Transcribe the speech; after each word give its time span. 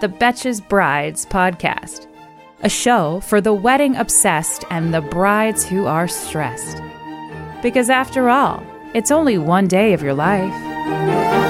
the 0.00 0.08
Betches 0.08 0.66
Brides 0.66 1.26
podcast, 1.26 2.06
a 2.62 2.68
show 2.68 3.18
for 3.20 3.40
the 3.40 3.52
wedding 3.52 3.96
obsessed 3.96 4.64
and 4.70 4.94
the 4.94 5.00
brides 5.00 5.64
who 5.64 5.86
are 5.86 6.06
stressed. 6.06 6.80
Because 7.62 7.90
after 7.90 8.28
all, 8.28 8.64
it's 8.94 9.10
only 9.10 9.38
one 9.38 9.66
day 9.66 9.92
of 9.94 10.02
your 10.02 10.14
life. 10.14 11.47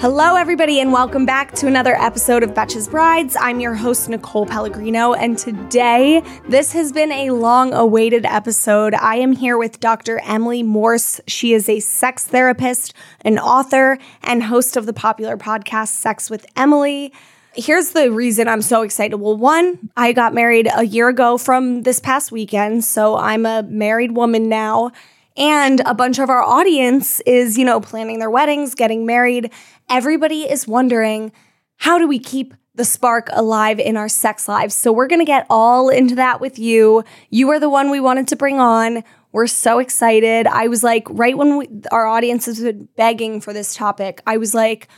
Hello, 0.00 0.36
everybody, 0.36 0.78
and 0.78 0.92
welcome 0.92 1.26
back 1.26 1.56
to 1.56 1.66
another 1.66 1.96
episode 1.96 2.44
of 2.44 2.50
Betches 2.50 2.88
Brides. 2.88 3.36
I'm 3.36 3.58
your 3.58 3.74
host, 3.74 4.08
Nicole 4.08 4.46
Pellegrino, 4.46 5.12
and 5.12 5.36
today 5.36 6.22
this 6.48 6.70
has 6.70 6.92
been 6.92 7.10
a 7.10 7.32
long 7.32 7.74
awaited 7.74 8.24
episode. 8.24 8.94
I 8.94 9.16
am 9.16 9.32
here 9.32 9.58
with 9.58 9.80
Dr. 9.80 10.20
Emily 10.20 10.62
Morse. 10.62 11.20
She 11.26 11.52
is 11.52 11.68
a 11.68 11.80
sex 11.80 12.24
therapist, 12.24 12.94
an 13.22 13.40
author, 13.40 13.98
and 14.22 14.44
host 14.44 14.76
of 14.76 14.86
the 14.86 14.92
popular 14.92 15.36
podcast 15.36 15.88
Sex 15.88 16.30
with 16.30 16.46
Emily. 16.54 17.12
Here's 17.56 17.90
the 17.90 18.12
reason 18.12 18.46
I'm 18.46 18.62
so 18.62 18.82
excited. 18.82 19.16
Well, 19.16 19.36
one, 19.36 19.90
I 19.96 20.12
got 20.12 20.32
married 20.32 20.68
a 20.72 20.84
year 20.84 21.08
ago 21.08 21.38
from 21.38 21.82
this 21.82 21.98
past 21.98 22.30
weekend, 22.30 22.84
so 22.84 23.16
I'm 23.16 23.44
a 23.44 23.64
married 23.64 24.12
woman 24.12 24.48
now. 24.48 24.92
And 25.38 25.80
a 25.86 25.94
bunch 25.94 26.18
of 26.18 26.28
our 26.28 26.42
audience 26.42 27.20
is, 27.20 27.56
you 27.56 27.64
know, 27.64 27.80
planning 27.80 28.18
their 28.18 28.30
weddings, 28.30 28.74
getting 28.74 29.06
married. 29.06 29.52
Everybody 29.88 30.42
is 30.42 30.66
wondering 30.66 31.30
how 31.76 31.96
do 31.96 32.08
we 32.08 32.18
keep 32.18 32.54
the 32.74 32.84
spark 32.84 33.28
alive 33.32 33.78
in 33.78 33.96
our 33.96 34.08
sex 34.08 34.48
lives? 34.48 34.74
So 34.74 34.92
we're 34.92 35.06
going 35.06 35.20
to 35.20 35.24
get 35.24 35.46
all 35.48 35.90
into 35.90 36.16
that 36.16 36.40
with 36.40 36.58
you. 36.58 37.04
You 37.30 37.50
are 37.50 37.60
the 37.60 37.70
one 37.70 37.90
we 37.90 38.00
wanted 38.00 38.26
to 38.28 38.36
bring 38.36 38.58
on. 38.58 39.04
We're 39.30 39.46
so 39.46 39.78
excited. 39.78 40.48
I 40.48 40.66
was 40.66 40.82
like, 40.82 41.06
right 41.08 41.38
when 41.38 41.56
we, 41.56 41.68
our 41.92 42.06
audience 42.06 42.46
has 42.46 42.60
been 42.60 42.88
begging 42.96 43.40
for 43.40 43.52
this 43.52 43.76
topic, 43.76 44.20
I 44.26 44.38
was 44.38 44.54
like, 44.54 44.88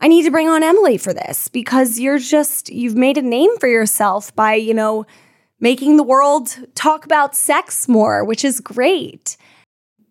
I 0.00 0.06
need 0.06 0.22
to 0.22 0.30
bring 0.30 0.48
on 0.48 0.62
Emily 0.62 0.98
for 0.98 1.12
this 1.12 1.48
because 1.48 1.98
you're 1.98 2.18
just, 2.20 2.70
you've 2.70 2.94
made 2.94 3.18
a 3.18 3.22
name 3.22 3.58
for 3.58 3.66
yourself 3.66 4.34
by, 4.36 4.54
you 4.54 4.72
know, 4.72 5.04
making 5.58 5.96
the 5.96 6.04
world 6.04 6.56
talk 6.76 7.04
about 7.04 7.34
sex 7.34 7.88
more, 7.88 8.24
which 8.24 8.44
is 8.44 8.60
great 8.60 9.36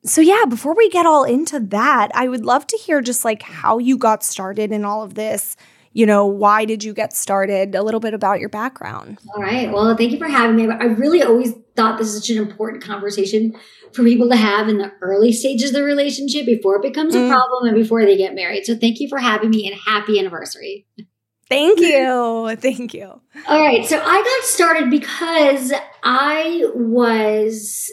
so 0.03 0.21
yeah, 0.21 0.45
before 0.45 0.75
we 0.75 0.89
get 0.89 1.05
all 1.05 1.23
into 1.23 1.59
that, 1.59 2.09
I 2.13 2.27
would 2.27 2.45
love 2.45 2.65
to 2.67 2.77
hear 2.77 3.01
just 3.01 3.25
like 3.25 3.41
how 3.41 3.77
you 3.77 3.97
got 3.97 4.23
started 4.23 4.71
in 4.71 4.85
all 4.85 5.03
of 5.03 5.15
this. 5.15 5.55
You 5.91 6.05
know, 6.05 6.25
why 6.25 6.65
did 6.65 6.83
you 6.83 6.93
get 6.93 7.13
started? 7.13 7.75
A 7.75 7.83
little 7.83 7.99
bit 7.99 8.13
about 8.13 8.39
your 8.39 8.49
background. 8.49 9.17
All 9.35 9.41
right. 9.41 9.71
Well, 9.71 9.95
thank 9.97 10.11
you 10.11 10.19
for 10.19 10.27
having 10.27 10.55
me. 10.55 10.71
I 10.71 10.85
really 10.85 11.23
always 11.23 11.53
thought 11.75 11.97
this 11.97 12.07
is 12.07 12.21
such 12.21 12.29
an 12.29 12.37
important 12.37 12.83
conversation 12.83 13.55
for 13.93 14.03
people 14.03 14.29
to 14.29 14.35
have 14.35 14.69
in 14.69 14.77
the 14.77 14.91
early 15.01 15.31
stages 15.31 15.71
of 15.71 15.77
the 15.77 15.83
relationship 15.83 16.45
before 16.45 16.75
it 16.75 16.83
becomes 16.83 17.15
a 17.15 17.19
mm. 17.19 17.29
problem 17.29 17.67
and 17.67 17.75
before 17.75 18.05
they 18.05 18.15
get 18.15 18.35
married. 18.35 18.65
So 18.65 18.75
thank 18.75 18.99
you 18.99 19.09
for 19.09 19.17
having 19.17 19.49
me 19.49 19.67
and 19.67 19.79
happy 19.87 20.19
anniversary. 20.19 20.85
Thank 21.49 21.79
you. 21.79 22.55
Thank 22.57 22.93
you. 22.93 23.21
All 23.47 23.59
right. 23.59 23.85
So 23.85 23.99
I 23.99 24.21
got 24.21 24.47
started 24.47 24.89
because 24.91 25.73
I 26.03 26.69
was 26.75 27.91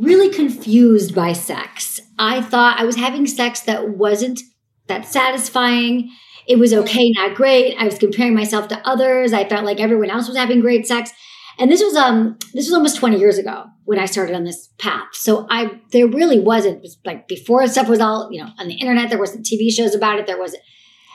really 0.00 0.30
confused 0.30 1.14
by 1.14 1.32
sex. 1.32 2.00
I 2.18 2.40
thought 2.42 2.80
I 2.80 2.84
was 2.84 2.96
having 2.96 3.26
sex 3.26 3.60
that 3.60 3.90
wasn't 3.90 4.40
that 4.86 5.06
satisfying. 5.06 6.10
It 6.46 6.58
was 6.58 6.72
okay, 6.72 7.10
not 7.12 7.34
great. 7.34 7.76
I 7.78 7.84
was 7.84 7.98
comparing 7.98 8.34
myself 8.34 8.68
to 8.68 8.88
others. 8.88 9.32
I 9.32 9.48
felt 9.48 9.64
like 9.64 9.80
everyone 9.80 10.10
else 10.10 10.26
was 10.26 10.36
having 10.36 10.60
great 10.60 10.86
sex. 10.86 11.12
And 11.58 11.70
this 11.70 11.82
was 11.82 11.94
um 11.94 12.38
this 12.54 12.66
was 12.66 12.72
almost 12.72 12.96
20 12.96 13.18
years 13.18 13.36
ago 13.36 13.64
when 13.84 13.98
I 13.98 14.06
started 14.06 14.34
on 14.34 14.44
this 14.44 14.70
path. 14.78 15.08
So 15.12 15.46
I 15.50 15.80
there 15.92 16.06
really 16.06 16.40
wasn't 16.40 16.80
was 16.80 16.98
like 17.04 17.28
before 17.28 17.66
stuff 17.66 17.88
was 17.88 18.00
all, 18.00 18.28
you 18.32 18.42
know, 18.42 18.50
on 18.58 18.68
the 18.68 18.74
internet, 18.74 19.10
there 19.10 19.18
wasn't 19.18 19.44
TV 19.44 19.70
shows 19.70 19.94
about 19.94 20.18
it, 20.18 20.26
there 20.26 20.38
wasn't 20.38 20.62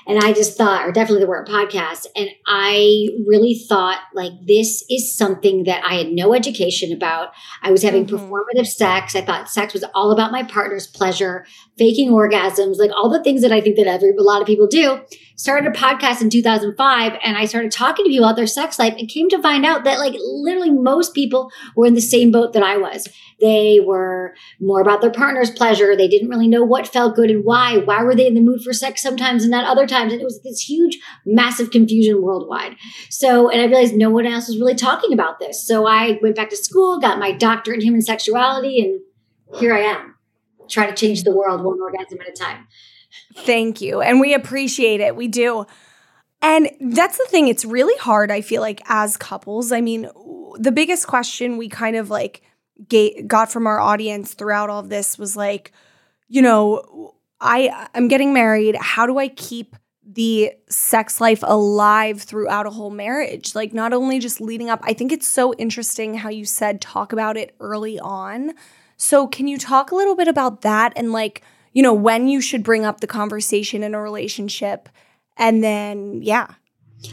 and 0.08 0.20
I 0.20 0.34
just 0.34 0.58
thought, 0.58 0.88
or 0.88 0.92
definitely 0.92 1.22
the 1.22 1.30
word 1.30 1.48
podcast. 1.48 2.06
And 2.16 2.30
I 2.46 3.08
really 3.26 3.56
thought 3.68 4.02
like 4.14 4.32
this 4.46 4.84
is 4.90 5.16
something 5.16 5.64
that 5.64 5.84
I 5.84 5.96
had 5.96 6.12
no 6.12 6.34
education 6.34 6.92
about. 6.92 7.30
I 7.62 7.72
was 7.72 7.82
having 7.82 8.06
mm-hmm. 8.06 8.16
performative 8.16 8.68
sex. 8.68 9.16
I 9.16 9.22
thought 9.22 9.50
sex 9.50 9.74
was 9.74 9.84
all 9.94 10.12
about 10.12 10.32
my 10.32 10.44
partner's 10.44 10.88
pleasure, 10.88 11.46
faking 11.78 12.12
orgasms, 12.12 12.78
like 12.78 12.92
all 12.92 13.10
the 13.10 13.24
things 13.24 13.42
that 13.42 13.52
I 13.52 13.62
think 13.62 13.78
that 13.78 13.88
every 13.88 14.12
a 14.12 14.22
lot 14.22 14.42
of 14.42 14.48
people 14.48 14.68
do. 14.68 15.02
Started 15.38 15.70
a 15.70 15.76
podcast 15.76 16.22
in 16.22 16.30
2005 16.30 17.20
and 17.22 17.38
I 17.38 17.44
started 17.44 17.70
talking 17.70 18.06
to 18.06 18.10
people 18.10 18.26
about 18.26 18.38
their 18.38 18.48
sex 18.48 18.80
life 18.80 18.96
and 18.98 19.10
came 19.10 19.28
to 19.30 19.42
find 19.42 19.66
out 19.66 19.84
that 19.84 20.00
like 20.00 20.16
literally 20.18 20.72
most 20.72 21.14
people 21.14 21.52
were 21.76 21.86
in 21.86 21.94
the 21.94 22.02
same 22.02 22.32
boat 22.32 22.54
that 22.54 22.64
I 22.64 22.78
was. 22.78 23.10
They 23.42 23.82
were 23.82 24.34
more 24.62 24.80
about 24.80 25.02
their 25.02 25.12
partner's 25.12 25.52
pleasure. 25.52 25.94
They 25.94 26.08
didn't 26.08 26.30
really 26.30 26.48
know 26.48 26.64
what 26.64 26.88
felt 26.88 27.18
good 27.18 27.30
and 27.30 27.44
why. 27.44 27.78
Why 27.78 28.02
were 28.02 28.16
they 28.16 28.28
in 28.28 28.34
the 28.34 28.40
mood 28.40 28.62
for 28.62 28.72
sex 28.72 29.02
sometimes 29.02 29.44
and 29.44 29.52
not 29.52 29.66
other 29.66 29.86
times? 29.86 30.14
And 30.14 30.22
it 30.22 30.26
was 30.26 30.42
this 30.42 30.62
huge, 30.62 31.00
massive 31.26 31.70
confusion 31.70 32.22
worldwide. 32.22 32.78
So, 33.10 33.50
and 33.50 33.60
I 33.60 33.66
realized 33.66 33.94
no 33.94 34.10
one 34.10 34.26
else 34.26 34.48
was 34.48 34.58
really 34.58 34.76
talking 34.76 35.12
about 35.12 35.40
this. 35.40 35.68
So 35.68 35.86
I 35.86 36.18
went 36.22 36.38
back 36.38 36.50
to 36.52 36.58
school, 36.58 37.00
got 37.00 37.20
my 37.20 37.34
doctorate 37.34 37.80
in 37.80 37.86
human 37.86 38.02
sexuality, 38.02 38.80
and 38.80 39.60
here 39.60 39.74
I 39.74 39.82
am 39.82 40.16
trying 40.70 40.90
to 40.90 40.96
change 40.96 41.24
the 41.24 41.36
world 41.36 41.62
one 41.62 41.82
orgasm 41.82 42.22
at 42.22 42.30
a 42.30 42.32
time. 42.32 42.68
Thank 43.38 43.82
you. 43.82 44.02
And 44.02 44.20
we 44.20 44.34
appreciate 44.34 45.02
it. 45.02 45.16
We 45.16 45.28
do. 45.28 45.66
And 46.42 46.70
that's 46.80 47.18
the 47.18 47.26
thing. 47.26 47.48
It's 47.48 47.66
really 47.66 47.98
hard, 47.98 48.32
I 48.32 48.42
feel 48.42 48.62
like, 48.62 48.82
as 48.88 49.18
couples. 49.18 49.72
I 49.72 49.82
mean, 49.82 50.10
the 50.58 50.72
biggest 50.72 51.08
question 51.08 51.58
we 51.58 51.70
kind 51.70 51.96
of 51.96 52.10
like 52.10 52.42
got 53.28 53.52
from 53.52 53.68
our 53.68 53.80
audience 53.80 54.34
throughout 54.34 54.70
all 54.70 54.80
of 54.80 54.90
this 54.90 55.18
was 55.18 55.36
like, 55.36 55.72
you 56.28 56.42
know, 56.42 57.16
I 57.42 57.88
I'm 57.94 58.08
getting 58.08 58.34
married. 58.34 58.76
How 58.76 59.06
do 59.06 59.18
I 59.18 59.28
keep 59.28 59.76
the 60.08 60.54
sex 60.70 61.20
life 61.20 61.44
alive 61.44 62.22
throughout 62.22 62.68
a 62.68 62.70
whole 62.70 62.92
marriage? 62.92 63.56
Like 63.56 63.74
not 63.74 63.92
only 63.92 64.20
just 64.20 64.40
leading 64.40 64.70
up. 64.70 64.80
I 64.84 64.94
think 64.94 65.12
it's 65.12 65.28
so 65.28 65.54
interesting 65.56 66.16
how 66.16 66.30
you 66.30 66.46
said 66.46 66.80
talk 66.80 67.12
about 67.12 67.38
it 67.38 67.56
early 67.60 68.00
on. 68.00 68.54
So 68.98 69.28
can 69.28 69.48
you 69.48 69.58
talk 69.58 69.92
a 69.92 69.96
little 69.96 70.16
bit 70.16 70.28
about 70.28 70.62
that 70.62 70.94
and 70.96 71.12
like, 71.12 71.42
you 71.76 71.84
know, 71.84 71.94
when 71.94 72.28
you 72.28 72.42
should 72.42 72.64
bring 72.64 72.86
up 72.86 73.02
the 73.02 73.08
conversation 73.08 73.84
in 73.84 73.94
a 73.94 74.02
relationship 74.02 74.90
and 75.38 75.64
then 75.64 76.22
yeah. 76.24 76.48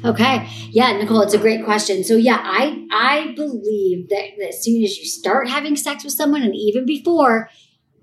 Okay. 0.05 0.49
Yeah, 0.71 0.93
Nicole, 0.93 1.21
it's 1.21 1.35
a 1.35 1.39
great 1.39 1.65
question. 1.65 2.05
So 2.05 2.15
yeah, 2.15 2.39
I 2.41 2.87
I 2.91 3.33
believe 3.35 4.09
that 4.09 4.41
as 4.49 4.63
soon 4.63 4.83
as 4.85 4.97
you 4.97 5.05
start 5.05 5.49
having 5.49 5.77
sex 5.77 6.05
with 6.05 6.15
someone 6.15 6.43
and 6.43 6.55
even 6.55 6.87
before, 6.87 7.51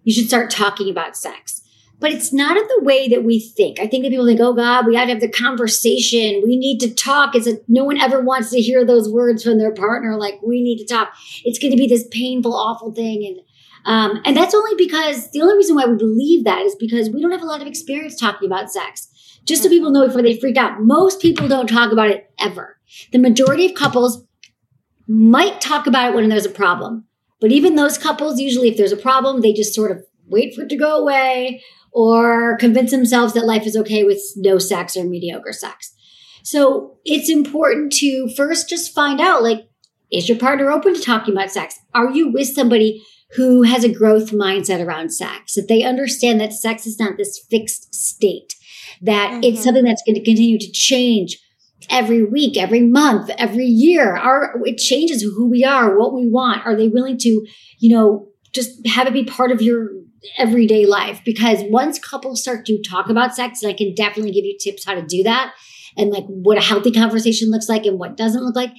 you 0.04 0.14
should 0.14 0.28
start 0.28 0.52
talking 0.52 0.92
about 0.92 1.16
sex. 1.18 1.62
But 2.02 2.12
it's 2.12 2.32
not 2.32 2.58
in 2.58 2.64
the 2.64 2.84
way 2.84 3.08
that 3.08 3.24
we 3.24 3.40
think. 3.40 3.80
I 3.80 3.88
think 3.88 4.04
that 4.04 4.10
people 4.10 4.26
think, 4.26 4.40
oh 4.40 4.54
God, 4.54 4.86
we 4.86 4.96
have 4.96 5.08
to 5.08 5.14
have 5.14 5.22
the 5.22 5.30
conversation. 5.30 6.42
We 6.44 6.58
need 6.58 6.80
to 6.80 6.94
talk. 6.94 7.36
It's 7.36 7.48
a, 7.48 7.58
no 7.68 7.84
one 7.84 8.00
ever 8.00 8.22
wants 8.22 8.52
to 8.52 8.62
hear 8.62 8.86
those 8.86 9.10
words 9.10 9.44
from 9.44 9.58
their 9.58 9.74
partner. 9.74 10.18
Like, 10.18 10.40
we 10.42 10.62
need 10.62 10.78
to 10.78 10.86
talk. 10.86 11.12
It's 11.44 11.60
going 11.60 11.72
to 11.72 11.78
be 11.78 11.88
this 11.88 12.08
painful, 12.10 12.54
awful 12.54 12.94
thing. 12.94 13.26
And 13.28 13.42
um, 13.86 14.22
and 14.26 14.36
that's 14.36 14.54
only 14.54 14.76
because 14.78 15.32
the 15.32 15.42
only 15.42 15.56
reason 15.56 15.76
why 15.76 15.86
we 15.86 15.96
believe 15.96 16.44
that 16.46 16.62
is 16.62 16.76
because 16.76 17.10
we 17.10 17.22
don't 17.22 17.32
have 17.32 17.42
a 17.42 17.46
lot 17.46 17.62
of 17.62 17.68
experience 17.68 18.20
talking 18.20 18.48
about 18.48 18.72
sex. 18.72 19.08
Just 19.46 19.64
so 19.64 19.70
people 19.70 19.92
know 19.92 20.06
before 20.06 20.22
they 20.22 20.38
freak 20.38 20.58
out, 20.58 20.82
most 20.82 21.22
people 21.22 21.48
don't 21.48 21.68
talk 21.68 21.92
about 21.92 22.10
it 22.10 22.30
ever. 22.40 22.78
The 23.12 23.18
majority 23.20 23.66
of 23.66 23.76
couples 23.76 24.26
might 25.08 25.62
talk 25.62 25.88
about 25.88 26.12
it 26.12 26.16
when 26.16 26.30
there's 26.30 26.46
a 26.46 26.52
problem. 26.52 27.06
But 27.42 27.52
even 27.52 27.76
those 27.76 27.98
couples, 27.98 28.40
usually 28.40 28.70
if 28.70 28.78
there's 28.78 28.92
a 28.92 28.98
problem, 28.98 29.42
they 29.42 29.54
just 29.54 29.74
sort 29.74 29.92
of 29.92 30.04
wait 30.28 30.54
for 30.54 30.64
it 30.64 30.70
to 30.70 30.76
go 30.76 31.00
away 31.00 31.64
or 31.92 32.58
convince 32.58 32.92
themselves 32.92 33.34
that 33.34 33.46
life 33.46 33.66
is 33.66 33.76
okay 33.76 34.04
with 34.04 34.22
no 34.36 34.60
sex 34.60 34.96
or 34.96 35.06
mediocre 35.06 35.54
sex. 35.54 35.94
So 36.44 36.98
it's 37.06 37.30
important 37.30 37.94
to 37.94 38.30
first 38.36 38.70
just 38.70 38.94
find 38.94 39.20
out 39.20 39.42
like, 39.42 39.68
is 40.12 40.28
your 40.28 40.38
partner 40.38 40.70
open 40.70 40.94
to 40.94 41.02
talking 41.02 41.34
about 41.34 41.52
sex? 41.52 41.80
Are 41.94 42.12
you 42.12 42.32
with 42.32 42.48
somebody 42.48 43.04
who 43.36 43.64
has 43.64 43.84
a 43.84 43.94
growth 43.94 44.32
mindset 44.32 44.86
around 44.86 45.12
sex? 45.12 45.54
That 45.54 45.68
they 45.68 45.84
understand 45.84 46.42
that 46.42 46.54
sex 46.54 46.86
is 46.86 47.00
not 47.00 47.18
this 47.18 47.40
fixed 47.50 47.94
state 47.94 48.56
that 49.02 49.32
mm-hmm. 49.32 49.44
it's 49.44 49.64
something 49.64 49.84
that's 49.84 50.04
going 50.04 50.16
to 50.16 50.24
continue 50.24 50.60
to 50.60 50.72
change 50.72 51.40
every 51.90 52.24
week, 52.24 52.58
every 52.58 52.82
month, 52.82 53.30
every 53.38 53.66
year. 53.66 54.16
Our 54.16 54.62
it 54.66 54.78
changes 54.78 55.22
who 55.22 55.50
we 55.50 55.64
are, 55.64 55.98
what 55.98 56.14
we 56.14 56.28
want. 56.28 56.66
Are 56.66 56.76
they 56.76 56.88
willing 56.88 57.18
to, 57.20 57.46
you 57.80 57.96
know, 57.96 58.28
just 58.54 58.86
have 58.88 59.08
it 59.08 59.14
be 59.14 59.24
part 59.24 59.52
of 59.52 59.62
your 59.62 59.90
everyday 60.38 60.86
life 60.86 61.22
because 61.24 61.60
once 61.70 62.00
couples 62.00 62.42
start 62.42 62.66
to 62.66 62.82
talk 62.82 63.10
about 63.10 63.36
sex, 63.36 63.64
and 63.64 63.72
I 63.72 63.76
can 63.76 63.94
definitely 63.96 64.32
give 64.32 64.46
you 64.46 64.58
tips 64.60 64.86
how 64.86 64.96
to 64.96 65.06
do 65.06 65.24
that 65.24 65.54
and 65.98 66.12
like 66.12 66.26
what 66.28 66.58
a 66.58 66.62
healthy 66.62 66.92
conversation 66.92 67.50
looks 67.50 67.70
like 67.70 67.86
and 67.86 67.98
what 67.98 68.18
doesn't 68.18 68.44
look 68.44 68.56
like. 68.56 68.72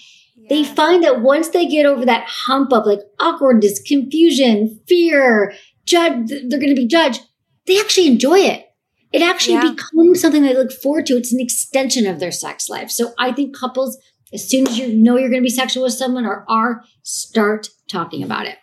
They 0.50 0.64
find 0.64 1.02
that 1.04 1.22
once 1.22 1.48
they 1.50 1.64
get 1.64 1.86
over 1.86 2.04
that 2.04 2.26
hump 2.28 2.72
of 2.72 2.84
like 2.84 2.98
awkwardness, 3.20 3.80
confusion, 3.80 4.80
fear, 4.88 5.54
judge, 5.86 6.28
they're 6.28 6.58
going 6.58 6.74
to 6.74 6.74
be 6.74 6.88
judged. 6.88 7.22
They 7.66 7.78
actually 7.78 8.08
enjoy 8.08 8.40
it. 8.40 8.66
It 9.12 9.22
actually 9.22 9.54
yeah. 9.54 9.70
becomes 9.70 10.20
something 10.20 10.42
they 10.42 10.54
look 10.54 10.72
forward 10.72 11.06
to. 11.06 11.14
It's 11.14 11.32
an 11.32 11.40
extension 11.40 12.04
of 12.04 12.18
their 12.18 12.32
sex 12.32 12.68
life. 12.68 12.90
So 12.90 13.12
I 13.16 13.30
think 13.30 13.56
couples, 13.56 13.96
as 14.34 14.48
soon 14.48 14.66
as 14.66 14.76
you 14.76 14.92
know 14.92 15.16
you're 15.16 15.30
going 15.30 15.40
to 15.40 15.46
be 15.46 15.50
sexual 15.50 15.84
with 15.84 15.92
someone 15.92 16.26
or 16.26 16.44
are, 16.48 16.82
start 17.04 17.68
talking 17.88 18.24
about 18.24 18.46
it. 18.46 18.58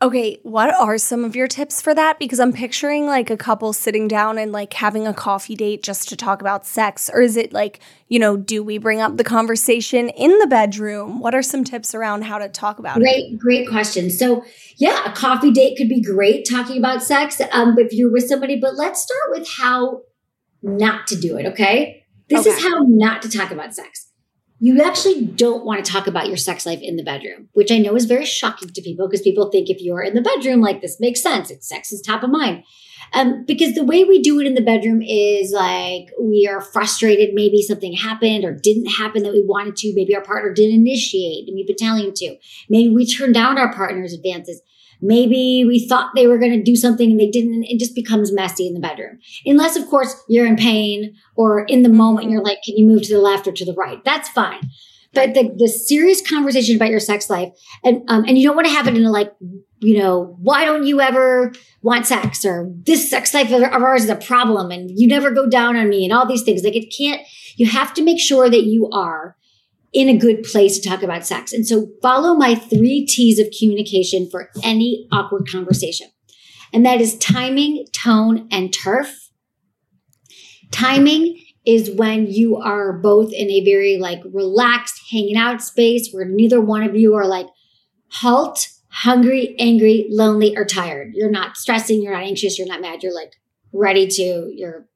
Okay, 0.00 0.38
what 0.44 0.72
are 0.72 0.96
some 0.96 1.24
of 1.24 1.34
your 1.34 1.48
tips 1.48 1.82
for 1.82 1.92
that? 1.92 2.20
Because 2.20 2.38
I'm 2.38 2.52
picturing 2.52 3.06
like 3.06 3.30
a 3.30 3.36
couple 3.36 3.72
sitting 3.72 4.06
down 4.06 4.38
and 4.38 4.52
like 4.52 4.72
having 4.74 5.08
a 5.08 5.12
coffee 5.12 5.56
date 5.56 5.82
just 5.82 6.08
to 6.10 6.16
talk 6.16 6.40
about 6.40 6.64
sex. 6.64 7.10
Or 7.12 7.20
is 7.20 7.36
it 7.36 7.52
like, 7.52 7.80
you 8.06 8.20
know, 8.20 8.36
do 8.36 8.62
we 8.62 8.78
bring 8.78 9.00
up 9.00 9.16
the 9.16 9.24
conversation 9.24 10.08
in 10.10 10.38
the 10.38 10.46
bedroom? 10.46 11.18
What 11.18 11.34
are 11.34 11.42
some 11.42 11.64
tips 11.64 11.96
around 11.96 12.22
how 12.22 12.38
to 12.38 12.48
talk 12.48 12.78
about 12.78 12.98
great, 12.98 13.32
it? 13.32 13.38
Great, 13.40 13.64
great 13.64 13.68
question. 13.68 14.08
So, 14.08 14.44
yeah, 14.76 15.10
a 15.10 15.12
coffee 15.12 15.50
date 15.50 15.76
could 15.76 15.88
be 15.88 16.00
great 16.00 16.46
talking 16.48 16.78
about 16.78 17.02
sex 17.02 17.40
um, 17.50 17.74
if 17.76 17.92
you're 17.92 18.12
with 18.12 18.28
somebody, 18.28 18.60
but 18.60 18.76
let's 18.76 19.02
start 19.02 19.30
with 19.30 19.48
how 19.48 20.02
not 20.62 21.08
to 21.08 21.16
do 21.16 21.36
it, 21.38 21.46
okay? 21.46 22.04
This 22.28 22.46
okay. 22.46 22.50
is 22.50 22.62
how 22.62 22.84
not 22.86 23.20
to 23.22 23.28
talk 23.28 23.50
about 23.50 23.74
sex 23.74 24.07
you 24.60 24.82
actually 24.82 25.24
don't 25.24 25.64
want 25.64 25.84
to 25.84 25.90
talk 25.90 26.06
about 26.06 26.26
your 26.26 26.36
sex 26.36 26.66
life 26.66 26.80
in 26.82 26.96
the 26.96 27.04
bedroom, 27.04 27.48
which 27.52 27.70
I 27.70 27.78
know 27.78 27.94
is 27.94 28.06
very 28.06 28.24
shocking 28.24 28.68
to 28.68 28.82
people 28.82 29.08
because 29.08 29.22
people 29.22 29.50
think 29.50 29.70
if 29.70 29.80
you're 29.80 30.02
in 30.02 30.14
the 30.14 30.20
bedroom, 30.20 30.60
like 30.60 30.80
this 30.80 30.98
makes 30.98 31.22
sense. 31.22 31.50
It's 31.50 31.68
sex 31.68 31.92
is 31.92 32.02
top 32.02 32.22
of 32.22 32.30
mind. 32.30 32.64
Um, 33.12 33.44
because 33.46 33.74
the 33.74 33.84
way 33.84 34.04
we 34.04 34.20
do 34.20 34.38
it 34.40 34.46
in 34.46 34.54
the 34.54 34.60
bedroom 34.60 35.00
is 35.00 35.52
like 35.52 36.10
we 36.20 36.48
are 36.50 36.60
frustrated. 36.60 37.34
Maybe 37.34 37.62
something 37.62 37.92
happened 37.94 38.44
or 38.44 38.52
didn't 38.52 38.86
happen 38.86 39.22
that 39.22 39.32
we 39.32 39.44
wanted 39.46 39.76
to. 39.76 39.94
Maybe 39.94 40.14
our 40.14 40.24
partner 40.24 40.52
didn't 40.52 40.80
initiate 40.80 41.48
and 41.48 41.54
we've 41.54 41.66
been 41.66 41.76
telling 41.76 42.04
him 42.04 42.12
to. 42.16 42.36
Maybe 42.68 42.88
we 42.88 43.06
turned 43.06 43.34
down 43.34 43.58
our 43.58 43.72
partner's 43.72 44.12
advances. 44.12 44.60
Maybe 45.00 45.64
we 45.66 45.86
thought 45.86 46.10
they 46.14 46.26
were 46.26 46.38
going 46.38 46.52
to 46.52 46.62
do 46.62 46.76
something 46.76 47.10
and 47.10 47.20
they 47.20 47.30
didn't. 47.30 47.64
It 47.64 47.78
just 47.78 47.94
becomes 47.94 48.32
messy 48.32 48.66
in 48.66 48.74
the 48.74 48.80
bedroom. 48.80 49.18
Unless, 49.46 49.76
of 49.76 49.86
course, 49.86 50.14
you're 50.28 50.46
in 50.46 50.56
pain 50.56 51.14
or 51.36 51.64
in 51.64 51.82
the 51.82 51.88
moment 51.88 52.30
you're 52.30 52.42
like, 52.42 52.62
can 52.64 52.76
you 52.76 52.86
move 52.86 53.02
to 53.02 53.14
the 53.14 53.20
left 53.20 53.46
or 53.46 53.52
to 53.52 53.64
the 53.64 53.74
right? 53.74 54.04
That's 54.04 54.28
fine. 54.28 54.60
But 55.14 55.34
the, 55.34 55.54
the 55.56 55.68
serious 55.68 56.20
conversation 56.26 56.76
about 56.76 56.90
your 56.90 57.00
sex 57.00 57.30
life 57.30 57.50
and, 57.82 58.02
um, 58.08 58.24
and 58.26 58.36
you 58.36 58.46
don't 58.46 58.56
want 58.56 58.68
to 58.68 58.74
have 58.74 58.86
it 58.86 58.96
in 58.96 59.04
a 59.04 59.10
like, 59.10 59.32
you 59.80 59.98
know, 59.98 60.36
why 60.40 60.64
don't 60.64 60.84
you 60.84 61.00
ever 61.00 61.52
want 61.80 62.06
sex 62.06 62.44
or 62.44 62.70
this 62.82 63.08
sex 63.08 63.32
life 63.32 63.50
of 63.50 63.62
ours 63.62 64.04
is 64.04 64.10
a 64.10 64.16
problem 64.16 64.70
and 64.70 64.90
you 64.94 65.08
never 65.08 65.30
go 65.30 65.48
down 65.48 65.76
on 65.76 65.88
me 65.88 66.04
and 66.04 66.12
all 66.12 66.26
these 66.26 66.42
things. 66.42 66.62
Like 66.62 66.76
it 66.76 66.92
can't, 66.96 67.22
you 67.56 67.66
have 67.66 67.94
to 67.94 68.02
make 68.02 68.20
sure 68.20 68.50
that 68.50 68.64
you 68.64 68.90
are 68.90 69.36
in 69.92 70.08
a 70.08 70.16
good 70.16 70.42
place 70.42 70.78
to 70.78 70.88
talk 70.88 71.02
about 71.02 71.26
sex. 71.26 71.52
And 71.52 71.66
so 71.66 71.88
follow 72.02 72.34
my 72.34 72.54
three 72.54 73.06
T's 73.06 73.38
of 73.38 73.48
communication 73.58 74.28
for 74.30 74.50
any 74.62 75.08
awkward 75.10 75.48
conversation. 75.50 76.08
And 76.72 76.84
that 76.84 77.00
is 77.00 77.16
timing, 77.18 77.86
tone, 77.92 78.46
and 78.50 78.72
turf. 78.72 79.30
Timing 80.70 81.42
is 81.64 81.90
when 81.90 82.26
you 82.26 82.56
are 82.56 82.92
both 82.92 83.32
in 83.32 83.50
a 83.50 83.64
very 83.64 83.98
like 83.98 84.20
relaxed 84.32 85.00
hanging 85.10 85.36
out 85.36 85.62
space 85.62 86.10
where 86.12 86.26
neither 86.26 86.60
one 86.60 86.82
of 86.82 86.94
you 86.94 87.14
are 87.14 87.26
like 87.26 87.46
halt, 88.08 88.68
hungry, 88.90 89.54
angry, 89.58 90.06
lonely, 90.10 90.56
or 90.56 90.64
tired. 90.64 91.12
You're 91.14 91.30
not 91.30 91.56
stressing, 91.56 92.02
you're 92.02 92.12
not 92.12 92.24
anxious, 92.24 92.58
you're 92.58 92.68
not 92.68 92.80
mad, 92.80 93.02
you're 93.02 93.14
like 93.14 93.32
ready 93.72 94.06
to, 94.06 94.52
you're 94.54 94.86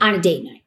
on 0.00 0.14
a 0.14 0.20
date 0.20 0.44
night 0.44 0.62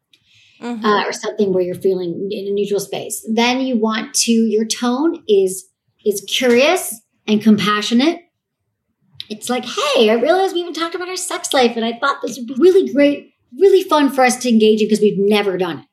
mm-hmm. 0.61 0.85
uh, 0.85 1.05
or 1.05 1.11
something 1.11 1.53
where 1.53 1.63
you're 1.63 1.75
feeling 1.75 2.29
in 2.31 2.47
a 2.47 2.51
neutral 2.51 2.79
space. 2.79 3.25
Then 3.29 3.61
you 3.61 3.77
want 3.77 4.13
to 4.15 4.31
your 4.31 4.65
tone 4.65 5.23
is 5.27 5.67
is 6.05 6.25
curious 6.27 7.01
and 7.27 7.41
compassionate. 7.41 8.19
It's 9.29 9.49
like, 9.49 9.65
hey, 9.65 10.09
I 10.09 10.15
realized 10.15 10.53
we 10.53 10.59
haven't 10.59 10.75
talked 10.75 10.95
about 10.95 11.07
our 11.07 11.15
sex 11.15 11.53
life, 11.53 11.75
and 11.75 11.85
I 11.85 11.97
thought 11.97 12.21
this 12.21 12.37
would 12.37 12.47
be 12.47 12.55
really 12.57 12.91
great, 12.91 13.33
really 13.57 13.83
fun 13.83 14.11
for 14.11 14.23
us 14.23 14.37
to 14.37 14.49
engage 14.49 14.81
in 14.81 14.87
because 14.87 14.99
we've 14.99 15.17
never 15.17 15.57
done 15.57 15.79
it. 15.79 15.85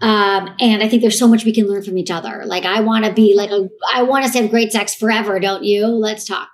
Um, 0.00 0.54
and 0.60 0.82
I 0.82 0.88
think 0.88 1.02
there's 1.02 1.18
so 1.18 1.28
much 1.28 1.44
we 1.44 1.52
can 1.52 1.66
learn 1.66 1.82
from 1.82 1.98
each 1.98 2.10
other. 2.10 2.44
Like, 2.46 2.64
I 2.64 2.80
want 2.80 3.04
to 3.04 3.12
be 3.12 3.34
like 3.36 3.50
a, 3.50 3.68
I 3.92 4.02
want 4.02 4.24
us 4.24 4.32
to 4.32 4.42
have 4.42 4.50
great 4.50 4.72
sex 4.72 4.94
forever, 4.94 5.38
don't 5.38 5.64
you? 5.64 5.86
Let's 5.86 6.24
talk. 6.24 6.48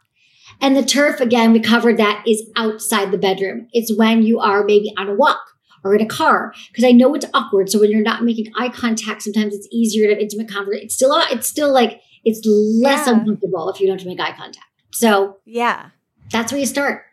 And 0.61 0.77
the 0.77 0.85
turf, 0.85 1.21
again, 1.21 1.53
we 1.53 1.61
covered 1.61 1.97
that 1.97 2.25
is 2.27 2.43
outside 2.57 3.13
the 3.13 3.19
bedroom. 3.19 3.69
It's 3.73 3.97
when 3.97 4.23
you 4.23 4.41
are 4.41 4.65
maybe 4.65 4.93
on 4.99 5.09
a 5.09 5.15
walk 5.15 5.41
or 5.85 5.95
in 5.95 6.01
a 6.01 6.07
car 6.07 6.53
because 6.69 6.85
I 6.85 6.93
know 6.93 7.15
it's 7.15 7.27
awkward. 7.35 7.71
So 7.71 7.81
when 7.81 7.91
you're 7.91 8.03
not 8.03 8.25
making 8.25 8.53
eye 8.57 8.69
contact, 8.69 9.23
sometimes 9.23 9.55
it's 9.55 9.69
easier 9.71 10.07
to 10.07 10.15
have 10.15 10.23
intimate 10.23 10.51
conversation. 10.51 10.87
It's 10.87 10.95
still 10.95 11.15
it's 11.31 11.47
still 11.47 11.73
like 11.73 12.01
it's 12.25 12.45
less 12.45 13.07
yeah. 13.07 13.15
uncomfortable 13.15 13.71
if 13.71 13.81
you 13.81 13.87
don't 13.87 14.05
make 14.05 14.21
eye 14.21 14.37
contact. 14.37 14.67
So 14.93 15.39
yeah, 15.45 15.91
that's 16.31 16.53
where 16.53 16.59
you 16.59 16.67
start. 16.67 17.05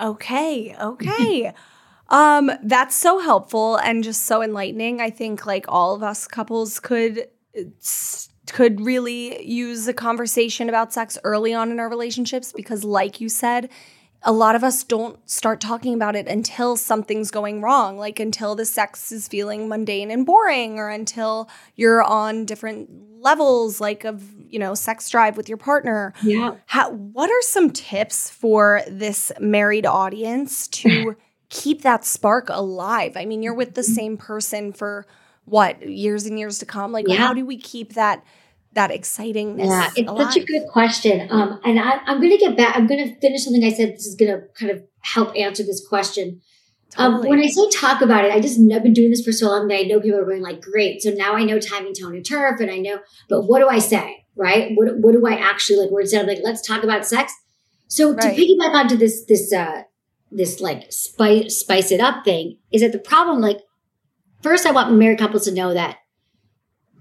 Okay, 0.00 0.76
okay. 0.80 1.52
um, 2.08 2.50
that's 2.62 2.94
so 2.94 3.18
helpful 3.18 3.76
and 3.76 4.04
just 4.04 4.24
so 4.24 4.42
enlightening. 4.42 5.00
I 5.00 5.10
think 5.10 5.46
like 5.46 5.66
all 5.68 5.94
of 5.94 6.02
us 6.02 6.26
couples 6.26 6.80
could 6.80 7.28
could 8.52 8.80
really 8.80 9.44
use 9.44 9.86
a 9.88 9.92
conversation 9.92 10.68
about 10.68 10.92
sex 10.92 11.18
early 11.24 11.52
on 11.52 11.70
in 11.70 11.80
our 11.80 11.88
relationships 11.88 12.52
because 12.52 12.84
like 12.84 13.20
you 13.20 13.28
said 13.28 13.68
a 14.22 14.32
lot 14.32 14.56
of 14.56 14.64
us 14.64 14.82
don't 14.82 15.18
start 15.30 15.60
talking 15.60 15.94
about 15.94 16.16
it 16.16 16.26
until 16.26 16.76
something's 16.76 17.30
going 17.30 17.62
wrong, 17.62 17.98
like 17.98 18.18
until 18.18 18.54
the 18.54 18.64
sex 18.64 19.12
is 19.12 19.28
feeling 19.28 19.68
mundane 19.68 20.10
and 20.10 20.26
boring, 20.26 20.78
or 20.78 20.88
until 20.88 21.48
you're 21.76 22.02
on 22.02 22.44
different 22.44 22.90
levels, 23.20 23.80
like 23.80 24.04
of 24.04 24.24
you 24.48 24.58
know 24.58 24.74
sex 24.74 25.08
drive 25.08 25.36
with 25.36 25.48
your 25.48 25.58
partner. 25.58 26.12
Yeah. 26.22 26.56
How, 26.66 26.90
what 26.90 27.30
are 27.30 27.42
some 27.42 27.70
tips 27.70 28.30
for 28.30 28.82
this 28.88 29.30
married 29.38 29.86
audience 29.86 30.66
to 30.68 31.16
keep 31.48 31.82
that 31.82 32.04
spark 32.04 32.48
alive? 32.50 33.16
I 33.16 33.24
mean, 33.24 33.42
you're 33.42 33.54
with 33.54 33.74
the 33.74 33.82
mm-hmm. 33.82 33.92
same 33.92 34.16
person 34.16 34.72
for 34.72 35.06
what 35.44 35.88
years 35.88 36.26
and 36.26 36.38
years 36.38 36.58
to 36.58 36.66
come. 36.66 36.90
Like, 36.90 37.06
yeah. 37.08 37.16
how 37.16 37.32
do 37.32 37.46
we 37.46 37.56
keep 37.56 37.94
that? 37.94 38.24
That 38.72 38.90
excitingness? 38.90 39.66
Yeah, 39.66 39.90
it's 39.96 40.08
alive? 40.08 40.32
such 40.32 40.42
a 40.42 40.46
good 40.46 40.68
question. 40.68 41.28
Um, 41.30 41.60
and 41.64 41.78
I, 41.78 42.00
am 42.06 42.18
going 42.20 42.30
to 42.30 42.38
get 42.38 42.56
back. 42.56 42.76
I'm 42.76 42.86
going 42.86 43.06
to 43.06 43.20
finish 43.20 43.44
something 43.44 43.64
I 43.64 43.70
said. 43.70 43.94
This 43.94 44.06
is 44.06 44.14
going 44.14 44.30
to 44.30 44.46
kind 44.58 44.70
of 44.70 44.82
help 45.00 45.36
answer 45.36 45.62
this 45.62 45.86
question. 45.86 46.40
Um, 46.96 47.12
totally. 47.12 47.28
Um, 47.28 47.30
when 47.30 47.46
I 47.46 47.48
say 47.48 47.68
talk 47.70 48.00
about 48.00 48.24
it, 48.24 48.32
I 48.32 48.40
just 48.40 48.58
I've 48.72 48.82
been 48.82 48.94
doing 48.94 49.10
this 49.10 49.24
for 49.24 49.32
so 49.32 49.48
long 49.48 49.68
that 49.68 49.80
I 49.80 49.82
know 49.82 50.00
people 50.00 50.20
are 50.20 50.24
going 50.24 50.42
like, 50.42 50.60
great. 50.60 51.02
So 51.02 51.10
now 51.10 51.34
I 51.34 51.44
know 51.44 51.58
timing, 51.58 51.94
tone, 51.94 52.14
and 52.14 52.24
turf, 52.24 52.60
and 52.60 52.70
I 52.70 52.78
know. 52.78 53.00
But 53.28 53.42
what 53.42 53.60
do 53.60 53.68
I 53.68 53.78
say? 53.78 54.24
Right? 54.36 54.72
What 54.74 54.98
What 54.98 55.12
do 55.12 55.26
I 55.26 55.34
actually 55.34 55.80
like? 55.80 55.90
Where 55.90 56.00
instead 56.00 56.22
of 56.22 56.28
like, 56.28 56.40
let's 56.42 56.66
talk 56.66 56.82
about 56.82 57.06
sex. 57.06 57.32
So 57.88 58.12
right. 58.12 58.20
to 58.22 58.28
piggyback 58.28 58.74
onto 58.74 58.96
this 58.96 59.24
this 59.26 59.52
uh 59.52 59.82
this 60.30 60.60
like 60.60 60.92
spice 60.92 61.58
spice 61.58 61.90
it 61.90 62.00
up 62.00 62.24
thing 62.24 62.58
is 62.70 62.82
that 62.82 62.92
the 62.92 62.98
problem 62.98 63.40
like 63.40 63.58
first 64.42 64.66
I 64.66 64.72
want 64.72 64.94
married 64.94 65.18
couples 65.18 65.44
to 65.44 65.54
know 65.54 65.72
that 65.72 65.96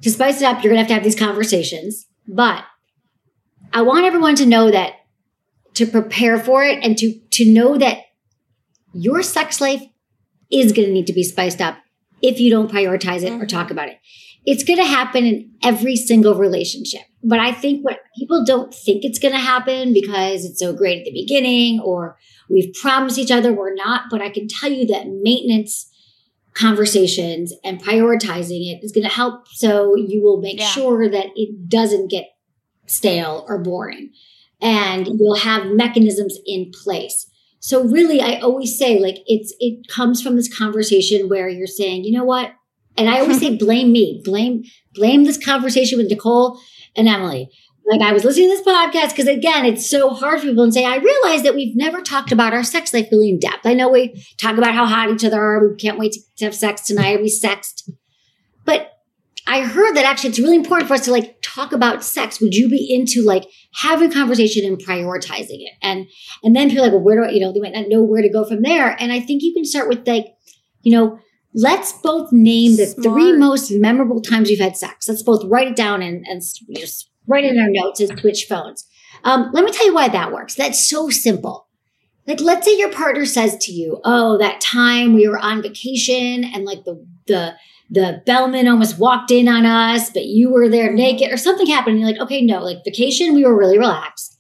to 0.02 0.12
spice 0.12 0.42
it 0.42 0.46
up, 0.46 0.64
you're 0.64 0.74
going 0.74 0.76
to 0.76 0.80
have 0.80 0.88
to 0.88 0.94
have 0.94 1.04
these 1.04 1.16
conversations. 1.16 2.08
But 2.28 2.64
I 3.74 3.82
want 3.82 4.06
everyone 4.06 4.36
to 4.36 4.46
know 4.46 4.72
that 4.72 4.94
to 5.76 5.86
prepare 5.86 6.40
for 6.40 6.64
it 6.64 6.84
and 6.84 6.98
to, 6.98 7.20
to 7.32 7.46
know 7.46 7.78
that 7.78 8.00
your 8.94 9.22
sex 9.22 9.62
life 9.62 9.84
is 10.52 10.72
going 10.72 10.88
to 10.88 10.94
need 10.94 11.08
to 11.08 11.14
be 11.14 11.24
spiced 11.24 11.62
up 11.62 11.78
if 12.22 12.40
you 12.40 12.50
don't 12.50 12.72
prioritize 12.72 13.24
it 13.24 13.32
mm-hmm. 13.32 13.42
or 13.42 13.46
talk 13.46 13.70
about 13.70 13.90
it. 13.90 13.98
It's 14.46 14.64
going 14.64 14.80
to 14.80 14.86
happen 14.86 15.26
in 15.26 15.52
every 15.62 15.96
single 15.96 16.36
relationship. 16.36 17.02
But 17.22 17.40
I 17.40 17.52
think 17.52 17.84
what 17.84 18.00
people 18.18 18.46
don't 18.46 18.74
think 18.74 19.04
it's 19.04 19.20
going 19.20 19.34
to 19.34 19.40
happen 19.40 19.94
because 19.94 20.46
it's 20.46 20.60
so 20.60 20.74
great 20.74 21.00
at 21.00 21.06
the 21.06 21.12
beginning 21.12 21.82
or 21.82 22.18
we've 22.50 22.74
promised 22.82 23.18
each 23.18 23.32
other 23.32 23.54
we're 23.54 23.76
not. 23.76 24.04
But 24.10 24.22
I 24.22 24.30
can 24.30 24.48
tell 24.48 24.72
you 24.72 24.88
that 24.88 25.08
maintenance 25.08 25.87
conversations 26.58 27.54
and 27.64 27.84
prioritizing 27.84 28.72
it 28.72 28.84
is 28.84 28.92
going 28.92 29.04
to 29.04 29.14
help 29.14 29.48
so 29.50 29.96
you 29.96 30.24
will 30.24 30.42
make 30.42 30.60
yeah. 30.60 30.68
sure 30.68 31.08
that 31.10 31.28
it 31.36 31.70
doesn't 31.70 32.10
get 32.10 32.26
stale 32.88 33.46
or 33.48 33.60
boring. 33.60 34.12
And 34.60 35.08
you'll 35.20 35.36
have 35.36 35.68
mechanisms 35.68 36.40
in 36.48 36.72
place. 36.72 37.30
So 37.60 37.84
really 37.84 38.22
i 38.22 38.40
always 38.40 38.78
say 38.78 39.00
like 39.00 39.18
it's 39.26 39.54
it 39.60 39.88
comes 39.88 40.22
from 40.22 40.36
this 40.36 40.56
conversation 40.56 41.28
where 41.30 41.50
you're 41.50 41.68
saying 41.68 42.06
you 42.06 42.18
know 42.18 42.24
what? 42.24 42.54
And 42.98 43.10
i 43.10 43.20
always 43.20 43.40
say 43.42 43.56
blame 43.56 43.92
me. 43.92 44.22
Blame 44.24 44.64
blame 44.94 45.26
this 45.26 45.44
conversation 45.44 45.98
with 45.98 46.10
nicole 46.10 46.60
and 46.96 47.08
emily 47.08 47.50
like 47.88 48.02
I 48.02 48.12
was 48.12 48.26
listening 48.26 48.50
to 48.50 48.58
this 48.58 48.68
podcast 48.68 49.10
because 49.16 49.28
again, 49.28 49.66
it's 49.66 49.90
so 49.90 50.10
hard 50.10 50.42
for 50.42 50.48
people 50.48 50.64
and 50.64 50.74
say, 50.74 50.84
I 50.84 50.98
realize 50.98 51.44
that 51.44 51.56
we've 51.56 51.76
never 51.76 52.02
talked 52.02 52.34
about 52.34 52.54
our 52.54 52.64
sex 52.64 52.94
life 52.94 53.08
really 53.12 53.30
in 53.30 53.40
depth. 53.40 53.66
I 53.66 53.74
know 53.74 53.88
we 53.88 54.22
talk 54.38 54.58
about 54.58 54.74
how 54.74 54.86
hot 54.86 55.10
each 55.10 55.24
other 55.24 55.42
are. 55.42 55.66
We 55.66 55.76
can't 55.78 55.98
wait 55.98 56.16
to, 56.38 56.46
have 56.46 56.54
sex 56.54 56.82
tonight. 56.82 57.22
We 57.22 57.30
sexed. 57.30 57.90
But 58.66 58.92
I 59.48 59.62
heard 59.62 59.96
that 59.96 60.04
actually 60.04 60.32
it's 60.32 60.40
really 60.40 60.58
important 60.58 60.90
for 60.90 60.96
us 60.96 61.06
to 61.06 61.12
like 61.12 61.38
talk 61.42 61.72
about 61.72 62.04
sex. 62.04 62.42
Would 62.42 62.54
you 62.54 62.68
be 62.68 62.94
into 62.94 63.26
like 63.26 63.46
having 63.76 64.12
a 64.12 64.14
conversation 64.14 64.66
and 64.66 64.78
prioritizing 64.78 65.62
it? 65.62 65.74
And 65.82 66.08
and 66.44 66.54
then 66.54 66.70
people 66.70 66.84
are 66.84 66.88
like, 66.88 66.94
well, 66.94 67.04
where 67.04 67.22
do 67.22 67.30
I, 67.30 67.30
you 67.30 67.40
know, 67.40 67.54
they 67.54 67.62
might 67.62 67.74
not 67.74 67.88
know 67.88 68.04
where 68.04 68.22
to 68.22 68.30
go 68.30 68.44
from 68.44 68.64
there. 68.64 68.98
And 69.00 69.14
I 69.14 69.22
think 69.22 69.44
you 69.44 69.54
can 69.54 69.64
start 69.64 69.88
with 69.88 70.06
like, 70.06 70.26
you 70.82 70.92
know, 70.92 71.20
let's 71.54 71.94
both 71.94 72.34
name 72.34 72.76
the 72.76 72.88
three 72.88 73.32
most 73.32 73.72
memorable 73.72 74.22
times 74.22 74.52
you've 74.52 74.60
had 74.60 74.76
sex. 74.76 75.08
Let's 75.08 75.24
both 75.24 75.46
write 75.46 75.70
it 75.70 75.78
down 75.78 76.02
and, 76.02 76.26
and 76.28 76.42
just 76.76 77.10
write 77.28 77.46
in 77.46 77.60
our 77.60 77.70
notes 77.70 78.00
and 78.00 78.18
switch 78.20 78.46
phones. 78.46 78.88
Um, 79.24 79.50
let 79.54 79.64
me 79.64 79.72
tell 79.72 79.86
you 79.86 79.94
why 79.94 80.10
that 80.10 80.32
works. 80.32 80.56
That's 80.56 80.88
so 80.88 81.10
simple. 81.10 81.68
Like, 82.28 82.42
let's 82.42 82.66
say 82.66 82.78
your 82.78 82.92
partner 82.92 83.26
says 83.26 83.58
to 83.62 83.72
you, 83.72 84.00
"Oh, 84.04 84.38
that 84.38 84.60
time 84.62 85.14
we 85.14 85.28
were 85.28 85.40
on 85.40 85.62
vacation 85.62 86.44
and 86.44 86.66
like 86.66 86.84
the 86.84 87.06
the 87.28 87.56
the 87.90 88.22
bellman 88.26 88.68
almost 88.68 89.00
walked 89.00 89.32
in 89.32 89.48
on 89.48 89.66
us, 89.66 90.10
but 90.10 90.26
you 90.26 90.52
were 90.52 90.68
there 90.68 90.92
naked 90.92 91.32
or 91.32 91.38
something 91.38 91.68
happened." 91.68 91.96
And 91.96 92.02
you're 92.02 92.12
like, 92.12 92.22
"Okay, 92.22 92.42
no, 92.42 92.62
like 92.62 92.84
vacation, 92.84 93.34
we 93.34 93.46
were 93.46 93.58
really 93.58 93.78
relaxed." 93.78 94.38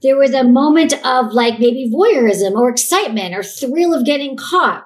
There 0.00 0.16
was 0.16 0.32
a 0.32 0.44
moment 0.44 0.92
of 1.04 1.32
like 1.32 1.58
maybe 1.58 1.90
voyeurism 1.92 2.52
or 2.52 2.68
excitement 2.68 3.34
or 3.34 3.42
thrill 3.42 3.92
of 3.92 4.06
getting 4.06 4.36
caught. 4.36 4.84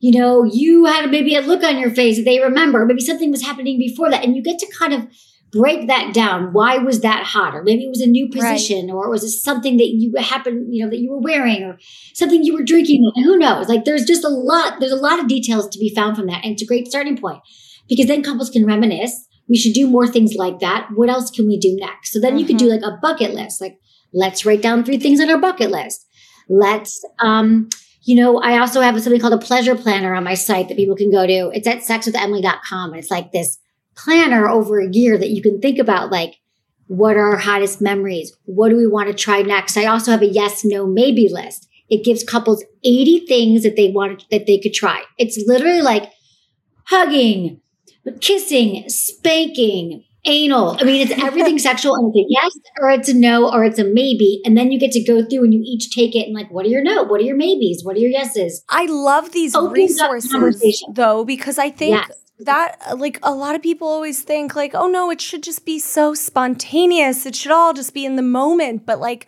You 0.00 0.18
know, 0.18 0.42
you 0.44 0.86
had 0.86 1.10
maybe 1.10 1.36
a 1.36 1.40
look 1.40 1.62
on 1.62 1.78
your 1.78 1.90
face 1.90 2.16
that 2.16 2.24
they 2.24 2.40
remember. 2.40 2.84
Maybe 2.86 3.00
something 3.00 3.30
was 3.30 3.42
happening 3.42 3.78
before 3.78 4.10
that, 4.10 4.24
and 4.24 4.34
you 4.34 4.42
get 4.42 4.58
to 4.58 4.72
kind 4.76 4.92
of 4.92 5.06
break 5.50 5.86
that 5.88 6.12
down. 6.12 6.52
Why 6.52 6.78
was 6.78 7.00
that 7.00 7.24
hot? 7.24 7.54
Or 7.54 7.62
maybe 7.62 7.84
it 7.84 7.88
was 7.88 8.00
a 8.00 8.06
new 8.06 8.28
Right. 8.32 8.52
position, 8.52 8.90
or 8.90 9.08
was 9.10 9.24
it 9.24 9.30
something 9.30 9.76
that 9.78 9.88
you 9.88 10.12
happened, 10.18 10.66
you 10.74 10.84
know, 10.84 10.90
that 10.90 10.98
you 10.98 11.10
were 11.10 11.20
wearing, 11.20 11.62
or 11.62 11.78
something 12.14 12.42
you 12.44 12.54
were 12.54 12.62
drinking? 12.62 13.10
Who 13.16 13.38
knows? 13.38 13.68
Like 13.68 13.84
there's 13.84 14.04
just 14.04 14.24
a 14.24 14.28
lot, 14.28 14.80
there's 14.80 14.92
a 14.92 14.96
lot 14.96 15.18
of 15.20 15.28
details 15.28 15.68
to 15.68 15.78
be 15.78 15.94
found 15.94 16.16
from 16.16 16.26
that. 16.26 16.44
And 16.44 16.52
it's 16.52 16.62
a 16.62 16.66
great 16.66 16.86
starting 16.88 17.16
point 17.16 17.40
because 17.88 18.06
then 18.06 18.22
couples 18.22 18.50
can 18.50 18.66
reminisce. 18.66 19.26
We 19.48 19.56
should 19.56 19.72
do 19.72 19.88
more 19.88 20.06
things 20.06 20.34
like 20.34 20.58
that. 20.58 20.88
What 20.94 21.08
else 21.08 21.30
can 21.30 21.46
we 21.46 21.58
do 21.58 21.74
next? 21.80 22.12
So 22.12 22.20
then 22.20 22.38
you 22.38 22.44
could 22.44 22.58
do 22.58 22.66
like 22.66 22.82
a 22.82 22.98
bucket 23.00 23.32
list. 23.32 23.62
Like, 23.62 23.78
let's 24.12 24.44
write 24.44 24.60
down 24.60 24.84
three 24.84 24.98
things 24.98 25.20
on 25.20 25.30
our 25.30 25.38
bucket 25.38 25.70
list. 25.70 26.06
Let's, 26.50 27.02
um, 27.20 27.70
you 28.02 28.14
know, 28.16 28.38
I 28.40 28.58
also 28.58 28.82
have 28.82 29.00
something 29.02 29.20
called 29.20 29.32
a 29.32 29.38
pleasure 29.38 29.74
planner 29.74 30.14
on 30.14 30.24
my 30.24 30.34
site 30.34 30.68
that 30.68 30.76
people 30.76 30.96
can 30.96 31.10
go 31.10 31.26
to. 31.26 31.50
It's 31.54 31.66
at 31.66 31.78
sexwithemily.com. 31.78 32.90
And 32.90 32.98
it's 32.98 33.10
like 33.10 33.32
this 33.32 33.58
planner 33.98 34.48
over 34.48 34.80
a 34.80 34.90
year 34.90 35.18
that 35.18 35.30
you 35.30 35.42
can 35.42 35.60
think 35.60 35.78
about 35.78 36.10
like 36.10 36.36
what 36.86 37.16
are 37.16 37.32
our 37.32 37.36
hottest 37.36 37.82
memories? 37.82 38.34
What 38.46 38.70
do 38.70 38.76
we 38.76 38.86
want 38.86 39.08
to 39.08 39.14
try 39.14 39.42
next? 39.42 39.76
I 39.76 39.84
also 39.84 40.10
have 40.10 40.22
a 40.22 40.26
yes, 40.26 40.64
no, 40.64 40.86
maybe 40.86 41.28
list. 41.30 41.68
It 41.90 42.04
gives 42.04 42.24
couples 42.24 42.64
80 42.82 43.26
things 43.26 43.62
that 43.62 43.76
they 43.76 43.90
want 43.90 44.24
that 44.30 44.46
they 44.46 44.58
could 44.58 44.72
try. 44.72 45.02
It's 45.18 45.42
literally 45.46 45.82
like 45.82 46.10
hugging, 46.86 47.60
kissing, 48.20 48.88
spanking, 48.88 50.04
anal. 50.24 50.76
I 50.80 50.84
mean, 50.84 51.06
it's 51.06 51.22
everything 51.22 51.58
sexual 51.70 51.94
and 51.96 52.12
it's 52.14 52.24
a 52.24 52.26
yes 52.28 52.58
or 52.80 52.90
it's 52.90 53.08
a 53.08 53.14
no 53.14 53.52
or 53.52 53.64
it's 53.64 53.78
a 53.78 53.84
maybe. 53.84 54.40
And 54.44 54.56
then 54.56 54.72
you 54.72 54.78
get 54.78 54.92
to 54.92 55.04
go 55.04 55.24
through 55.24 55.44
and 55.44 55.52
you 55.52 55.62
each 55.64 55.90
take 55.90 56.16
it 56.16 56.26
and 56.26 56.34
like, 56.34 56.50
what 56.50 56.64
are 56.64 56.70
your 56.70 56.82
no? 56.82 57.02
What 57.04 57.20
are 57.20 57.24
your 57.24 57.36
maybes? 57.36 57.82
What 57.84 57.96
are 57.96 58.00
your 58.00 58.10
yeses? 58.10 58.64
I 58.70 58.86
love 58.86 59.32
these 59.32 59.54
Opens 59.54 60.00
resources 60.00 60.84
though 60.92 61.24
because 61.24 61.58
I 61.58 61.70
think 61.70 61.96
Yes. 61.96 62.27
That 62.40 62.98
like 62.98 63.18
a 63.22 63.32
lot 63.32 63.54
of 63.54 63.62
people 63.62 63.88
always 63.88 64.22
think 64.22 64.54
like 64.54 64.74
oh 64.74 64.86
no 64.86 65.10
it 65.10 65.20
should 65.20 65.42
just 65.42 65.64
be 65.64 65.78
so 65.78 66.14
spontaneous. 66.14 67.26
It 67.26 67.34
should 67.34 67.52
all 67.52 67.72
just 67.72 67.92
be 67.94 68.04
in 68.06 68.16
the 68.16 68.22
moment. 68.22 68.86
But 68.86 69.00
like 69.00 69.26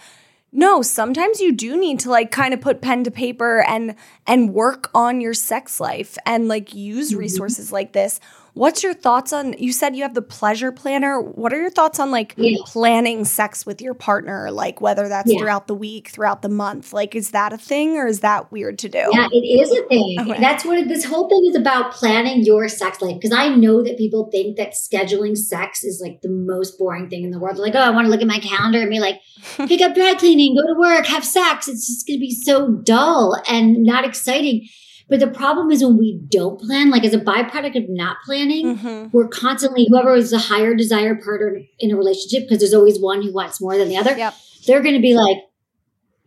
no 0.53 0.83
sometimes 0.83 1.41
you 1.41 1.53
do 1.53 1.77
need 1.77 2.01
to 2.01 2.11
like 2.11 2.31
kind 2.31 2.53
of 2.55 2.61
put 2.61 2.81
pen 2.81 3.05
to 3.05 3.11
paper 3.11 3.63
and 3.63 3.95
and 4.27 4.53
work 4.55 4.91
on 4.95 5.21
your 5.21 5.35
sex 5.35 5.81
life 5.81 6.17
and 6.27 6.49
like 6.49 6.75
use 6.75 7.11
Mm-hmm. 7.11 7.21
resources 7.21 7.73
like 7.73 7.93
this 7.93 8.21
what's 8.55 8.83
your 8.83 8.95
thoughts 8.95 9.33
on 9.33 9.55
you 9.59 9.73
said 9.73 9.95
you 9.97 10.03
have 10.03 10.15
the 10.15 10.23
pleasure 10.23 10.73
planner 10.73 11.21
what 11.21 11.53
are 11.53 11.61
your 11.61 11.71
thoughts 11.71 11.99
on 12.01 12.11
like 12.11 12.35
Yeah. 12.37 12.57
planning 12.67 13.25
sex 13.25 13.65
with 13.65 13.81
your 13.81 13.95
partner 13.95 14.51
like 14.51 14.81
whether 14.81 15.09
that's 15.09 15.31
Yeah. 15.33 15.39
throughout 15.39 15.67
the 15.67 15.75
week 15.75 16.09
throughout 16.09 16.43
the 16.43 16.49
month 16.49 16.93
like 16.93 17.15
is 17.15 17.31
that 17.31 17.53
a 17.53 17.59
thing 17.59 17.97
or 17.97 18.07
is 18.07 18.21
that 18.21 18.51
weird 18.53 18.79
to 18.81 18.89
do 18.89 18.99
Yeah, 19.13 19.29
it 19.31 19.37
is 19.37 19.71
a 19.71 19.83
thing. 19.89 20.17
Okay. 20.21 20.41
That's 20.41 20.65
what 20.65 20.79
it, 20.79 20.89
this 20.89 21.05
whole 21.05 21.29
thing 21.29 21.45
is 21.49 21.57
about 21.57 21.93
planning 21.93 22.43
your 22.45 22.69
sex 22.69 23.01
life. 23.01 23.17
Because 23.21 23.33
I 23.37 23.49
know 23.55 23.83
that 23.83 23.97
people 23.99 24.29
think 24.31 24.57
that 24.57 24.73
scheduling 24.73 25.37
sex 25.37 25.85
is 25.85 26.01
like 26.03 26.21
the 26.23 26.29
most 26.29 26.79
boring 26.79 27.09
thing 27.09 27.25
in 27.25 27.31
the 27.31 27.39
world. 27.39 27.57
They're 27.57 27.65
like, 27.65 27.75
oh, 27.75 27.81
I 27.81 27.91
want 27.91 28.07
to 28.07 28.11
look 28.11 28.21
at 28.21 28.27
my 28.27 28.39
calendar 28.39 28.81
and 28.81 28.91
be 28.91 29.01
like, 29.01 29.21
pick 29.69 29.81
up 29.81 29.95
dry 29.95 30.15
cleaning, 30.19 30.55
go 30.57 30.63
to 30.63 30.79
work, 30.79 31.07
have 31.07 31.25
sex. 31.25 31.69
It's 31.69 31.87
just 31.87 32.07
going 32.07 32.19
to 32.19 32.21
be 32.21 32.35
so 32.35 32.69
dull 32.69 33.41
and 33.49 33.83
not 33.83 34.05
exciting. 34.05 34.67
But 35.11 35.19
the 35.21 35.27
problem 35.27 35.71
is 35.73 35.83
when 35.83 35.99
we 35.99 36.21
don't 36.31 36.61
plan, 36.61 36.89
like 36.89 37.05
as 37.05 37.13
a 37.13 37.19
byproduct 37.19 37.77
of 37.77 37.89
not 37.89 38.19
planning, 38.25 38.79
Mhm. 38.79 39.13
we're 39.13 39.27
constantly, 39.29 39.87
whoever 39.91 40.15
is 40.15 40.31
the 40.31 40.39
higher 40.39 40.73
desired 40.75 41.21
partner 41.23 41.61
in 41.81 41.91
a 41.91 41.97
relationship, 41.97 42.45
because 42.49 42.61
there's 42.61 42.73
always 42.73 42.99
one 43.01 43.21
who 43.23 43.33
wants 43.33 43.61
more 43.61 43.77
than 43.77 43.89
the 43.89 43.97
other, 43.97 44.17
Yep. 44.17 44.35
they're 44.67 44.81
going 44.83 44.95
to 44.95 45.01
be 45.03 45.15
like, 45.15 45.39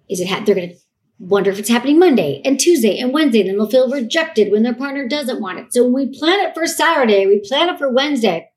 is 0.10 0.20
it, 0.20 0.28
ha- 0.28 0.44
they're 0.46 0.54
going 0.56 0.70
to 0.72 0.76
wonder 1.18 1.50
if 1.50 1.58
it's 1.60 1.70
happening 1.70 1.98
Monday 1.98 2.42
and 2.44 2.60
Tuesday 2.60 2.98
and 3.00 3.14
Wednesday. 3.14 3.40
And 3.40 3.50
then 3.50 3.58
they'll 3.58 3.70
feel 3.70 3.90
rejected 3.90 4.52
when 4.52 4.64
their 4.64 4.74
partner 4.76 5.08
doesn't 5.08 5.40
want 5.40 5.60
it. 5.60 5.68
So 5.72 5.84
when 5.86 5.94
we 5.94 6.20
plan 6.20 6.40
it 6.46 6.54
for 6.54 6.68
Saturday, 6.68 7.26
we 7.26 7.40
plan 7.40 7.70
it 7.70 7.78
for 7.78 7.90
Wednesday, 7.90 8.50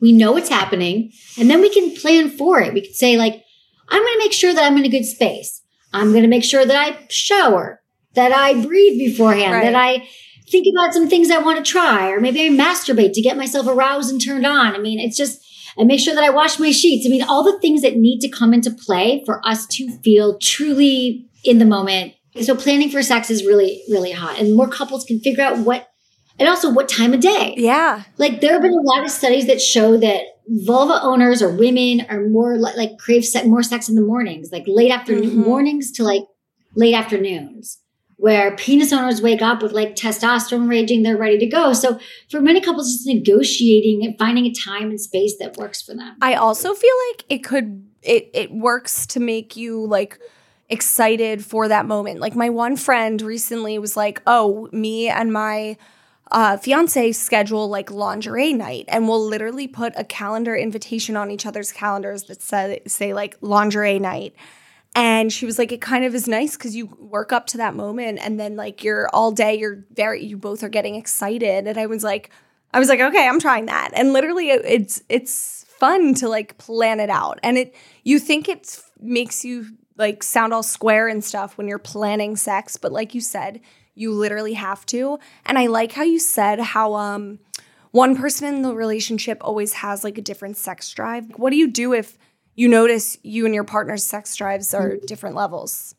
we 0.00 0.10
know 0.12 0.36
it's 0.36 0.48
happening. 0.48 1.12
And 1.38 1.48
then 1.48 1.60
we 1.60 1.68
can 1.72 1.94
plan 1.94 2.30
for 2.30 2.60
it. 2.60 2.74
We 2.74 2.80
can 2.80 2.94
say, 2.94 3.16
like, 3.16 3.44
I'm 3.88 4.02
going 4.02 4.14
to 4.14 4.18
make 4.18 4.32
sure 4.32 4.52
that 4.52 4.64
I'm 4.64 4.76
in 4.78 4.84
a 4.86 4.88
good 4.88 5.04
space. 5.04 5.62
I'm 5.92 6.10
going 6.10 6.22
to 6.22 6.28
make 6.28 6.42
sure 6.44 6.64
that 6.64 6.76
I 6.76 6.98
shower, 7.10 7.79
that 8.14 8.32
I 8.32 8.54
breathe 8.54 8.98
beforehand, 8.98 9.52
Right. 9.52 9.64
that 9.64 9.74
I 9.74 10.08
think 10.50 10.66
about 10.74 10.92
some 10.92 11.08
things 11.08 11.30
I 11.30 11.38
want 11.38 11.64
to 11.64 11.70
try, 11.70 12.10
or 12.10 12.20
maybe 12.20 12.44
I 12.44 12.48
masturbate 12.48 13.12
to 13.14 13.22
get 13.22 13.36
myself 13.36 13.66
aroused 13.68 14.10
and 14.10 14.20
turned 14.22 14.44
on. 14.46 14.74
I 14.74 14.78
mean, 14.78 14.98
it's 14.98 15.16
just, 15.16 15.40
I 15.78 15.84
make 15.84 16.00
sure 16.00 16.14
that 16.14 16.24
I 16.24 16.30
wash 16.30 16.58
my 16.58 16.72
sheets. 16.72 17.06
I 17.06 17.08
mean, 17.08 17.22
all 17.22 17.44
the 17.44 17.58
things 17.60 17.82
that 17.82 17.96
need 17.96 18.18
to 18.20 18.28
come 18.28 18.52
into 18.52 18.70
play 18.72 19.22
for 19.24 19.40
us 19.46 19.66
to 19.68 19.88
feel 20.02 20.38
truly 20.38 21.26
in 21.44 21.58
the 21.58 21.64
moment. 21.64 22.14
So 22.42 22.54
planning 22.56 22.90
for 22.90 23.02
sex 23.02 23.30
is 23.30 23.44
really, 23.46 23.82
really 23.88 24.10
hot. 24.12 24.38
And 24.40 24.54
more 24.56 24.68
couples 24.68 25.04
can 25.04 25.20
figure 25.20 25.44
out 25.44 25.58
what, 25.58 25.88
and 26.38 26.48
also 26.48 26.70
what 26.72 26.88
time 26.88 27.12
of 27.14 27.20
day. 27.20 27.54
yeah 27.56 28.02
Like 28.18 28.40
there 28.40 28.52
have 28.54 28.62
been 28.62 28.72
a 28.72 28.82
lot 28.82 29.04
of 29.04 29.10
studies 29.10 29.46
that 29.46 29.60
show 29.60 29.96
that 29.98 30.22
vulva 30.48 31.00
owners 31.02 31.42
or 31.42 31.50
women 31.50 32.04
are 32.08 32.26
more 32.28 32.56
li- 32.58 32.72
like 32.76 32.98
crave 32.98 33.24
se- 33.24 33.46
more 33.46 33.62
sex 33.62 33.88
in 33.88 33.94
the 33.94 34.00
mornings, 34.02 34.50
like 34.50 34.64
late 34.66 34.90
afternoon 34.90 35.30
Mhm. 35.30 35.46
mornings 35.46 35.92
to 35.92 36.02
like 36.02 36.22
late 36.74 36.94
afternoons, 36.94 37.78
where 38.20 38.54
penis 38.56 38.92
owners 38.92 39.22
wake 39.22 39.40
up 39.40 39.62
with 39.62 39.72
like 39.72 39.96
testosterone 39.96 40.68
raging, 40.68 41.02
they're 41.02 41.16
ready 41.16 41.38
to 41.38 41.46
go. 41.46 41.72
So 41.72 41.98
for 42.30 42.38
many 42.38 42.60
couples, 42.60 42.94
it's 42.94 43.06
negotiating 43.06 44.04
and 44.04 44.18
finding 44.18 44.44
a 44.44 44.52
time 44.52 44.90
and 44.90 45.00
space 45.00 45.36
that 45.38 45.56
works 45.56 45.80
for 45.80 45.94
them. 45.94 46.16
I 46.20 46.34
also 46.34 46.74
feel 46.74 46.94
like 47.08 47.24
it 47.30 47.38
could 47.42 47.88
it 48.02 48.30
it 48.34 48.52
works 48.52 49.06
to 49.08 49.20
make 49.20 49.56
you 49.56 49.86
like 49.86 50.18
excited 50.68 51.44
for 51.44 51.66
that 51.68 51.86
moment. 51.86 52.20
Like 52.20 52.36
my 52.36 52.50
one 52.50 52.76
friend 52.76 53.20
recently 53.22 53.78
was 53.78 53.96
like, 53.96 54.20
"Oh, 54.26 54.68
me 54.70 55.08
and 55.08 55.32
my 55.32 55.78
uh, 56.30 56.58
fiance 56.58 57.12
schedule 57.12 57.68
like 57.68 57.90
lingerie 57.90 58.52
night, 58.52 58.84
and 58.88 59.08
we'll 59.08 59.24
literally 59.24 59.66
put 59.66 59.94
a 59.96 60.04
calendar 60.04 60.54
invitation 60.54 61.16
on 61.16 61.30
each 61.30 61.46
other's 61.46 61.72
calendars 61.72 62.24
that 62.24 62.42
say 62.42 62.82
say 62.86 63.14
like 63.14 63.38
lingerie 63.40 63.98
night." 63.98 64.34
And 64.94 65.32
she 65.32 65.46
was 65.46 65.58
like, 65.58 65.70
it 65.70 65.80
kind 65.80 66.04
of 66.04 66.14
is 66.14 66.26
nice 66.26 66.56
because 66.56 66.74
you 66.74 66.86
work 66.98 67.32
up 67.32 67.46
to 67.48 67.56
that 67.58 67.74
moment 67.76 68.18
and 68.20 68.40
then 68.40 68.56
like 68.56 68.82
you're 68.82 69.08
all 69.12 69.30
day, 69.30 69.56
you're 69.56 69.84
very, 69.94 70.24
you 70.24 70.36
both 70.36 70.62
are 70.64 70.68
getting 70.68 70.96
excited. 70.96 71.66
And 71.68 71.78
I 71.78 71.86
was 71.86 72.02
like, 72.02 72.30
I 72.74 72.78
was 72.80 72.88
like, 72.88 73.00
okay, 73.00 73.28
I'm 73.28 73.38
trying 73.40 73.66
that. 73.66 73.90
And 73.94 74.12
literally 74.12 74.50
it- 74.50 74.64
it's, 74.64 75.02
it's 75.08 75.64
fun 75.78 76.14
to 76.14 76.28
like 76.28 76.58
plan 76.58 76.98
it 76.98 77.08
out. 77.10 77.38
And 77.42 77.56
it, 77.56 77.74
you 78.02 78.18
think 78.18 78.48
it 78.48 78.80
makes 79.00 79.44
you 79.44 79.66
like 79.96 80.22
sound 80.24 80.52
all 80.52 80.62
square 80.62 81.06
and 81.06 81.22
stuff 81.22 81.56
when 81.56 81.68
you're 81.68 81.78
planning 81.78 82.34
sex. 82.36 82.76
But 82.76 82.90
like 82.90 83.14
you 83.14 83.20
said, 83.20 83.60
you 83.94 84.12
literally 84.12 84.54
have 84.54 84.84
to. 84.86 85.18
And 85.46 85.56
I 85.56 85.66
like 85.66 85.92
how 85.92 86.02
you 86.02 86.18
said 86.18 86.58
how, 86.58 86.94
um, 86.94 87.38
one 87.92 88.16
person 88.16 88.54
in 88.54 88.62
the 88.62 88.74
relationship 88.74 89.38
always 89.40 89.72
has 89.74 90.04
like 90.04 90.16
a 90.16 90.22
different 90.22 90.56
sex 90.56 90.90
drive. 90.92 91.26
What 91.36 91.50
do 91.50 91.56
you 91.56 91.68
do 91.68 91.92
if 91.92 92.16
you 92.54 92.68
notice 92.68 93.16
you 93.22 93.44
and 93.46 93.54
your 93.54 93.64
partner's 93.64 94.04
sex 94.04 94.34
drives 94.36 94.74
are 94.74 94.90
mm-hmm. 94.90 95.06
different 95.06 95.36
levels? 95.36 95.94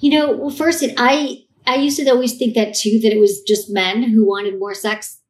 You 0.00 0.10
know, 0.10 0.36
well, 0.36 0.50
first, 0.50 0.82
it, 0.82 0.94
I 0.96 1.38
I 1.66 1.76
used 1.76 1.98
to 1.98 2.08
always 2.10 2.36
think 2.36 2.54
that 2.54 2.74
too 2.74 3.00
that 3.02 3.12
it 3.12 3.20
was 3.20 3.42
just 3.42 3.70
men 3.70 4.02
who 4.02 4.26
wanted 4.26 4.58
more 4.58 4.74
sex 4.74 5.20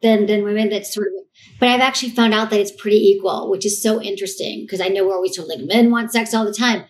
than 0.00 0.26
than 0.26 0.44
women. 0.44 0.68
That's 0.68 0.92
sort 0.92 1.08
of, 1.08 1.12
but 1.58 1.68
I've 1.68 1.80
actually 1.80 2.10
found 2.10 2.34
out 2.34 2.50
that 2.50 2.60
it's 2.60 2.72
pretty 2.72 2.98
equal, 2.98 3.50
which 3.50 3.66
is 3.66 3.82
so 3.82 4.00
interesting 4.00 4.64
because 4.64 4.80
I 4.80 4.88
know 4.88 5.06
we're 5.06 5.14
always 5.14 5.36
told 5.36 5.48
like 5.48 5.60
men 5.60 5.90
want 5.90 6.12
sex 6.12 6.34
all 6.34 6.44
the 6.44 6.54
time. 6.54 6.84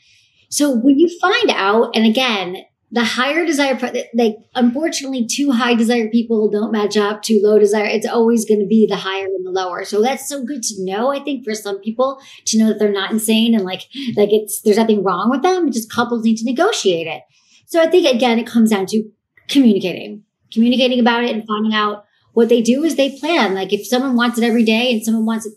So 0.50 0.76
when 0.76 0.98
you 0.98 1.08
find 1.20 1.50
out, 1.50 1.96
and 1.96 2.04
again, 2.04 2.58
the 2.92 3.04
higher 3.04 3.46
desire, 3.46 3.78
like 4.12 4.36
unfortunately, 4.54 5.26
too 5.26 5.50
high 5.50 5.74
desire 5.74 6.10
people 6.10 6.50
don't 6.50 6.72
match 6.72 6.94
up 6.98 7.22
to 7.22 7.40
low 7.42 7.58
desire. 7.58 7.86
It's 7.86 8.06
always 8.06 8.44
going 8.44 8.60
to 8.60 8.66
be 8.66 8.86
the 8.86 8.96
higher 8.96 9.24
and 9.24 9.46
the 9.46 9.50
lower. 9.50 9.84
So 9.84 10.02
that's 10.02 10.28
so 10.28 10.44
good 10.44 10.62
to 10.62 10.74
know. 10.84 11.10
I 11.10 11.20
think 11.20 11.42
for 11.42 11.54
some 11.54 11.80
people 11.80 12.20
to 12.44 12.58
know 12.58 12.68
that 12.68 12.78
they're 12.78 12.92
not 12.92 13.10
insane 13.10 13.54
and 13.54 13.64
like 13.64 13.80
like 14.14 14.28
it's 14.30 14.60
there's 14.60 14.76
nothing 14.76 15.02
wrong 15.02 15.30
with 15.30 15.42
them. 15.42 15.72
Just 15.72 15.90
couples 15.90 16.22
need 16.22 16.36
to 16.36 16.44
negotiate 16.44 17.06
it. 17.06 17.22
So 17.64 17.80
I 17.80 17.86
think 17.86 18.14
again, 18.14 18.38
it 18.38 18.46
comes 18.46 18.68
down 18.68 18.84
to 18.86 19.10
communicating, 19.48 20.24
communicating 20.52 21.00
about 21.00 21.24
it 21.24 21.30
and 21.30 21.46
finding 21.46 21.72
out 21.72 22.04
what 22.34 22.50
they 22.50 22.60
do 22.60 22.84
is 22.84 22.96
they 22.96 23.18
plan. 23.18 23.54
Like 23.54 23.72
if 23.72 23.86
someone 23.86 24.16
wants 24.16 24.36
it 24.36 24.44
every 24.44 24.64
day 24.64 24.92
and 24.92 25.02
someone 25.02 25.24
wants 25.24 25.46
it 25.46 25.54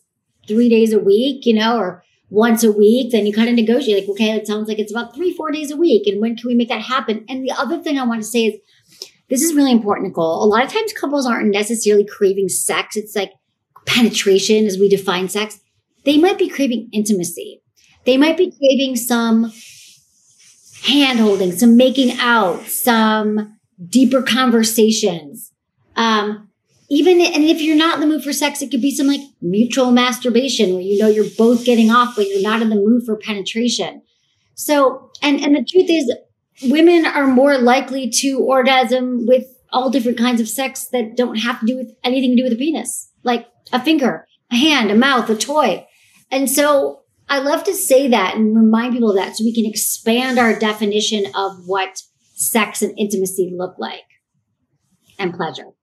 three 0.48 0.70
days 0.70 0.94
a 0.94 1.00
week, 1.00 1.46
you 1.46 1.54
know, 1.54 1.78
or 1.78 2.05
once 2.30 2.64
a 2.64 2.72
week, 2.72 3.12
then 3.12 3.26
you 3.26 3.34
kind 3.34 3.50
of 3.50 3.56
negotiate 3.56 4.04
like, 4.04 4.10
okay, 4.10 4.32
it 4.32 4.48
sounds 4.48 4.68
like 4.68 4.80
it's 4.80 4.92
about 4.92 5.16
three, 5.16 5.34
four 5.34 5.52
days 5.52 5.72
a 5.72 5.78
week. 5.78 6.08
And 6.08 6.20
when 6.20 6.36
can 6.36 6.48
we 6.48 6.56
make 6.56 6.70
that 6.70 6.82
happen? 6.82 7.26
And 7.30 7.44
the 7.44 7.52
other 7.52 7.82
thing 7.82 7.98
I 7.98 8.06
want 8.06 8.22
to 8.22 8.28
say 8.28 8.46
is 8.46 8.56
this 9.30 9.42
is 9.42 9.54
really 9.54 9.72
important, 9.72 10.08
Nicole. 10.08 10.44
A 10.44 10.46
lot 10.46 10.64
of 10.64 10.72
times 10.72 10.94
couples 10.94 11.26
aren't 11.26 11.52
necessarily 11.52 12.06
craving 12.06 12.50
sex. 12.50 12.96
It's 12.96 13.16
like 13.16 13.34
penetration 13.86 14.66
as 14.66 14.78
we 14.78 14.90
define 14.90 15.30
sex. 15.30 15.60
They 16.04 16.18
might 16.18 16.38
be 16.38 16.50
craving 16.50 16.90
intimacy. 16.92 17.62
They 18.06 18.18
might 18.18 18.38
be 18.38 18.52
craving 18.52 18.98
some 18.98 19.52
hand 20.84 21.20
holding, 21.20 21.52
some 21.52 21.76
making 21.76 22.18
out, 22.20 22.64
some 22.68 23.58
deeper 23.90 24.22
conversations. 24.22 25.52
Um, 25.96 26.50
even 26.90 27.20
and 27.20 27.44
if 27.44 27.62
you're 27.62 27.76
not 27.76 27.96
in 27.96 28.02
the 28.02 28.08
mood 28.08 28.24
for 28.24 28.34
sex, 28.34 28.62
it 28.62 28.70
could 28.70 28.82
be 28.82 28.96
some 28.96 29.08
like 29.08 29.22
mutual 29.42 29.92
masturbation 29.92 30.74
where 30.74 30.82
you 30.82 30.98
know 31.00 31.08
you're 31.08 31.26
both 31.38 31.66
getting 31.66 31.90
off, 31.90 32.16
but 32.16 32.28
you're 32.28 32.42
not 32.42 32.62
in 32.62 32.70
the 32.70 32.76
mood 32.76 33.04
for 33.06 33.16
penetration. 33.16 34.02
So, 34.56 35.12
and 35.22 35.40
and 35.42 35.56
the 35.56 35.66
truth 35.66 35.90
is, 35.90 36.14
women 36.70 37.06
are 37.06 37.28
more 37.28 37.58
likely 37.58 38.10
to 38.22 38.40
orgasm 38.40 39.26
with 39.26 39.46
all 39.72 39.90
different 39.90 40.18
kinds 40.18 40.40
of 40.40 40.48
sex 40.48 40.88
that 40.92 41.18
don't 41.18 41.38
have 41.38 41.60
to 41.60 41.66
do 41.66 41.76
with 41.76 41.92
anything 42.04 42.32
to 42.32 42.38
do 42.38 42.44
with 42.44 42.54
a 42.54 42.56
penis, 42.56 43.12
like 43.24 43.48
a 43.74 43.84
finger, 43.84 44.28
a 44.52 44.56
hand, 44.56 44.92
a 44.92 44.96
mouth, 44.96 45.30
a 45.30 45.36
toy. 45.36 45.86
And 46.32 46.50
so 46.50 47.02
I 47.28 47.40
love 47.40 47.64
to 47.66 47.74
say 47.74 48.08
that 48.10 48.36
and 48.36 48.56
remind 48.56 48.94
people 48.94 49.10
of 49.10 49.18
that 49.18 49.36
so 49.36 49.44
we 49.44 49.54
can 49.54 49.66
expand 49.66 50.38
our 50.38 50.58
definition 50.58 51.26
of 51.36 51.66
what 51.66 52.02
sex 52.36 52.82
and 52.82 52.98
intimacy 52.98 53.54
look 53.56 53.76
like 53.80 54.04
and 55.18 55.34
pleasure. 55.34 55.75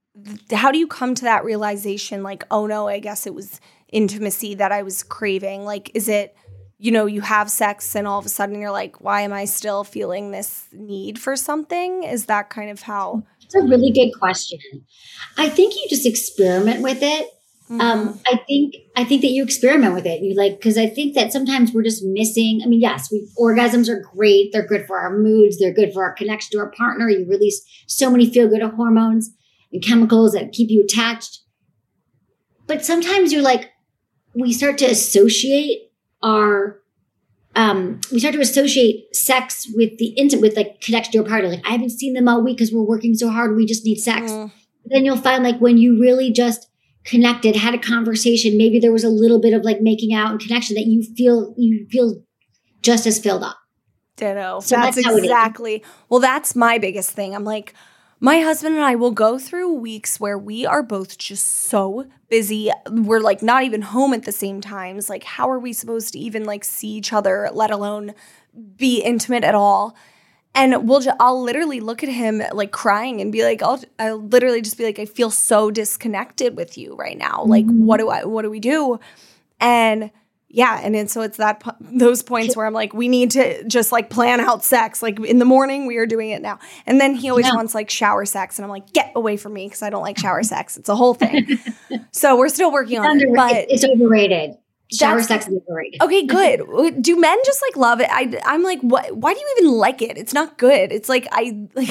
How 0.53 0.71
do 0.71 0.79
you 0.79 0.87
come 0.87 1.15
to 1.15 1.25
that 1.25 1.45
realization 1.45 2.23
like, 2.23 2.45
oh 2.51 2.67
no, 2.67 2.89
I 2.89 2.99
guess 2.99 3.27
it 3.27 3.35
was 3.35 3.61
intimacy 3.93 4.55
that 4.57 4.73
I 4.73 4.83
was 4.83 5.03
craving? 5.03 5.65
Like, 5.65 5.91
is 5.95 6.09
it, 6.09 6.37
you 6.79 6.91
know, 6.91 7.07
you 7.07 7.21
have 7.21 7.51
sex 7.51 7.95
and 7.95 8.07
all 8.07 8.19
of 8.19 8.27
a 8.27 8.29
sudden 8.29 8.61
you're 8.61 8.71
like, 8.71 9.01
why 9.01 9.23
am 9.23 9.33
I 9.33 9.45
still 9.45 9.85
feeling 9.85 10.31
this 10.31 10.67
need 10.73 11.19
for 11.19 11.37
something? 11.37 12.05
Is 12.05 12.27
that 12.27 12.51
kind 12.51 12.71
of 12.71 12.83
how? 12.83 13.23
It's 13.43 13.55
a 13.55 13.63
really 13.63 13.91
good 13.91 14.11
question. 14.19 14.59
I 15.37 15.49
think 15.49 15.75
you 15.75 15.87
just 15.89 16.07
experiment 16.07 16.83
with 16.83 17.03
it 17.03 17.29
um, 17.71 17.79
mm-hmm. 17.79 18.09
Um, 18.09 18.21
I 18.27 18.37
think 18.47 18.75
I 18.97 19.05
think 19.05 19.23
that 19.23 19.31
you 19.31 19.43
experiment 19.43 19.95
with 19.95 20.05
it. 20.05 20.21
You 20.21 20.35
like 20.35 20.59
because 20.59 20.77
I 20.77 20.87
think 20.87 21.15
that 21.15 21.33
sometimes 21.33 21.73
we're 21.73 21.85
just 21.85 22.05
missing. 22.05 22.61
I 22.63 22.67
mean, 22.67 22.81
yes, 22.81 23.11
we 23.11 23.29
orgasms 23.39 23.89
are 23.89 24.01
great. 24.15 24.53
They're 24.53 24.67
good 24.67 24.87
for 24.87 24.99
our 24.99 25.17
moods. 25.17 25.59
They're 25.59 25.73
good 25.73 25.93
for 25.93 26.05
our 26.05 26.13
connection 26.13 26.51
to 26.53 26.59
our 26.59 26.71
partner. 26.73 27.09
You 27.09 27.27
release 27.29 27.65
so 27.87 28.11
many 28.11 28.31
feel 28.31 28.49
good 28.49 28.63
hormones 28.63 29.31
and 29.73 29.83
chemicals 29.83 30.33
that 30.33 30.53
keep 30.53 30.71
you 30.71 30.83
attached. 30.83 31.41
But 32.67 32.85
sometimes 32.85 33.33
you're 33.33 33.43
like, 33.43 33.71
we 34.35 34.53
start 34.53 34.79
to 34.79 34.87
associate 34.87 35.91
our 36.23 36.79
um, 37.55 38.01
we 38.11 38.19
start 38.19 38.35
to 38.35 38.41
associate 38.41 39.15
sex 39.15 39.71
with 39.75 39.99
the 39.99 40.09
intimate, 40.17 40.41
with 40.41 40.57
like 40.57 40.81
connection 40.81 41.13
to 41.13 41.19
our 41.19 41.25
partner. 41.25 41.51
Like, 41.51 41.67
I 41.67 41.73
haven't 41.73 41.91
seen 41.91 42.15
them 42.15 42.27
all 42.27 42.43
week 42.43 42.57
because 42.57 42.73
we're 42.73 42.83
working 42.83 43.15
so 43.15 43.29
hard. 43.29 43.57
We 43.57 43.67
just 43.67 43.85
need 43.85 43.99
sex. 43.99 44.33
Mm. 44.33 44.51
Then 44.87 45.05
you'll 45.05 45.19
find 45.19 45.45
like 45.45 45.59
when 45.59 45.77
you 45.77 46.01
really 46.01 46.33
just 46.33 46.69
connected, 47.05 47.55
had 47.57 47.75
a 47.75 47.79
conversation, 47.79 48.57
maybe 48.57 48.79
there 48.79 48.93
was 48.93 49.05
a 49.05 49.11
little 49.11 49.41
bit 49.41 49.53
of 49.53 49.65
like 49.65 49.81
making 49.81 50.15
out 50.15 50.31
and 50.31 50.41
connection 50.41 50.77
that 50.77 50.87
you 50.87 51.03
feel 51.15 51.55
you 51.59 51.87
feel 51.91 52.23
just 52.81 53.07
as 53.07 53.19
filled 53.19 53.43
up. 53.43 53.59
Ditto. 54.17 54.61
So 54.61 54.77
that's, 54.77 55.03
that's 55.03 55.17
exactly. 55.17 55.85
Well, 56.09 56.21
that's 56.21 56.57
my 56.57 56.79
biggest 56.79 57.11
thing. 57.11 57.35
I'm 57.35 57.45
like, 57.45 57.75
my 58.23 58.41
husband 58.41 58.77
and 58.77 58.85
I 58.85 58.95
will 58.95 59.11
go 59.11 59.37
through 59.37 59.73
weeks 59.73 60.21
where 60.21 60.39
we 60.39 60.65
are 60.65 60.85
both 60.85 61.19
just 61.19 61.45
so 61.45 62.07
busy. 62.31 62.71
We're 62.89 63.19
like 63.19 63.43
not 63.43 63.65
even 63.65 63.83
home 63.83 64.15
at 64.15 64.23
the 64.23 64.31
same 64.31 64.61
times. 64.61 65.11
Like, 65.11 65.25
how 65.25 65.51
are 65.51 65.59
we 65.59 65.73
supposed 65.73 66.13
to 66.13 66.21
even 66.21 66.45
like 66.45 66.63
see 66.63 66.91
each 66.91 67.13
other, 67.13 67.51
let 67.53 67.73
alone 67.73 68.15
be 68.77 69.03
intimate 69.03 69.43
at 69.43 69.57
all? 69.57 69.97
and 70.55 70.87
we'll 70.87 71.01
just, 71.01 71.17
I'll 71.19 71.43
literally 71.43 71.81
look 71.81 72.03
at 72.03 72.11
him 72.11 72.43
like 72.53 72.73
crying 72.73 73.23
and 73.23 73.33
be 73.33 73.43
like 73.43 73.63
I'll 73.63 73.83
I'll 73.99 74.21
literally 74.21 74.61
just 74.61 74.77
be 74.77 74.85
like 74.85 74.99
I 74.99 75.07
feel 75.07 75.31
so 75.31 75.71
disconnected 75.71 76.57
with 76.57 76.77
you 76.77 76.95
right 76.95 77.17
now. 77.17 77.39
Mm-hmm. 77.39 77.51
Like 77.51 77.65
what 77.67 77.97
do 77.99 78.11
I 78.11 78.25
what 78.25 78.43
do 78.43 78.51
we 78.51 78.61
do? 78.61 79.01
And 79.61 80.11
yeah, 80.55 80.81
and 80.83 80.95
then 80.95 81.09
so 81.09 81.23
it's 81.23 81.39
that 81.39 81.63
those 81.81 82.23
points 82.23 82.55
where 82.55 82.67
I'm 82.67 82.75
like 82.75 82.93
we 82.93 83.09
need 83.09 83.31
to 83.33 83.65
just 83.65 83.91
like 83.91 84.11
plan 84.11 84.39
out 84.39 84.63
sex. 84.63 85.03
Like 85.03 85.19
in 85.19 85.39
the 85.39 85.47
morning 85.47 85.87
we 85.87 85.97
are 85.97 86.07
doing 86.07 86.29
it 86.29 86.43
now. 86.43 86.59
And 86.85 87.01
then 87.01 87.15
he 87.15 87.31
always 87.31 87.47
yeah. 87.47 87.55
wants 87.55 87.75
like 87.75 87.89
shower 87.89 88.27
sex 88.27 88.59
and 88.59 88.65
I'm 88.65 88.71
like 88.71 88.93
get 88.93 89.13
away 89.17 89.39
from 89.39 89.55
me 89.55 89.69
cuz 89.71 89.83
I 89.83 89.89
don't 89.89 90.03
like 90.03 90.19
shower 90.25 90.43
sex. 90.43 90.77
It's 90.77 90.91
a 90.91 90.95
whole 90.95 91.15
thing. 91.15 91.59
so 92.13 92.37
we're 92.37 92.51
still 92.51 92.71
working 92.71 92.99
on 92.99 93.19
it, 93.19 93.29
but 93.35 93.67
it's 93.71 93.83
overrated. 93.83 94.59
Shower 94.93 95.23
sex 95.23 95.49
is 95.49 95.59
overrated. 95.67 96.03
Okay, 96.03 96.27
good. 96.27 96.61
do 97.01 97.19
men 97.19 97.39
just 97.47 97.63
like 97.63 97.77
love 97.79 98.01
it? 98.01 98.09
I, 98.11 98.39
I'm 98.45 98.63
like, 98.63 98.81
what? 98.83 99.17
Why 99.17 99.33
do 99.33 99.41
you 99.41 99.55
even 99.59 99.73
like 99.73 100.03
it? 100.03 100.19
It's 100.19 100.35
not 100.35 100.59
good. 100.59 100.93
It's 100.93 101.09
like 101.09 101.27
I 101.33 101.67
like. 101.75 101.89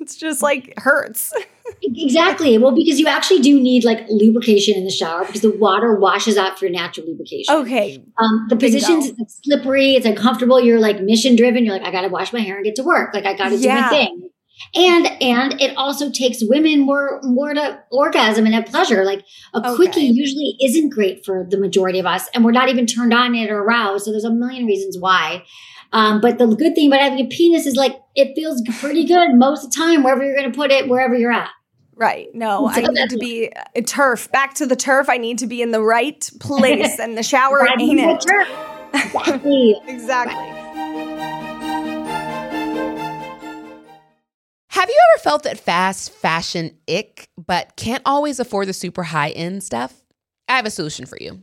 it's 0.00 0.14
just 0.14 0.40
like 0.40 0.72
hurts. 0.78 1.32
exactly. 1.82 2.58
Well, 2.58 2.72
because 2.72 3.00
you 3.00 3.06
actually 3.06 3.40
do 3.40 3.60
need 3.60 3.84
like 3.84 4.06
lubrication 4.08 4.76
in 4.76 4.84
the 4.84 4.90
shower 4.90 5.24
because 5.24 5.40
the 5.40 5.50
water 5.50 5.94
washes 5.98 6.36
out 6.36 6.58
for 6.58 6.66
your 6.66 6.72
natural 6.72 7.06
lubrication. 7.06 7.54
Okay. 7.54 8.02
Um, 8.18 8.46
the 8.48 8.56
position's 8.56 9.08
like, 9.18 9.28
slippery. 9.28 9.94
It's 9.94 10.06
uncomfortable. 10.06 10.60
You're 10.60 10.80
like 10.80 11.00
mission 11.00 11.36
driven. 11.36 11.64
You're 11.64 11.74
like, 11.74 11.86
I 11.86 11.90
got 11.90 12.02
to 12.02 12.08
wash 12.08 12.32
my 12.32 12.40
hair 12.40 12.56
and 12.56 12.64
get 12.64 12.76
to 12.76 12.82
work. 12.82 13.14
Like 13.14 13.24
I 13.24 13.34
got 13.34 13.50
to 13.50 13.56
yeah. 13.56 13.76
do 13.76 13.80
my 13.82 13.88
thing 13.88 14.30
and 14.74 15.06
and 15.20 15.60
it 15.60 15.76
also 15.76 16.10
takes 16.10 16.38
women 16.42 16.80
more 16.80 17.20
more 17.22 17.52
to 17.54 17.80
orgasm 17.90 18.46
and 18.46 18.54
have 18.54 18.66
pleasure 18.66 19.04
like 19.04 19.24
a 19.52 19.58
okay. 19.58 19.76
quickie 19.76 20.06
usually 20.06 20.56
isn't 20.62 20.90
great 20.90 21.24
for 21.24 21.46
the 21.48 21.58
majority 21.58 21.98
of 21.98 22.06
us 22.06 22.28
and 22.34 22.44
we're 22.44 22.52
not 22.52 22.68
even 22.68 22.86
turned 22.86 23.12
on 23.12 23.34
yet 23.34 23.50
or 23.50 23.58
aroused 23.62 24.04
so 24.04 24.10
there's 24.10 24.24
a 24.24 24.30
million 24.30 24.64
reasons 24.64 24.96
why 24.98 25.42
um, 25.94 26.20
but 26.20 26.36
the 26.36 26.46
good 26.46 26.74
thing 26.74 26.88
about 26.88 27.00
having 27.00 27.20
a 27.20 27.28
penis 27.28 27.64
is 27.64 27.76
like 27.76 27.98
it 28.14 28.34
feels 28.34 28.60
pretty 28.80 29.04
good 29.06 29.34
most 29.34 29.64
of 29.64 29.70
the 29.70 29.76
time 29.76 30.02
wherever 30.02 30.22
you're 30.22 30.36
going 30.36 30.50
to 30.50 30.56
put 30.56 30.70
it 30.70 30.88
wherever 30.88 31.14
you're 31.14 31.32
at 31.32 31.48
Right. 31.96 32.28
No, 32.34 32.68
so 32.74 32.82
I 32.82 32.86
need 32.88 33.10
to 33.10 33.18
be 33.18 33.52
a 33.76 33.82
turf. 33.82 34.30
Back 34.32 34.54
to 34.54 34.66
the 34.66 34.76
turf. 34.76 35.08
I 35.08 35.16
need 35.16 35.38
to 35.38 35.46
be 35.46 35.62
in 35.62 35.70
the 35.70 35.80
right 35.80 36.28
place, 36.40 36.98
and 36.98 37.16
the 37.16 37.22
shower 37.22 37.66
ain't 37.78 38.00
it. 38.00 38.26
Exactly. 38.92 39.80
exactly. 39.86 40.34
Have 44.70 44.88
you 44.88 45.00
ever 45.14 45.22
felt 45.22 45.44
that 45.44 45.60
fast 45.60 46.10
fashion 46.10 46.76
ick, 46.88 47.28
but 47.38 47.76
can't 47.76 48.02
always 48.04 48.40
afford 48.40 48.68
the 48.68 48.72
super 48.72 49.04
high 49.04 49.30
end 49.30 49.62
stuff? 49.62 50.02
I 50.48 50.56
have 50.56 50.66
a 50.66 50.70
solution 50.70 51.06
for 51.06 51.16
you. 51.20 51.42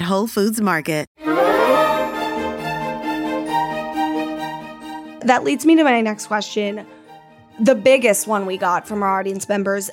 Whole 0.01 0.27
Foods 0.27 0.59
Market. 0.59 1.07
That 5.23 5.43
leads 5.43 5.65
me 5.65 5.75
to 5.75 5.83
my 5.83 6.01
next 6.01 6.27
question. 6.27 6.85
The 7.59 7.75
biggest 7.75 8.27
one 8.27 8.45
we 8.45 8.57
got 8.57 8.87
from 8.87 9.03
our 9.03 9.19
audience 9.19 9.47
members, 9.47 9.89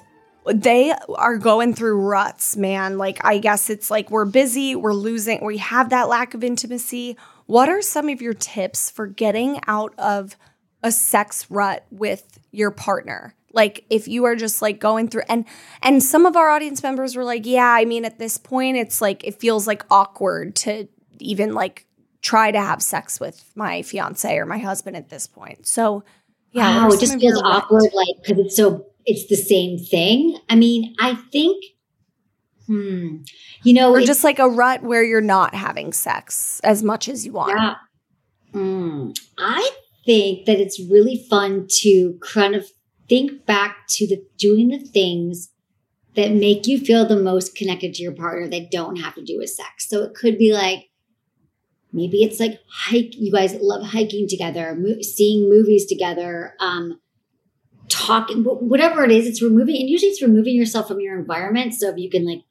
they 0.46 0.92
are 1.14 1.36
going 1.36 1.74
through 1.74 2.00
ruts, 2.00 2.56
man. 2.56 2.96
Like, 2.96 3.22
I 3.24 3.38
guess 3.38 3.68
it's 3.68 3.90
like 3.90 4.10
we're 4.10 4.24
busy, 4.24 4.74
we're 4.74 4.94
losing, 4.94 5.44
we 5.44 5.58
have 5.58 5.90
that 5.90 6.08
lack 6.08 6.32
of 6.34 6.42
intimacy. 6.42 7.16
What 7.46 7.68
are 7.68 7.82
some 7.82 8.08
of 8.08 8.22
your 8.22 8.34
tips 8.34 8.90
for 8.90 9.06
getting 9.06 9.60
out 9.66 9.92
of 9.98 10.36
a 10.82 10.90
sex 10.90 11.46
rut 11.50 11.84
with 11.90 12.38
your 12.50 12.70
partner? 12.70 13.34
Like 13.52 13.84
if 13.90 14.06
you 14.08 14.24
are 14.24 14.36
just 14.36 14.60
like 14.60 14.78
going 14.78 15.08
through 15.08 15.22
and 15.28 15.44
and 15.82 16.02
some 16.02 16.26
of 16.26 16.36
our 16.36 16.50
audience 16.50 16.82
members 16.82 17.16
were 17.16 17.24
like, 17.24 17.46
"Yeah, 17.46 17.66
I 17.68 17.84
mean 17.84 18.04
at 18.04 18.18
this 18.18 18.36
point 18.38 18.76
it's 18.76 19.00
like 19.00 19.24
it 19.24 19.40
feels 19.40 19.66
like 19.66 19.84
awkward 19.90 20.54
to 20.56 20.88
even 21.18 21.54
like 21.54 21.86
try 22.20 22.50
to 22.50 22.60
have 22.60 22.82
sex 22.82 23.18
with 23.18 23.50
my 23.54 23.82
fiance 23.82 24.36
or 24.36 24.44
my 24.44 24.58
husband 24.58 24.96
at 24.96 25.08
this 25.08 25.26
point." 25.26 25.66
So, 25.66 26.04
yeah, 26.52 26.84
wow, 26.84 26.92
it 26.92 27.00
just 27.00 27.18
feels 27.18 27.42
awkward 27.42 27.90
like 27.94 28.16
cuz 28.26 28.38
it's 28.38 28.56
so 28.56 28.86
it's 29.06 29.26
the 29.28 29.36
same 29.36 29.78
thing. 29.78 30.38
I 30.50 30.54
mean, 30.54 30.94
I 31.00 31.14
think 31.32 31.64
hmm, 32.66 33.16
you 33.64 33.72
know, 33.72 33.94
or 33.94 34.02
just 34.02 34.22
like 34.22 34.38
a 34.38 34.48
rut 34.48 34.82
where 34.82 35.02
you're 35.02 35.20
not 35.20 35.54
having 35.54 35.92
sex 35.92 36.60
as 36.62 36.82
much 36.82 37.08
as 37.08 37.24
you 37.24 37.32
want. 37.32 37.58
Yeah. 37.58 37.74
Mm, 38.52 39.18
I 39.38 39.70
think 40.04 40.46
that 40.46 40.60
it's 40.60 40.80
really 40.80 41.26
fun 41.28 41.66
to 41.80 42.18
kind 42.22 42.54
of 42.54 42.66
think 43.08 43.46
back 43.46 43.86
to 43.88 44.06
the 44.06 44.24
doing 44.36 44.68
the 44.68 44.78
things 44.78 45.50
that 46.14 46.32
make 46.32 46.66
you 46.66 46.78
feel 46.78 47.06
the 47.06 47.16
most 47.16 47.54
connected 47.54 47.94
to 47.94 48.02
your 48.02 48.12
partner 48.12 48.48
that 48.48 48.70
don't 48.70 48.96
have 48.96 49.14
to 49.14 49.24
do 49.24 49.38
with 49.38 49.50
sex. 49.50 49.88
So 49.88 50.02
it 50.02 50.14
could 50.14 50.36
be 50.36 50.52
like 50.52 50.88
maybe 51.92 52.22
it's 52.22 52.40
like 52.40 52.60
hike. 52.68 53.14
You 53.14 53.32
guys 53.32 53.54
love 53.60 53.82
hiking 53.82 54.26
together, 54.28 54.74
mo- 54.78 55.00
seeing 55.00 55.48
movies 55.48 55.86
together, 55.86 56.54
um, 56.60 57.00
talking, 57.88 58.42
whatever 58.44 59.04
it 59.04 59.10
is. 59.10 59.26
It's 59.26 59.42
removing, 59.42 59.76
and 59.76 59.88
usually 59.88 60.10
it's 60.10 60.22
removing 60.22 60.56
yourself 60.56 60.88
from 60.88 61.00
your 61.00 61.18
environment. 61.18 61.74
So 61.74 61.88
if 61.88 61.98
you 61.98 62.10
can 62.10 62.26
like 62.26 62.42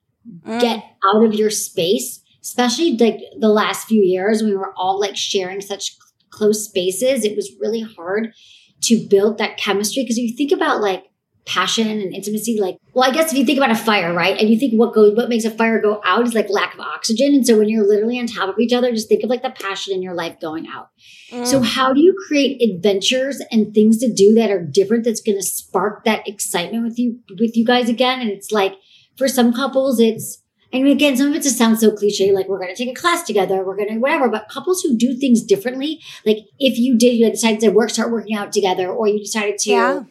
mm. 0.46 0.60
get 0.60 0.84
out 1.14 1.24
of 1.24 1.34
your 1.34 1.50
space, 1.50 2.22
especially 2.42 2.98
like 2.98 3.20
the 3.40 3.50
last 3.50 3.88
few 3.88 4.02
years 4.02 4.42
when 4.42 4.52
we 4.52 4.58
were 4.58 4.74
all 4.78 5.00
like 5.00 5.16
sharing 5.16 5.62
such 5.62 5.98
close 6.30 6.66
spaces, 6.66 7.24
it 7.24 7.36
was 7.36 7.52
really 7.60 7.82
hard 7.82 8.34
to 8.84 9.08
build 9.10 9.38
that 9.38 9.58
chemistry. 9.58 10.04
Because 10.04 10.18
if 10.18 10.30
you 10.30 10.36
think 10.36 10.52
about 10.52 10.82
like 10.82 11.04
passion 11.46 11.88
and 11.88 12.14
intimacy, 12.14 12.60
like, 12.60 12.78
well, 12.94 13.10
I 13.10 13.14
guess 13.14 13.32
if 13.32 13.38
you 13.38 13.46
think 13.46 13.58
about 13.58 13.72
a 13.72 13.76
fire, 13.76 14.14
right? 14.14 14.38
And 14.38 14.50
you 14.50 14.60
think 14.60 14.74
what 14.74 14.94
goes, 14.94 15.16
what 15.16 15.30
makes 15.30 15.46
a 15.46 15.52
fire 15.52 15.82
go 15.82 16.02
out 16.04 16.28
is 16.28 16.34
like 16.34 16.50
lack 16.50 16.74
of 16.74 16.82
oxygen. 16.82 17.34
And 17.34 17.48
so 17.48 17.58
when 17.58 17.70
you're 17.70 17.88
literally 17.88 18.20
on 18.20 18.28
top 18.28 18.50
of 18.50 18.60
each 18.60 18.74
other, 18.74 18.92
just 18.92 19.08
think 19.08 19.24
of 19.24 19.30
like 19.30 19.44
the 19.44 19.52
passion 19.52 19.94
in 19.94 20.02
your 20.02 20.14
life 20.14 20.40
going 20.42 20.68
out. 20.68 20.90
Mm. 21.32 21.48
So 21.48 21.62
how 21.62 21.94
do 21.94 22.02
you 22.02 22.16
create 22.28 22.62
adventures 22.62 23.42
and 23.52 23.74
things 23.74 23.98
to 24.00 24.14
do 24.14 24.34
that 24.34 24.52
are 24.52 24.62
different 24.62 25.06
that's 25.06 25.22
going 25.22 25.38
to 25.38 25.44
spark 25.44 26.04
that 26.04 26.28
excitement 26.28 26.84
with 26.84 27.00
you, 27.00 27.20
with 27.40 27.56
you 27.56 27.66
guys 27.66 27.88
again? 27.88 28.20
And 28.20 28.30
it's 28.30 28.52
like, 28.52 28.74
for 29.18 29.28
some 29.28 29.54
couples, 29.54 30.00
it's, 30.00 30.44
and 30.74 30.88
again, 30.88 31.16
some 31.16 31.28
of 31.30 31.36
it 31.36 31.44
just 31.44 31.58
sounds 31.58 31.80
so 31.80 31.92
cliche, 31.92 32.32
like 32.32 32.48
we're 32.48 32.60
going 32.60 32.74
to 32.74 32.76
take 32.76 32.92
a 32.96 33.00
class 33.00 33.24
together, 33.24 33.64
we're 33.64 33.78
going 33.78 33.88
to 33.88 33.98
whatever. 34.00 34.28
But 34.28 34.50
couples 34.50 34.82
who 34.82 34.98
do 34.98 35.16
things 35.16 35.42
differently, 35.42 36.02
like 36.26 36.40
if 36.60 36.78
you 36.78 36.98
did, 36.98 37.14
you 37.14 37.30
decided 37.30 37.62
to 37.62 37.70
work, 37.70 37.90
start 37.90 38.12
working 38.12 38.36
out 38.36 38.52
together, 38.52 38.90
or 38.90 39.08
you 39.08 39.20
decided 39.20 39.58
to 39.60 39.70
yeah. 39.70 40.04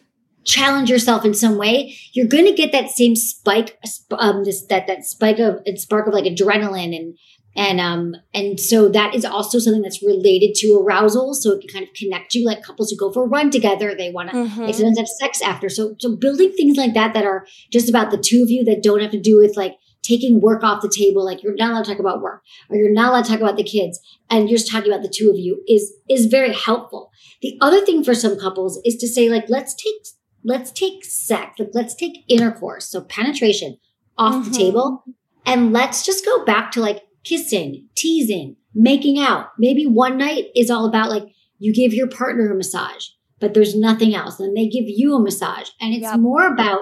challenge 0.45 0.89
yourself 0.89 1.25
in 1.25 1.33
some 1.35 1.57
way, 1.57 1.95
you're 2.13 2.27
going 2.27 2.45
to 2.45 2.53
get 2.53 2.71
that 2.71 2.89
same 2.89 3.15
spike, 3.15 3.77
um, 4.11 4.45
this 4.45 4.65
that 4.65 4.87
that 4.87 5.05
spike 5.05 5.39
of 5.39 5.61
and 5.65 5.79
spark 5.79 6.07
of 6.07 6.13
like 6.13 6.25
adrenaline 6.25 6.95
and 6.95 7.17
and 7.55 7.79
um 7.79 8.15
and 8.35 8.59
so 8.59 8.87
that 8.87 9.15
is 9.15 9.25
also 9.25 9.57
something 9.57 9.81
that's 9.81 10.03
related 10.03 10.55
to 10.55 10.79
arousal. 10.79 11.33
So 11.33 11.53
it 11.53 11.61
can 11.61 11.69
kind 11.69 11.87
of 11.87 11.93
connect 11.93 12.33
you, 12.33 12.45
like 12.45 12.63
couples 12.63 12.89
who 12.89 12.97
go 12.97 13.11
for 13.11 13.25
a 13.25 13.27
run 13.27 13.51
together, 13.51 13.93
they 13.95 14.11
want 14.11 14.29
to 14.31 14.35
mm-hmm. 14.37 14.65
they 14.65 14.73
sometimes 14.73 14.97
have 14.97 15.07
sex 15.07 15.41
after. 15.41 15.69
So 15.69 15.95
so 15.99 16.15
building 16.15 16.51
things 16.53 16.77
like 16.77 16.93
that 16.93 17.13
that 17.13 17.25
are 17.25 17.45
just 17.71 17.89
about 17.89 18.11
the 18.11 18.17
two 18.17 18.41
of 18.43 18.49
you 18.49 18.63
that 18.65 18.81
don't 18.81 19.01
have 19.01 19.11
to 19.11 19.19
do 19.19 19.37
with 19.39 19.57
like 19.57 19.75
taking 20.07 20.39
work 20.39 20.63
off 20.63 20.81
the 20.81 20.89
table, 20.89 21.25
like 21.25 21.43
you're 21.43 21.55
not 21.55 21.71
allowed 21.71 21.85
to 21.85 21.91
talk 21.91 21.99
about 21.99 22.21
work 22.21 22.41
or 22.69 22.77
you're 22.77 22.91
not 22.91 23.09
allowed 23.09 23.25
to 23.25 23.31
talk 23.31 23.41
about 23.41 23.57
the 23.57 23.63
kids 23.63 23.99
and 24.29 24.49
you're 24.49 24.57
just 24.57 24.71
talking 24.71 24.91
about 24.91 25.03
the 25.03 25.13
two 25.13 25.29
of 25.29 25.37
you 25.37 25.61
is, 25.67 25.93
is 26.09 26.27
very 26.27 26.53
helpful. 26.53 27.11
The 27.41 27.57
other 27.61 27.85
thing 27.85 28.03
for 28.03 28.15
some 28.15 28.39
couples 28.39 28.79
is 28.85 28.95
to 28.97 29.07
say, 29.07 29.29
like, 29.29 29.45
let's 29.49 29.75
take, 29.75 29.95
let's 30.43 30.71
take 30.71 31.03
sex, 31.03 31.59
like, 31.59 31.71
let's 31.73 31.95
take 31.95 32.23
intercourse. 32.27 32.87
So 32.87 33.01
penetration 33.01 33.77
off 34.17 34.35
mm-hmm. 34.35 34.51
the 34.51 34.57
table 34.57 35.03
and 35.45 35.73
let's 35.73 36.05
just 36.05 36.25
go 36.25 36.45
back 36.45 36.71
to 36.71 36.81
like 36.81 37.03
kissing, 37.23 37.87
teasing, 37.95 38.55
making 38.73 39.19
out. 39.19 39.47
Maybe 39.57 39.85
one 39.85 40.17
night 40.17 40.45
is 40.55 40.69
all 40.69 40.85
about 40.85 41.09
like 41.09 41.23
you 41.59 41.73
give 41.73 41.93
your 41.93 42.07
partner 42.07 42.51
a 42.51 42.55
massage, 42.55 43.07
but 43.39 43.53
there's 43.53 43.75
nothing 43.75 44.15
else. 44.15 44.39
And 44.39 44.55
they 44.55 44.67
give 44.67 44.85
you 44.87 45.15
a 45.15 45.21
massage 45.21 45.69
and 45.81 45.93
it's 45.93 46.03
yep. 46.03 46.19
more 46.19 46.47
about 46.47 46.81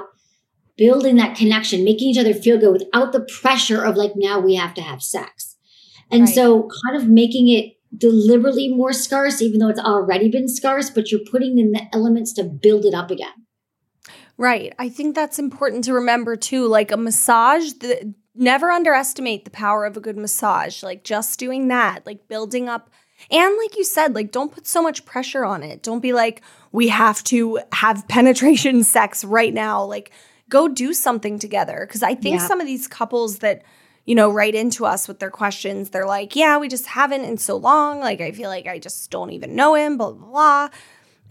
building 0.77 1.15
that 1.15 1.37
connection, 1.37 1.83
making 1.83 2.09
each 2.09 2.17
other 2.17 2.33
feel 2.33 2.57
good 2.57 2.73
without 2.73 3.11
the 3.11 3.21
pressure 3.21 3.83
of 3.83 3.95
like, 3.95 4.13
now 4.15 4.39
we 4.39 4.55
have 4.55 4.73
to 4.75 4.81
have 4.81 5.01
sex. 5.01 5.55
And 6.11 6.21
right. 6.21 6.33
so 6.33 6.69
kind 6.85 7.01
of 7.01 7.07
making 7.07 7.49
it 7.49 7.73
deliberately 7.97 8.67
more 8.67 8.93
scarce, 8.93 9.41
even 9.41 9.59
though 9.59 9.69
it's 9.69 9.79
already 9.79 10.29
been 10.29 10.47
scarce, 10.47 10.89
but 10.89 11.11
you're 11.11 11.21
putting 11.29 11.57
in 11.57 11.71
the 11.71 11.83
elements 11.93 12.33
to 12.33 12.43
build 12.43 12.85
it 12.85 12.93
up 12.93 13.09
again. 13.11 13.45
Right. 14.37 14.73
I 14.77 14.89
think 14.89 15.15
that's 15.15 15.39
important 15.39 15.85
to 15.85 15.93
remember 15.93 16.35
too. 16.35 16.67
Like 16.67 16.91
a 16.91 16.97
massage, 16.97 17.71
the, 17.73 18.13
never 18.35 18.69
underestimate 18.69 19.45
the 19.45 19.51
power 19.51 19.85
of 19.85 19.95
a 19.95 20.01
good 20.01 20.17
massage. 20.17 20.83
Like 20.83 21.03
just 21.03 21.39
doing 21.39 21.69
that, 21.69 22.05
like 22.05 22.27
building 22.27 22.67
up. 22.67 22.89
And 23.31 23.57
like 23.57 23.77
you 23.77 23.85
said, 23.85 24.13
like 24.13 24.31
don't 24.31 24.51
put 24.51 24.67
so 24.67 24.81
much 24.81 25.05
pressure 25.05 25.45
on 25.45 25.63
it. 25.63 25.81
Don't 25.81 26.01
be 26.01 26.11
like, 26.11 26.41
we 26.71 26.89
have 26.89 27.23
to 27.25 27.59
have 27.71 28.07
penetration 28.09 28.83
sex 28.83 29.23
right 29.23 29.53
now. 29.53 29.83
Like, 29.83 30.11
go 30.49 30.67
do 30.67 30.93
something 30.93 31.39
together. 31.39 31.87
Cause 31.91 32.03
I 32.03 32.15
think 32.15 32.39
yeah. 32.39 32.47
some 32.47 32.61
of 32.61 32.67
these 32.67 32.87
couples 32.87 33.39
that, 33.39 33.63
you 34.05 34.15
know, 34.15 34.31
write 34.31 34.55
into 34.55 34.85
us 34.85 35.07
with 35.07 35.19
their 35.19 35.31
questions, 35.31 35.89
they're 35.89 36.05
like, 36.05 36.35
yeah, 36.35 36.57
we 36.57 36.67
just 36.67 36.87
haven't 36.87 37.23
in 37.23 37.37
so 37.37 37.57
long. 37.57 37.99
Like, 37.99 38.21
I 38.21 38.31
feel 38.31 38.49
like 38.49 38.67
I 38.67 38.77
just 38.79 39.09
don't 39.09 39.31
even 39.31 39.55
know 39.55 39.73
him, 39.73 39.97
blah, 39.97 40.11
blah, 40.11 40.27
blah. 40.27 40.69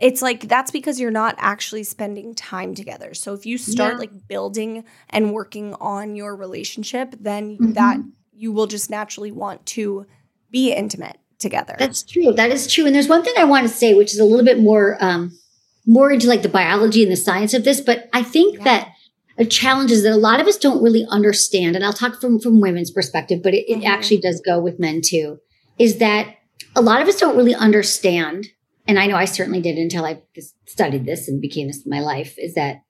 It's 0.00 0.22
like 0.22 0.48
that's 0.48 0.72
because 0.72 0.98
you're 0.98 1.12
not 1.12 1.36
actually 1.38 1.84
spending 1.84 2.34
time 2.34 2.74
together. 2.74 3.14
So 3.14 3.32
if 3.32 3.46
you 3.46 3.58
start 3.58 3.94
yeah. 3.94 3.98
like 3.98 4.28
building 4.28 4.84
and 5.10 5.32
working 5.32 5.74
on 5.74 6.16
your 6.16 6.34
relationship, 6.34 7.14
then 7.20 7.56
mm-hmm. 7.56 7.72
that 7.74 7.98
you 8.32 8.52
will 8.52 8.66
just 8.66 8.90
naturally 8.90 9.30
want 9.30 9.64
to 9.66 10.06
be 10.50 10.72
intimate 10.72 11.18
together. 11.38 11.76
That's 11.78 12.02
true. 12.02 12.32
That 12.32 12.50
is 12.50 12.66
true. 12.66 12.86
And 12.86 12.94
there's 12.94 13.08
one 13.08 13.22
thing 13.22 13.34
I 13.38 13.44
want 13.44 13.68
to 13.68 13.72
say, 13.72 13.94
which 13.94 14.12
is 14.12 14.18
a 14.18 14.24
little 14.24 14.44
bit 14.44 14.58
more 14.58 14.96
um 15.00 15.38
more 15.86 16.10
into 16.10 16.26
like 16.26 16.42
the 16.42 16.48
biology 16.48 17.02
and 17.02 17.12
the 17.12 17.16
science 17.16 17.54
of 17.54 17.64
this, 17.64 17.80
but 17.80 18.08
I 18.12 18.22
think 18.22 18.58
yeah. 18.58 18.64
that 18.64 18.93
a 19.36 19.44
challenge 19.44 19.90
is 19.90 20.02
that 20.04 20.12
a 20.12 20.16
lot 20.16 20.40
of 20.40 20.46
us 20.46 20.56
don't 20.56 20.82
really 20.82 21.06
understand, 21.08 21.76
and 21.76 21.84
I'll 21.84 21.92
talk 21.92 22.20
from, 22.20 22.38
from 22.38 22.60
women's 22.60 22.90
perspective, 22.90 23.40
but 23.42 23.54
it, 23.54 23.68
it 23.68 23.78
mm-hmm. 23.78 23.86
actually 23.86 24.18
does 24.18 24.40
go 24.44 24.60
with 24.60 24.78
men 24.78 25.00
too, 25.04 25.38
is 25.78 25.98
that 25.98 26.36
a 26.76 26.82
lot 26.82 27.02
of 27.02 27.08
us 27.08 27.18
don't 27.18 27.36
really 27.36 27.54
understand, 27.54 28.48
and 28.86 28.98
I 28.98 29.06
know 29.06 29.16
I 29.16 29.24
certainly 29.24 29.60
did 29.60 29.76
until 29.76 30.04
I 30.04 30.22
studied 30.66 31.04
this 31.04 31.28
and 31.28 31.40
became 31.40 31.66
this 31.66 31.84
my 31.86 32.00
life, 32.00 32.34
is 32.38 32.54
that 32.54 32.82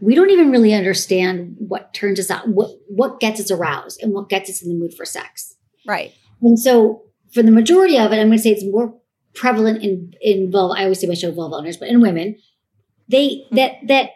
we 0.00 0.14
don't 0.14 0.30
even 0.30 0.50
really 0.50 0.72
understand 0.72 1.56
what 1.58 1.92
turns 1.92 2.18
us 2.18 2.30
out, 2.30 2.48
what 2.48 2.70
what 2.88 3.20
gets 3.20 3.40
us 3.40 3.50
aroused 3.50 4.02
and 4.02 4.12
what 4.12 4.28
gets 4.28 4.48
us 4.48 4.62
in 4.62 4.68
the 4.68 4.74
mood 4.74 4.94
for 4.94 5.04
sex. 5.04 5.56
Right. 5.86 6.14
And 6.40 6.58
so 6.58 7.02
for 7.34 7.42
the 7.42 7.50
majority 7.50 7.98
of 7.98 8.12
it, 8.12 8.16
I'm 8.18 8.28
going 8.28 8.38
to 8.38 8.42
say 8.42 8.50
it's 8.50 8.64
more 8.64 8.94
prevalent 9.34 9.82
in 9.82 10.14
in 10.22 10.50
vulva. 10.50 10.80
I 10.80 10.84
always 10.84 11.00
say 11.00 11.06
my 11.06 11.14
show 11.14 11.32
vulva 11.32 11.56
owners, 11.56 11.76
but 11.76 11.88
in 11.88 12.00
women, 12.00 12.36
they 13.08 13.44
that 13.52 13.72
that 13.88 14.10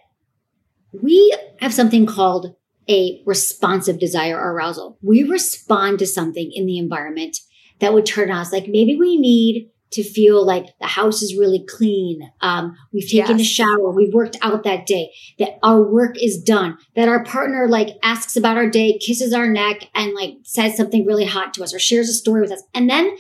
we 1.03 1.37
have 1.61 1.75
something 1.75 2.07
called 2.07 2.55
a 2.89 3.23
responsive 3.27 3.99
desire 3.99 4.39
or 4.39 4.53
arousal. 4.53 4.99
We 5.03 5.23
respond 5.23 5.99
to 6.01 6.07
something 6.07 6.51
in 6.55 6.67
the 6.67 6.79
environment 6.79 7.39
that 7.81 7.95
would 7.95 8.07
turn 8.07 8.31
us 8.31 8.53
like 8.53 8.69
maybe 8.69 8.97
we 8.97 9.17
need 9.19 9.71
to 9.93 10.03
feel 10.03 10.45
like 10.45 10.77
the 10.81 10.89
house 10.89 11.23
is 11.23 11.37
really 11.37 11.65
clean. 11.69 12.29
Um, 12.41 12.77
we've 12.93 13.09
taken 13.09 13.39
Yes. 13.39 13.47
a 13.49 13.51
shower. 13.51 13.91
We've 13.93 14.13
worked 14.13 14.37
out 14.43 14.65
that 14.65 14.87
day, 14.87 15.13
that 15.39 15.59
our 15.63 15.83
work 15.83 16.17
is 16.21 16.43
done, 16.43 16.77
that 16.97 17.09
our 17.09 17.23
partner 17.25 17.69
like 17.69 17.97
asks 18.03 18.37
about 18.37 18.57
our 18.57 18.69
day, 18.69 18.99
kisses 18.99 19.33
our 19.33 19.49
neck 19.49 19.89
and 19.95 20.13
like 20.15 20.35
says 20.43 20.77
something 20.77 21.07
really 21.07 21.27
hot 21.27 21.55
to 21.55 21.63
us 21.63 21.73
or 21.73 21.79
shares 21.79 22.09
a 22.09 22.13
story 22.13 22.41
with 22.41 22.51
us. 22.51 22.63
And 22.75 22.91
then 22.91 23.17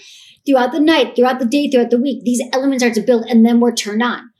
throughout 0.47 0.73
the 0.73 0.81
night, 0.81 1.15
throughout 1.15 1.39
the 1.39 1.47
day, 1.47 1.71
throughout 1.71 1.91
the 1.91 1.99
week, 2.01 2.25
these 2.25 2.43
elements 2.53 2.83
start 2.83 2.95
to 2.95 3.03
build 3.03 3.25
and 3.29 3.47
then 3.47 3.61
we're 3.61 3.75
turned 3.75 4.03
on. 4.03 4.31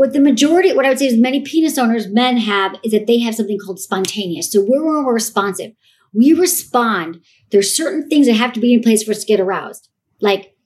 What 0.00 0.14
the 0.14 0.20
majority, 0.20 0.72
what 0.72 0.86
I 0.86 0.88
would 0.88 0.98
say 0.98 1.08
is 1.08 1.18
many 1.18 1.42
penis 1.42 1.76
owners, 1.76 2.08
men 2.08 2.38
have 2.38 2.74
is 2.82 2.92
that 2.92 3.06
they 3.06 3.18
have 3.18 3.34
something 3.34 3.58
called 3.58 3.78
spontaneous. 3.78 4.50
So 4.50 4.64
we're 4.66 4.80
more 4.82 5.12
responsive. 5.12 5.72
We 6.14 6.32
respond. 6.32 7.20
There's 7.50 7.76
certain 7.76 8.08
things 8.08 8.26
that 8.26 8.32
have 8.36 8.54
to 8.54 8.60
be 8.60 8.72
in 8.72 8.80
place 8.80 9.02
for 9.02 9.10
us 9.10 9.20
to 9.20 9.26
get 9.26 9.40
aroused. 9.40 9.90
Like, 10.18 10.56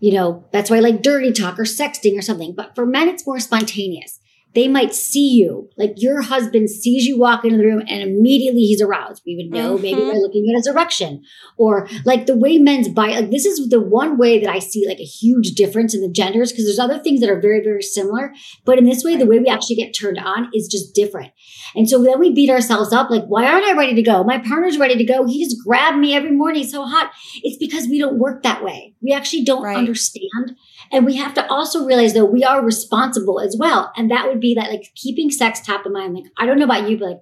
you 0.00 0.12
know, 0.12 0.44
that's 0.52 0.68
why 0.68 0.76
I 0.76 0.80
like 0.80 1.00
dirty 1.00 1.32
talk 1.32 1.58
or 1.58 1.62
sexting 1.62 2.18
or 2.18 2.20
something. 2.20 2.52
But 2.54 2.74
for 2.74 2.84
men, 2.84 3.08
it's 3.08 3.26
more 3.26 3.40
spontaneous. 3.40 4.20
They 4.54 4.68
might 4.68 4.94
see 4.94 5.28
you, 5.30 5.70
like 5.78 5.94
your 5.96 6.20
husband 6.20 6.68
sees 6.68 7.06
you 7.06 7.18
walk 7.18 7.44
into 7.44 7.56
the 7.56 7.64
room 7.64 7.82
and 7.88 8.02
immediately 8.02 8.60
he's 8.62 8.82
aroused. 8.82 9.22
We 9.26 9.36
would 9.36 9.50
know 9.50 9.78
maybe 9.78 10.00
Mhm. 10.00 10.12
by 10.12 10.18
looking 10.18 10.44
at 10.50 10.56
his 10.56 10.66
erection 10.66 11.22
or 11.56 11.88
like 12.04 12.26
the 12.26 12.36
way 12.36 12.58
men's 12.58 12.88
body. 12.88 13.14
Like 13.14 13.30
this 13.30 13.46
is 13.46 13.68
the 13.68 13.80
one 13.80 14.18
way 14.18 14.38
that 14.38 14.50
I 14.50 14.58
see 14.58 14.86
like 14.86 15.00
a 15.00 15.04
huge 15.04 15.52
difference 15.52 15.94
in 15.94 16.02
the 16.02 16.08
genders 16.10 16.52
because 16.52 16.66
there's 16.66 16.78
other 16.78 16.98
things 16.98 17.20
that 17.20 17.30
are 17.30 17.40
very, 17.40 17.62
very 17.62 17.82
similar. 17.82 18.32
But 18.66 18.78
in 18.78 18.84
this 18.84 19.02
way, 19.02 19.16
the 19.16 19.26
way 19.26 19.38
we 19.38 19.48
actually 19.48 19.76
get 19.76 19.92
turned 19.92 20.18
on 20.18 20.50
is 20.54 20.68
just 20.68 20.94
different. 20.94 21.32
And 21.74 21.88
so 21.88 22.02
then 22.02 22.18
we 22.18 22.30
beat 22.32 22.50
ourselves 22.50 22.92
up 22.92 23.08
like, 23.10 23.24
why 23.26 23.46
aren't 23.46 23.64
I 23.64 23.72
ready 23.72 23.94
to 23.94 24.02
go? 24.02 24.22
My 24.22 24.38
partner's 24.38 24.78
ready 24.78 24.96
to 24.96 25.04
go. 25.04 25.24
He 25.26 25.42
just 25.42 25.56
grabbed 25.64 25.98
me 25.98 26.14
every 26.14 26.32
morning 26.32 26.64
so 26.64 26.84
hot. 26.84 27.10
It's 27.42 27.56
because 27.56 27.86
we 27.88 27.98
don't 27.98 28.18
work 28.18 28.42
that 28.42 28.62
way. 28.62 28.94
We 29.00 29.12
actually 29.12 29.44
don't 29.44 29.62
Right. 29.62 29.76
understand. 29.76 30.56
And 30.92 31.06
we 31.06 31.16
have 31.16 31.32
to 31.34 31.46
also 31.50 31.86
realize 31.86 32.12
though 32.12 32.26
we 32.26 32.44
are 32.44 32.62
responsible 32.62 33.40
as 33.40 33.56
well. 33.58 33.90
And 33.96 34.10
that 34.10 34.28
would 34.28 34.40
be 34.40 34.54
that 34.54 34.70
like 34.70 34.92
keeping 34.94 35.30
sex 35.30 35.64
top 35.64 35.86
of 35.86 35.92
mind. 35.92 36.14
Like, 36.14 36.24
I 36.38 36.44
don't 36.44 36.58
know 36.58 36.66
about 36.66 36.88
you, 36.88 36.98
but 36.98 37.06
like 37.06 37.20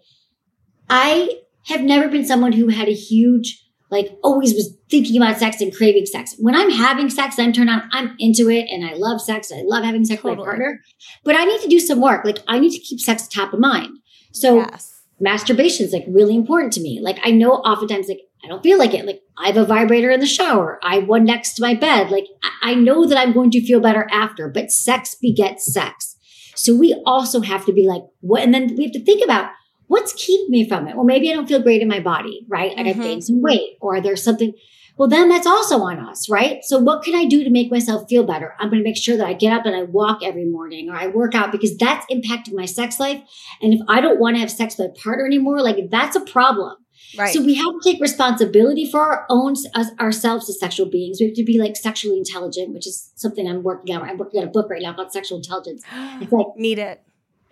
I 0.89 1.31
have 1.67 1.83
never 1.83 2.09
been 2.09 2.27
someone 2.27 2.53
who 2.53 2.69
had 2.69 2.89
a 2.89 2.93
huge, 2.93 3.65
like 3.91 4.11
always 4.25 4.55
was 4.55 4.77
thinking 4.91 5.17
about 5.17 5.39
sex 5.39 5.61
and 5.61 5.75
craving 5.75 6.07
sex. 6.07 6.35
When 6.39 6.57
I'm 6.57 6.71
having 6.71 7.09
sex, 7.09 7.39
I'm 7.39 7.53
turned 7.53 7.71
on, 7.71 7.89
I'm 7.93 8.17
into 8.19 8.51
it 8.51 8.67
and 8.69 8.85
I 8.85 8.95
love 8.95 9.21
sex. 9.21 9.53
I 9.53 9.63
love 9.65 9.85
having 9.85 10.05
sex 10.05 10.23
with 10.23 10.37
my 10.37 10.45
partner, 10.45 10.81
but 11.25 11.37
I 11.37 11.45
need 11.45 11.61
to 11.63 11.69
do 11.69 11.79
some 11.79 12.01
work. 12.01 12.25
Like 12.25 12.39
I 12.49 12.59
need 12.59 12.73
to 12.73 12.81
keep 12.81 12.99
sex 12.99 13.29
top 13.29 13.53
of 13.53 13.61
mind. 13.61 13.99
So 14.33 14.57
yes. 14.57 15.01
masturbation 15.21 15.87
is 15.87 15.93
like 15.93 16.05
really 16.09 16.35
important 16.35 16.73
to 16.73 16.81
me. 16.81 17.01
Like 17.01 17.21
I 17.23 17.31
know 17.31 17.53
oftentimes 17.53 18.09
like 18.09 18.21
I 18.45 18.49
don't 18.49 18.63
feel 18.63 18.79
like 18.79 18.95
it. 18.95 19.05
Like 19.05 19.23
I 19.37 19.49
have 19.49 19.57
a 19.57 19.65
vibrator 19.65 20.11
in 20.11 20.21
the 20.21 20.27
shower. 20.27 20.79
I 20.83 20.97
have 20.97 21.09
one 21.09 21.25
next 21.25 21.55
to 21.55 21.63
my 21.63 21.75
bed. 21.75 22.11
Like 22.11 22.27
I, 22.63 22.75
know 22.75 23.07
that 23.07 23.19
I'm 23.19 23.33
going 23.33 23.51
to 23.53 23.67
feel 23.67 23.81
better 23.81 24.09
after, 24.11 24.49
but 24.49 24.71
sex 24.71 25.15
begets 25.21 25.73
sex. 25.73 26.17
So 26.57 26.75
we 26.75 27.01
also 27.07 27.41
have 27.41 27.67
to 27.67 27.73
be 27.73 27.87
like, 27.87 28.03
what? 28.21 28.43
And 28.43 28.53
then 28.55 28.75
we 28.77 28.85
have 28.85 28.93
to 28.93 29.05
think 29.05 29.23
about 29.23 29.51
what's 29.87 30.13
keeping 30.13 30.51
me 30.51 30.69
from 30.69 30.87
it. 30.89 30.95
Well, 30.95 31.05
maybe 31.05 31.31
I 31.31 31.35
don't 31.35 31.49
feel 31.49 31.63
great 31.63 31.83
in 31.83 31.89
my 31.89 32.01
body, 32.01 32.47
right? 32.49 32.77
Like 32.77 32.87
I've 32.87 32.97
Mhm. 32.97 33.03
gained 33.03 33.25
some 33.25 33.43
weight 33.43 33.77
or 33.81 34.01
there's 34.01 34.23
something. 34.23 34.53
Well, 34.97 35.09
then 35.09 35.29
that's 35.31 35.47
also 35.47 35.81
on 35.81 35.99
us, 35.99 36.29
right? 36.29 36.59
So 36.63 36.79
what 36.79 37.03
can 37.03 37.15
I 37.15 37.25
do 37.25 37.43
to 37.43 37.51
make 37.51 37.71
myself 37.71 38.09
feel 38.09 38.23
better? 38.23 38.55
I'm 38.59 38.69
going 38.69 38.83
to 38.83 38.89
make 38.89 38.99
sure 38.99 39.17
that 39.17 39.27
I 39.27 39.33
get 39.33 39.53
up 39.53 39.65
and 39.65 39.75
I 39.75 39.83
walk 39.85 40.23
every 40.23 40.45
morning 40.45 40.91
or 40.91 40.95
I 40.95 41.07
work 41.07 41.35
out 41.35 41.53
because 41.53 41.77
that's 41.77 42.05
impacting 42.13 42.53
my 42.53 42.67
sex 42.67 43.01
life. 43.01 43.23
And 43.63 43.73
if 43.73 43.81
I 43.89 44.01
don't 44.03 44.21
want 44.21 44.37
to 44.37 44.41
have 44.41 44.51
sex 44.51 44.77
with 44.77 44.89
my 44.89 44.95
partner 45.03 45.25
anymore, 45.25 45.63
like 45.63 45.79
that's 45.91 46.17
a 46.17 46.21
problem. 46.21 46.77
Right. 47.19 47.33
So 47.35 47.43
we 47.43 47.55
have 47.55 47.67
to 47.67 47.81
take 47.83 48.01
responsibility 48.01 48.89
for 48.91 49.01
our 49.01 49.27
own 49.31 49.55
us, 49.75 49.89
ourselves 49.99 50.49
as 50.49 50.59
sexual 50.61 50.87
beings. 50.87 51.19
We 51.21 51.27
have 51.27 51.35
to 51.37 51.45
be 51.45 51.59
like 51.59 51.77
sexually 51.77 52.19
intelligent, 52.19 52.73
which 52.73 52.87
is 52.87 53.11
something 53.17 53.49
I'm 53.49 53.63
working 53.63 53.95
on. 53.97 54.09
I'm 54.09 54.17
working 54.19 54.41
on 54.43 54.49
a 54.49 54.51
book 54.51 54.69
right 54.71 54.83
now 54.83 54.93
called 54.95 55.13
Sexual 55.13 55.39
Intelligence. 55.39 55.83
It's 56.21 56.31
like 56.33 56.47
Need 56.57 56.79
it. 56.79 57.03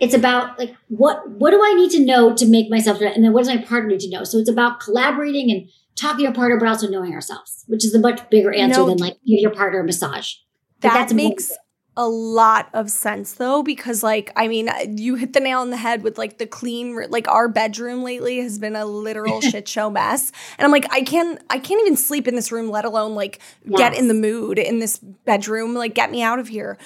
it's 0.00 0.14
about 0.14 0.58
like 0.58 0.74
what 0.88 1.28
what 1.30 1.50
do 1.50 1.60
I 1.64 1.74
need 1.74 1.90
to 1.92 2.04
know 2.04 2.34
to 2.34 2.46
make 2.46 2.70
myself 2.70 3.00
and 3.00 3.24
then 3.24 3.32
what 3.32 3.44
does 3.44 3.54
my 3.54 3.62
partner 3.62 3.90
need 3.90 4.00
to 4.00 4.10
know? 4.10 4.24
So 4.24 4.38
it's 4.38 4.50
about 4.50 4.80
collaborating 4.80 5.50
and 5.50 5.68
talking 5.96 6.18
to 6.18 6.22
your 6.24 6.32
partner, 6.34 6.58
but 6.60 6.68
also 6.68 6.88
knowing 6.88 7.12
ourselves, 7.14 7.64
which 7.66 7.84
is 7.84 7.92
a 7.94 7.98
much 7.98 8.28
bigger 8.30 8.52
answer 8.52 8.80
No. 8.80 8.86
than 8.86 8.98
like 8.98 9.14
give 9.26 9.40
your 9.40 9.50
partner 9.50 9.80
a 9.80 9.84
massage. 9.84 10.34
Like, 10.82 10.92
That 10.92 11.10
important. 11.10 11.16
makes 11.16 11.52
a 11.98 12.06
lot 12.08 12.70
of 12.72 12.92
sense 12.92 13.32
though, 13.32 13.64
because 13.64 14.04
like, 14.04 14.30
I 14.36 14.46
mean, 14.46 14.70
you 14.96 15.16
hit 15.16 15.32
the 15.32 15.40
nail 15.40 15.58
on 15.58 15.70
the 15.70 15.76
head 15.76 16.04
with 16.04 16.16
like 16.16 16.38
the 16.38 16.46
clean, 16.46 16.96
like 17.10 17.26
our 17.26 17.48
bedroom 17.48 18.04
lately 18.04 18.38
has 18.38 18.56
been 18.56 18.76
a 18.76 18.86
literal 18.86 19.40
shit 19.42 19.66
show 19.66 19.90
mess. 19.90 20.30
And 20.58 20.64
I'm 20.64 20.70
like, 20.70 20.86
I 20.92 21.02
can't, 21.02 21.42
I 21.50 21.58
can't 21.58 21.80
even 21.80 21.96
sleep 21.96 22.28
in 22.28 22.36
this 22.36 22.52
room, 22.52 22.70
let 22.70 22.84
alone 22.84 23.16
like 23.16 23.40
get 23.76 23.98
in 23.98 24.06
the 24.06 24.14
mood 24.14 24.60
in 24.60 24.78
this 24.78 24.98
bedroom. 24.98 25.74
Like, 25.74 25.94
get 25.94 26.12
me 26.12 26.22
out 26.22 26.38
of 26.38 26.46
here. 26.46 26.78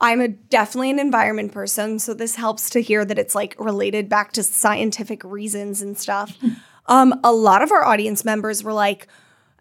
I'm 0.00 0.20
a 0.20 0.28
definitely 0.28 0.90
an 0.90 1.00
environment 1.00 1.50
person, 1.52 1.98
so 1.98 2.14
this 2.14 2.36
helps 2.36 2.70
to 2.70 2.80
hear 2.80 3.04
that 3.04 3.18
it's 3.18 3.34
like 3.34 3.56
related 3.58 4.08
back 4.08 4.32
to 4.34 4.44
scientific 4.44 5.24
reasons 5.24 5.82
and 5.82 5.98
stuff. 5.98 6.38
um, 6.86 7.20
a 7.24 7.32
lot 7.32 7.60
of 7.60 7.72
our 7.72 7.84
audience 7.84 8.24
members 8.24 8.62
were 8.62 8.72
like, 8.72 9.08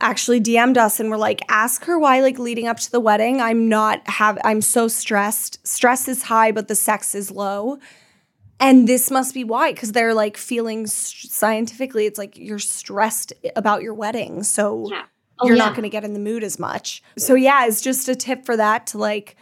actually 0.02 0.40
DM'd 0.42 0.78
us 0.78 1.00
and 1.00 1.10
were 1.10 1.18
like, 1.18 1.42
ask 1.50 1.84
her 1.86 2.00
why, 2.00 2.22
like 2.22 2.40
leading 2.40 2.68
up 2.68 2.78
to 2.80 2.92
the 2.92 3.00
wedding, 3.00 3.42
I'm 3.42 3.68
not 3.68 4.08
have 4.10 4.38
I'm 4.44 4.62
so 4.62 4.88
stressed. 4.88 5.66
Stress 5.68 6.08
is 6.08 6.24
high, 6.24 6.52
but 6.52 6.68
the 6.68 6.76
sex 6.76 7.14
is 7.16 7.32
low. 7.32 7.78
And 8.62 8.88
this 8.88 9.10
must 9.10 9.34
be 9.34 9.44
why, 9.46 9.72
because 9.72 9.94
they're 9.94 10.14
like 10.14 10.36
feeling 10.36 10.84
s- 10.84 11.28
scientifically, 11.30 12.06
it's 12.06 12.18
like 12.18 12.38
you're 12.38 12.60
stressed 12.60 13.32
about 13.56 13.82
your 13.82 13.94
wedding. 13.94 14.44
So 14.44 14.88
Yeah. 14.90 15.04
Oh, 15.42 15.48
you're 15.48 15.56
yeah. 15.56 15.64
not 15.64 15.74
going 15.74 15.84
to 15.84 15.90
get 15.90 16.04
in 16.04 16.12
the 16.12 16.20
mood 16.20 16.44
as 16.44 16.60
much. 16.60 17.02
So 17.18 17.34
yeah, 17.36 17.66
it's 17.66 17.80
just 17.80 18.10
a 18.10 18.16
tip 18.16 18.46
for 18.46 18.58
that 18.58 18.88
to 18.88 18.98
like, 18.98 19.38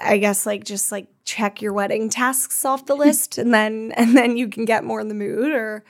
I 0.00 0.18
guess 0.18 0.46
like 0.46 0.64
just 0.64 0.90
like 0.90 1.06
check 1.24 1.62
your 1.62 1.72
wedding 1.72 2.08
tasks 2.08 2.64
off 2.64 2.86
the 2.86 2.96
list, 3.04 3.38
and 3.38 3.54
then 3.54 3.92
and 3.96 4.16
then 4.16 4.36
you 4.36 4.48
can 4.48 4.64
get 4.64 4.82
more 4.82 5.00
in 5.00 5.06
the 5.08 5.14
mood, 5.14 5.52
or 5.52 5.84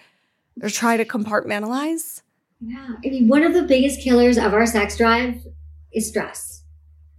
or 0.62 0.68
try 0.68 0.98
to 0.98 1.04
compartmentalize. 1.06 2.20
Yeah. 2.60 2.88
I 3.04 3.08
mean, 3.08 3.28
one 3.28 3.42
of 3.42 3.52
the 3.54 3.62
biggest 3.62 4.00
killers 4.00 4.38
of 4.38 4.54
our 4.54 4.66
sex 4.66 4.96
drive 4.96 5.46
is 5.92 6.08
stress. 6.08 6.62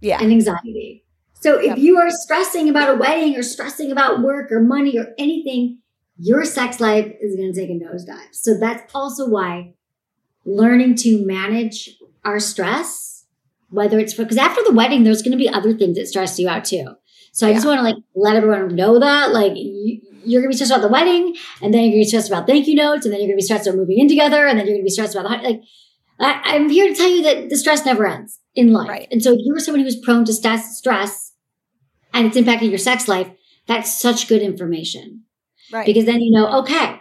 Yeah, 0.00 0.20
and 0.20 0.30
anxiety. 0.30 1.04
So 1.40 1.58
if 1.58 1.66
Yep. 1.66 1.78
you 1.78 1.98
are 1.98 2.10
stressing 2.10 2.68
about 2.68 2.94
a 2.94 2.98
wedding 2.98 3.36
or 3.36 3.42
stressing 3.42 3.90
about 3.92 4.22
work 4.22 4.50
or 4.52 4.60
money 4.60 4.98
or 4.98 5.14
anything, 5.18 5.78
your 6.18 6.44
sex 6.44 6.80
life 6.80 7.12
is 7.20 7.36
going 7.36 7.52
to 7.52 7.58
take 7.58 7.70
a 7.70 7.74
nosedive. 7.74 8.32
So 8.32 8.58
that's 8.58 8.92
also 8.94 9.28
why 9.28 9.74
learning 10.44 10.96
to 10.96 11.24
manage 11.26 11.96
our 12.24 12.40
stress, 12.40 13.26
whether 13.70 13.98
it's 13.98 14.12
for, 14.12 14.22
because 14.22 14.38
after 14.38 14.62
the 14.64 14.72
wedding, 14.72 15.04
there's 15.04 15.22
going 15.22 15.32
to 15.32 15.38
be 15.38 15.48
other 15.48 15.74
things 15.74 15.96
that 15.96 16.08
stress 16.08 16.38
you 16.38 16.48
out 16.48 16.64
too. 16.64 16.96
So 17.32 17.46
I 17.46 17.52
just 17.52 17.66
want 17.66 17.78
to 17.78 17.82
like 17.84 17.96
let 18.14 18.36
everyone 18.36 18.74
know 18.74 18.98
that 18.98 19.32
like 19.32 19.52
you, 19.56 20.00
you're 20.26 20.42
going 20.42 20.50
to 20.50 20.54
be 20.54 20.56
stressed 20.56 20.72
about 20.72 20.82
the 20.82 20.92
wedding 20.92 21.36
and 21.62 21.72
then 21.72 21.82
you're 21.82 21.92
going 21.92 22.02
to 22.02 22.04
be 22.04 22.08
stressed 22.08 22.28
about 22.28 22.46
thank 22.46 22.66
you 22.66 22.74
notes 22.74 23.04
and 23.04 23.12
then 23.12 23.20
you're 23.20 23.28
going 23.28 23.38
to 23.38 23.42
be 23.42 23.46
stressed 23.46 23.66
about 23.66 23.78
moving 23.78 23.98
in 23.98 24.08
together 24.08 24.46
and 24.46 24.58
then 24.58 24.66
you're 24.66 24.76
going 24.76 24.82
to 24.82 24.84
be 24.84 24.90
stressed 24.90 25.14
about 25.14 25.42
the, 25.42 25.48
like, 25.48 25.60
I, 26.18 26.54
I'm 26.54 26.68
here 26.68 26.88
to 26.88 26.94
tell 26.94 27.10
you 27.10 27.22
that 27.22 27.48
the 27.50 27.56
stress 27.56 27.84
never 27.84 28.06
ends 28.06 28.40
in 28.54 28.72
life. 28.72 28.88
Right. 28.88 29.08
And 29.10 29.22
so 29.22 29.32
if 29.32 29.40
you're 29.42 29.58
someone 29.58 29.82
who's 29.82 30.00
prone 30.00 30.24
to 30.24 30.32
stress, 30.32 30.78
stress 30.78 31.32
and 32.14 32.26
it's 32.26 32.36
impacting 32.36 32.70
your 32.70 32.78
sex 32.78 33.08
life, 33.08 33.30
that's 33.66 34.00
such 34.00 34.28
good 34.28 34.42
information 34.42 35.24
right. 35.72 35.86
because 35.86 36.04
then 36.04 36.20
you 36.20 36.32
know, 36.32 36.60
okay, 36.60 37.00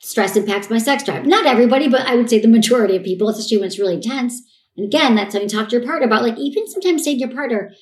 stress 0.00 0.36
impacts 0.36 0.70
my 0.70 0.78
sex 0.78 1.04
drive. 1.04 1.26
Not 1.26 1.46
everybody, 1.46 1.88
but 1.88 2.06
I 2.06 2.16
would 2.16 2.28
say 2.28 2.40
the 2.40 2.48
majority 2.48 2.96
of 2.96 3.04
people, 3.04 3.28
especially 3.28 3.58
when 3.58 3.66
it's 3.66 3.78
really 3.78 3.94
intense. 3.94 4.42
And 4.76 4.86
again, 4.86 5.14
that's 5.14 5.32
something 5.32 5.48
to 5.48 5.56
talk 5.56 5.68
to 5.68 5.76
your 5.76 5.86
partner 5.86 6.06
about. 6.06 6.22
Like 6.22 6.38
even 6.38 6.68
sometimes 6.68 7.04
say 7.04 7.14
to 7.14 7.20
your 7.20 7.30
partner, 7.30 7.72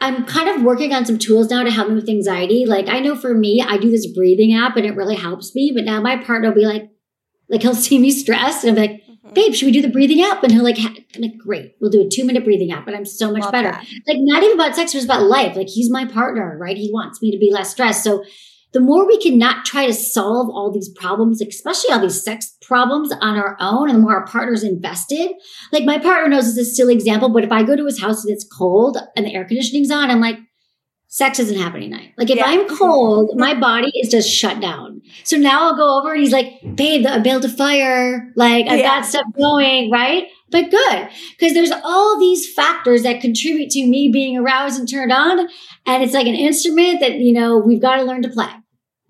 I'm 0.00 0.26
kind 0.26 0.48
of 0.48 0.62
working 0.62 0.92
on 0.92 1.06
some 1.06 1.18
tools 1.18 1.50
now 1.50 1.62
to 1.62 1.70
help 1.70 1.88
me 1.88 1.94
with 1.94 2.08
anxiety. 2.08 2.66
Like 2.66 2.88
I 2.88 3.00
know 3.00 3.16
for 3.16 3.34
me, 3.34 3.62
I 3.66 3.78
do 3.78 3.90
this 3.90 4.06
breathing 4.06 4.54
app 4.54 4.76
and 4.76 4.84
it 4.84 4.94
really 4.94 5.16
helps 5.16 5.54
me. 5.54 5.72
But 5.74 5.84
now 5.84 6.00
my 6.00 6.16
partner 6.22 6.48
will 6.48 6.56
be 6.56 6.66
like, 6.66 6.90
like 7.48 7.62
he'll 7.62 7.74
see 7.88 7.98
me 7.98 8.10
stressed 8.10 8.64
and 8.64 8.78
I'm 8.78 8.82
like, 8.90 9.02
Mm-hmm. 9.26 9.34
babe, 9.34 9.54
should 9.54 9.66
we 9.66 9.72
do 9.72 9.82
the 9.82 9.88
breathing 9.88 10.22
app? 10.22 10.42
And 10.44 10.52
he'll 10.52 10.62
like, 10.62 10.78
I'm 10.78 11.20
like, 11.20 11.36
great, 11.36 11.74
we'll 11.80 11.90
do 11.90 12.06
a 12.06 12.08
two 12.08 12.24
minute 12.24 12.44
breathing 12.44 12.70
app. 12.70 12.86
And 12.86 12.94
I'm 12.94 13.04
so 13.04 13.32
much 13.32 13.42
Love 13.42 13.52
better. 13.52 13.72
that. 13.72 13.84
Like 14.06 14.18
not 14.20 14.42
even 14.42 14.54
about 14.56 14.76
sex, 14.76 14.92
but 14.92 14.98
it's 14.98 15.04
about 15.04 15.24
life. 15.24 15.56
Like 15.56 15.68
he's 15.68 15.90
my 15.90 16.04
partner, 16.04 16.56
right? 16.60 16.76
He 16.76 16.90
wants 16.92 17.20
me 17.20 17.32
to 17.32 17.38
be 17.38 17.50
less 17.52 17.70
stressed. 17.72 18.04
So 18.04 18.24
the 18.72 18.80
more 18.80 19.06
we 19.06 19.20
can 19.20 19.38
not 19.38 19.64
try 19.64 19.86
to 19.86 19.94
solve 19.94 20.50
all 20.50 20.70
these 20.70 20.88
problems, 20.88 21.40
especially 21.40 21.92
all 21.92 22.00
these 22.00 22.22
sex 22.22 22.56
problems 22.62 23.12
on 23.20 23.36
our 23.36 23.56
own, 23.60 23.88
and 23.88 23.98
the 23.98 24.02
more 24.02 24.16
our 24.16 24.26
partner's 24.26 24.62
invested. 24.62 25.30
Like 25.72 25.84
my 25.84 25.98
partner 25.98 26.28
knows 26.28 26.44
this 26.46 26.66
is 26.66 26.72
a 26.72 26.74
silly 26.74 26.94
example, 26.94 27.28
but 27.28 27.44
if 27.44 27.52
I 27.52 27.62
go 27.62 27.76
to 27.76 27.86
his 27.86 28.00
house 28.00 28.24
and 28.24 28.32
it's 28.32 28.46
cold 28.46 28.98
and 29.16 29.24
the 29.24 29.34
air 29.34 29.44
conditioning's 29.44 29.90
on, 29.90 30.10
I'm 30.10 30.20
like, 30.20 30.38
sex 31.08 31.38
isn't 31.38 31.58
happening 31.58 31.90
tonight. 31.90 32.12
Like 32.18 32.30
if 32.30 32.36
Yeah. 32.36 32.44
I'm 32.46 32.66
mm-hmm. 32.66 32.76
cold, 32.76 33.32
my 33.36 33.52
mm-hmm. 33.52 33.60
body 33.60 33.92
is 33.94 34.10
just 34.10 34.28
shut 34.28 34.60
down. 34.60 35.00
So 35.24 35.36
now 35.36 35.68
I'll 35.68 35.76
go 35.76 35.98
over 35.98 36.12
and 36.12 36.20
he's 36.20 36.32
like, 36.32 36.60
babe, 36.74 37.06
I 37.06 37.20
built 37.20 37.44
a 37.44 37.48
fire. 37.48 38.32
Like 38.36 38.66
I've 38.66 38.80
Yeah. 38.80 38.96
got 39.00 39.06
stuff 39.06 39.26
going, 39.38 39.90
right? 39.90 40.24
But 40.50 40.70
good. 40.70 41.08
Because 41.38 41.54
there's 41.54 41.72
all 41.72 42.18
these 42.18 42.52
factors 42.52 43.02
that 43.02 43.20
contribute 43.20 43.70
to 43.70 43.86
me 43.86 44.10
being 44.12 44.36
aroused 44.36 44.78
and 44.78 44.88
turned 44.88 45.12
on. 45.12 45.48
And 45.86 46.02
it's 46.02 46.14
like 46.14 46.26
an 46.26 46.34
instrument 46.34 47.00
that, 47.00 47.14
you 47.14 47.32
know, 47.32 47.58
we've 47.58 47.82
got 47.82 47.96
to 47.96 48.02
learn 48.02 48.22
to 48.22 48.28
play. 48.28 48.50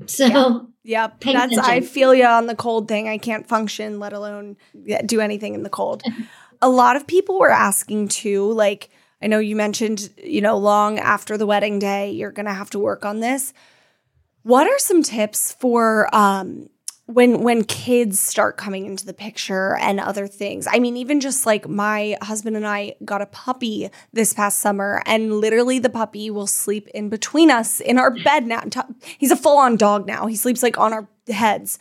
So 0.07 0.68
Yep. 0.87 1.18
Pay 1.18 1.33
That's 1.33 1.59
I 1.59 1.81
feel 1.81 2.14
you 2.14 2.25
on 2.25 2.46
the 2.46 2.55
cold 2.55 2.87
thing. 2.87 3.09
I 3.09 3.18
can't 3.18 3.49
function, 3.49 3.99
let 3.99 4.12
alone 4.12 4.57
do 5.05 5.20
anything 5.20 5.55
in 5.55 5.64
the 5.64 5.68
cold. 5.68 6.05
a 6.62 6.68
lot 6.68 6.94
of 6.94 7.09
people 7.09 7.40
were 7.40 7.51
asking 7.51 8.09
too, 8.09 8.53
like, 8.53 8.88
I 9.20 9.27
know 9.27 9.40
you 9.40 9.57
mentioned, 9.57 10.11
you 10.22 10.40
know, 10.40 10.57
long 10.57 11.01
after 11.01 11.37
the 11.37 11.46
wedding 11.46 11.81
day, 11.81 12.12
you're 12.12 12.31
going 12.31 12.46
to 12.46 12.53
have 12.53 12.70
to 12.70 12.79
work 12.79 13.05
on 13.05 13.18
this. 13.18 13.53
What 14.42 14.68
are 14.68 14.79
some 14.79 15.03
tips 15.03 15.53
for 15.55 16.09
um, 16.14 16.68
when 17.06 17.42
when 17.42 17.62
kids 17.62 18.18
start 18.18 18.56
coming 18.56 18.84
into 18.84 19.06
the 19.06 19.14
picture 19.14 19.76
and 19.76 20.00
other 20.00 20.26
things. 20.26 20.66
I 20.70 20.80
mean 20.80 20.96
even 20.96 21.20
just 21.20 21.46
like 21.46 21.68
my 21.68 22.16
husband 22.20 22.56
and 22.56 22.66
i 22.66 22.94
got 23.04 23.22
a 23.22 23.26
puppy 23.26 23.88
this 24.12 24.32
past 24.32 24.58
summer 24.58 25.02
and 25.06 25.32
literally 25.34 25.78
the 25.78 25.88
puppy 25.88 26.30
will 26.30 26.48
sleep 26.48 26.88
in 26.88 27.08
between 27.08 27.50
us 27.50 27.80
in 27.80 27.98
our 27.98 28.10
bed 28.10 28.46
now. 28.46 28.62
He's 29.18 29.30
a 29.30 29.36
full-on 29.36 29.76
dog 29.76 30.06
now. 30.06 30.26
He 30.26 30.36
sleeps 30.36 30.62
like 30.62 30.78
on 30.78 30.92
our 30.92 31.08
heads 31.28 31.78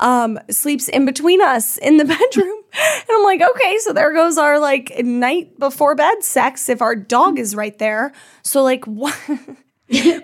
um 0.00 0.38
sleeps 0.48 0.88
in 0.88 1.04
between 1.04 1.42
us 1.42 1.76
in 1.78 1.96
the 1.96 2.04
bedroom. 2.16 2.62
And 2.72 3.08
i'm 3.10 3.24
like 3.24 3.42
okay 3.42 3.78
so 3.78 3.92
there 3.92 4.12
goes 4.14 4.38
our 4.38 4.60
like 4.60 4.96
night 5.00 5.58
before 5.58 5.96
bed 5.96 6.22
sex 6.22 6.68
if 6.68 6.80
our 6.80 6.94
dog 6.94 7.40
is 7.40 7.56
right 7.56 7.76
there. 7.78 8.12
So 8.42 8.62
like 8.62 8.84
what 8.86 9.18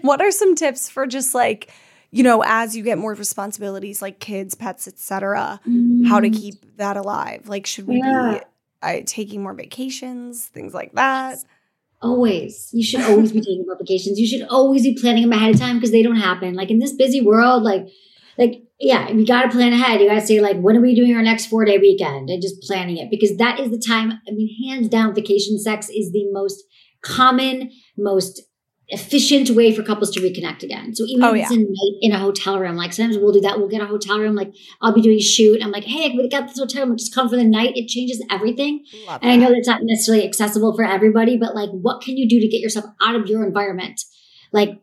what 0.03 0.21
are 0.21 0.31
some 0.31 0.55
tips 0.55 0.89
for 0.89 1.09
just 1.09 1.35
like 1.35 1.73
you 2.15 2.23
know, 2.23 2.45
as 2.47 2.77
you 2.77 2.85
get 2.85 2.97
more 2.97 3.13
responsibilities 3.13 4.01
like 4.01 4.21
kids, 4.21 4.55
pets, 4.55 4.87
etc., 4.87 5.61
mm. 5.67 6.07
how 6.07 6.21
to 6.21 6.31
keep 6.31 6.77
that 6.77 6.97
alive? 6.97 7.49
Like, 7.49 7.67
should 7.67 7.89
we 7.89 7.99
yeah. 7.99 8.39
be 8.39 9.01
uh, 9.01 9.03
taking 9.05 9.43
more 9.43 9.53
vacations, 9.53 10.47
things 10.47 10.73
like 10.73 10.93
that? 10.93 11.39
Always. 12.01 12.69
You 12.73 12.85
should 12.85 13.01
always 13.01 13.33
be 13.33 13.41
taking 13.41 13.65
more 13.67 13.77
vacations. 13.77 14.21
You 14.21 14.29
should 14.29 14.47
always 14.49 14.85
be 14.85 14.95
planning 14.95 15.23
them 15.23 15.33
ahead 15.33 15.55
of 15.55 15.61
time 15.61 15.77
because 15.77 15.91
they 15.91 16.05
don't 16.05 16.15
happen. 16.15 16.55
Like 16.55 16.71
in 16.71 16.79
this 16.79 16.93
busy 16.93 17.21
world, 17.21 17.65
like, 17.65 17.89
like 18.39 18.63
yeah, 18.79 19.09
you 19.11 19.27
got 19.27 19.43
to 19.43 19.49
plan 19.49 19.73
ahead. 19.73 20.01
You 20.01 20.09
got 20.09 20.21
to 20.21 20.27
say 20.27 20.41
like, 20.41 20.61
when 20.61 20.77
are 20.77 20.81
we 20.81 20.95
doing 20.95 21.17
our 21.17 21.23
next 21.23 21.47
four 21.47 21.65
day 21.65 21.79
weekend, 21.79 22.31
and 22.31 22.41
just 22.41 22.63
planning 22.63 22.97
it 22.99 23.11
because 23.11 23.37
that 23.39 23.59
is 23.59 23.71
the 23.71 23.83
time. 23.85 24.13
I 24.13 24.31
mean, 24.31 24.69
hands 24.69 24.89
down, 24.89 25.17
vacation 25.17 25.59
sex 25.59 25.89
is 25.89 26.13
the 26.13 26.31
most 26.31 26.63
common, 27.03 27.73
most 27.99 28.41
efficient 28.89 29.51
way 29.51 29.75
for 29.75 29.83
couples 29.83 30.11
to 30.11 30.21
reconnect 30.21 30.63
again. 30.63 30.95
So 30.95 31.05
even 31.07 31.25
oh, 31.25 31.35
if 31.35 31.43
it's 31.43 31.51
yeah. 31.51 31.59
in, 31.59 31.75
in 32.03 32.13
a 32.13 32.19
hotel 32.19 32.59
room, 32.59 32.77
like 32.77 32.93
sometimes 32.93 33.17
we'll 33.17 33.33
do 33.33 33.41
that. 33.41 33.59
We'll 33.59 33.69
get 33.69 33.81
a 33.81 33.87
hotel 33.87 34.19
room. 34.21 34.35
Like 34.35 34.55
I'll 34.83 34.93
be 34.93 35.01
doing 35.01 35.19
a 35.19 35.23
shoot. 35.23 35.63
I'm 35.63 35.71
like, 35.71 35.85
hey, 35.85 36.11
we 36.11 36.29
got 36.29 36.49
this 36.49 36.59
hotel 36.59 36.87
room. 36.87 36.97
Just 36.97 37.15
come 37.15 37.29
for 37.29 37.37
the 37.37 37.45
night. 37.45 37.77
It 37.77 37.89
changes 37.89 38.25
everything. 38.31 38.85
Love 39.07 39.21
and 39.23 39.31
that. 39.31 39.35
I 39.35 39.37
know 39.37 39.55
that's 39.55 39.69
not 39.69 39.81
necessarily 39.83 40.27
accessible 40.27 40.77
for 40.77 40.85
everybody, 40.85 41.39
but 41.39 41.55
like, 41.55 41.71
what 41.71 42.03
can 42.03 42.17
you 42.17 42.29
do 42.29 42.41
to 42.41 42.49
get 42.49 42.61
yourself 42.61 42.85
out 43.01 43.15
of 43.15 43.27
your 43.27 43.45
environment? 43.45 44.03
Like 44.53 44.81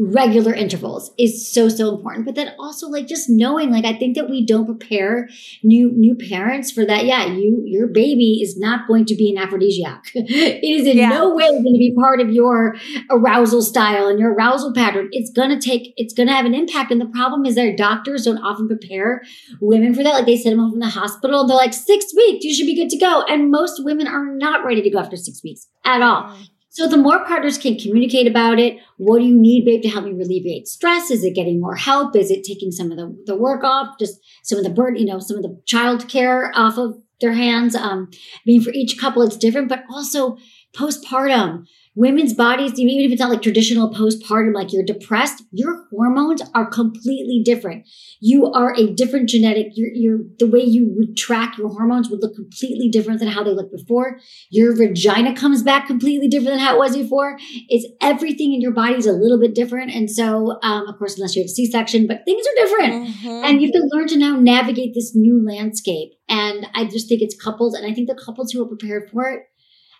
regular 0.00 0.54
intervals 0.54 1.12
is 1.18 1.46
so 1.52 1.68
so 1.68 1.94
important. 1.94 2.24
But 2.24 2.34
then 2.34 2.54
also 2.58 2.88
like 2.88 3.06
just 3.06 3.28
knowing 3.28 3.70
like 3.70 3.84
i 3.84 3.92
think 3.92 4.16
that 4.16 4.30
we 4.30 4.46
don't 4.46 4.64
prepare 4.64 5.28
new 5.62 5.92
new 5.92 6.14
parents 6.14 6.70
for 6.72 6.86
that. 6.86 7.04
Yeah 7.04 7.26
you 7.26 7.62
your 7.66 7.86
baby 7.86 8.40
is 8.42 8.58
not 8.58 8.88
going 8.88 9.04
to 9.06 9.14
be 9.14 9.30
an 9.30 9.42
aphrodisiac. 9.42 10.04
It 10.14 10.80
is 10.80 10.86
in 10.86 10.96
yeah. 10.96 11.10
no 11.10 11.34
way 11.34 11.48
going 11.48 11.64
to 11.64 11.78
be 11.78 11.94
part 11.94 12.20
of 12.20 12.30
your 12.30 12.76
arousal 13.10 13.62
style 13.62 14.06
and 14.06 14.18
your 14.18 14.32
arousal 14.32 14.72
pattern. 14.72 15.08
It's 15.12 15.30
going 15.30 15.50
to 15.50 15.58
take 15.58 15.92
it's 15.96 16.14
going 16.14 16.28
to 16.28 16.34
have 16.34 16.46
an 16.46 16.54
impact. 16.54 16.90
And 16.90 17.00
the 17.00 17.06
problem 17.06 17.44
is 17.44 17.56
that 17.56 17.76
doctors 17.76 18.24
don't 18.24 18.38
often 18.38 18.68
prepare 18.68 19.22
women 19.60 19.92
for 19.92 20.02
that. 20.02 20.14
Like 20.14 20.26
they 20.26 20.36
send 20.36 20.54
them 20.54 20.60
home 20.60 20.70
from 20.70 20.80
the 20.80 20.88
hospital 20.88 21.46
they're 21.46 21.56
like 21.56 21.74
six 21.74 22.14
weeks 22.14 22.44
you 22.44 22.54
should 22.54 22.66
be 22.66 22.74
good 22.74 22.90
to 22.90 22.98
go. 22.98 23.22
And 23.28 23.50
most 23.50 23.84
women 23.84 24.06
are 24.06 24.24
not 24.24 24.64
ready 24.64 24.80
to 24.82 24.90
go 24.90 24.98
after 24.98 25.16
six 25.16 25.42
weeks 25.42 25.66
at 25.84 26.00
all. 26.00 26.24
Mm. 26.24 26.49
So 26.72 26.86
the 26.86 26.96
more 26.96 27.24
partners 27.24 27.58
can 27.58 27.76
communicate 27.76 28.28
about 28.28 28.60
it, 28.60 28.78
what 28.96 29.18
do 29.18 29.24
you 29.24 29.36
need, 29.36 29.64
babe, 29.64 29.82
to 29.82 29.88
help 29.88 30.04
me 30.04 30.12
alleviate 30.12 30.68
stress? 30.68 31.10
Is 31.10 31.24
it 31.24 31.34
getting 31.34 31.60
more 31.60 31.74
help? 31.74 32.14
Is 32.14 32.30
it 32.30 32.44
taking 32.44 32.70
some 32.70 32.92
of 32.92 32.96
the, 32.96 33.16
the 33.26 33.36
work 33.36 33.64
off? 33.64 33.98
Just 33.98 34.20
some 34.44 34.56
of 34.56 34.64
the 34.64 34.70
burden, 34.70 35.00
you 35.00 35.06
know, 35.06 35.18
some 35.18 35.36
of 35.36 35.42
the 35.42 35.60
child 35.66 36.08
care 36.08 36.52
off 36.54 36.78
of 36.78 36.94
their 37.20 37.32
hands. 37.32 37.74
Um, 37.74 38.08
I 38.12 38.40
mean, 38.46 38.62
for 38.62 38.70
each 38.70 38.98
couple, 38.98 39.22
it's 39.22 39.36
different, 39.36 39.68
but 39.68 39.82
also 39.90 40.36
postpartum 40.72 41.64
women's 41.96 42.34
bodies, 42.34 42.78
even 42.78 43.04
if 43.04 43.10
it's 43.10 43.20
not 43.20 43.30
like 43.30 43.42
traditional 43.42 43.92
postpartum, 43.92 44.54
like 44.54 44.72
you're 44.72 44.84
depressed, 44.84 45.42
your 45.50 45.86
hormones 45.90 46.40
are 46.54 46.66
completely 46.66 47.42
different. 47.44 47.86
You 48.20 48.46
are 48.52 48.74
a 48.76 48.92
different 48.94 49.28
genetic, 49.28 49.68
you're, 49.74 49.90
you're 49.92 50.18
the 50.38 50.46
way 50.46 50.60
you 50.60 50.86
would 50.96 51.16
track 51.16 51.58
your 51.58 51.68
hormones 51.68 52.08
would 52.08 52.22
look 52.22 52.36
completely 52.36 52.88
different 52.88 53.18
than 53.18 53.28
how 53.28 53.42
they 53.42 53.50
looked 53.50 53.72
before. 53.72 54.18
Your 54.50 54.74
vagina 54.76 55.34
comes 55.34 55.62
back 55.62 55.88
completely 55.88 56.28
different 56.28 56.58
than 56.58 56.60
how 56.60 56.76
it 56.76 56.78
was 56.78 56.96
before. 56.96 57.38
It's 57.68 57.86
everything 58.00 58.54
in 58.54 58.60
your 58.60 58.72
body 58.72 58.94
is 58.94 59.06
a 59.06 59.12
little 59.12 59.40
bit 59.40 59.54
different. 59.54 59.92
And 59.92 60.10
so, 60.10 60.58
um, 60.62 60.86
of 60.86 60.96
course, 60.96 61.16
unless 61.16 61.34
you 61.34 61.42
have 61.42 61.46
a 61.46 61.52
C-section, 61.52 62.06
but 62.06 62.24
things 62.24 62.46
are 62.46 62.64
different. 62.64 63.08
Mm-hmm. 63.08 63.44
And 63.44 63.60
you 63.60 63.68
have 63.68 63.74
to 63.74 63.88
learn 63.92 64.06
to 64.08 64.16
now 64.16 64.36
navigate 64.38 64.94
this 64.94 65.14
new 65.16 65.44
landscape. 65.44 66.12
And 66.28 66.68
I 66.74 66.84
just 66.84 67.08
think 67.08 67.20
it's 67.20 67.34
couples, 67.34 67.74
and 67.74 67.84
I 67.84 67.92
think 67.92 68.08
the 68.08 68.14
couples 68.14 68.52
who 68.52 68.62
are 68.62 68.68
prepared 68.68 69.10
for 69.10 69.28
it 69.28 69.42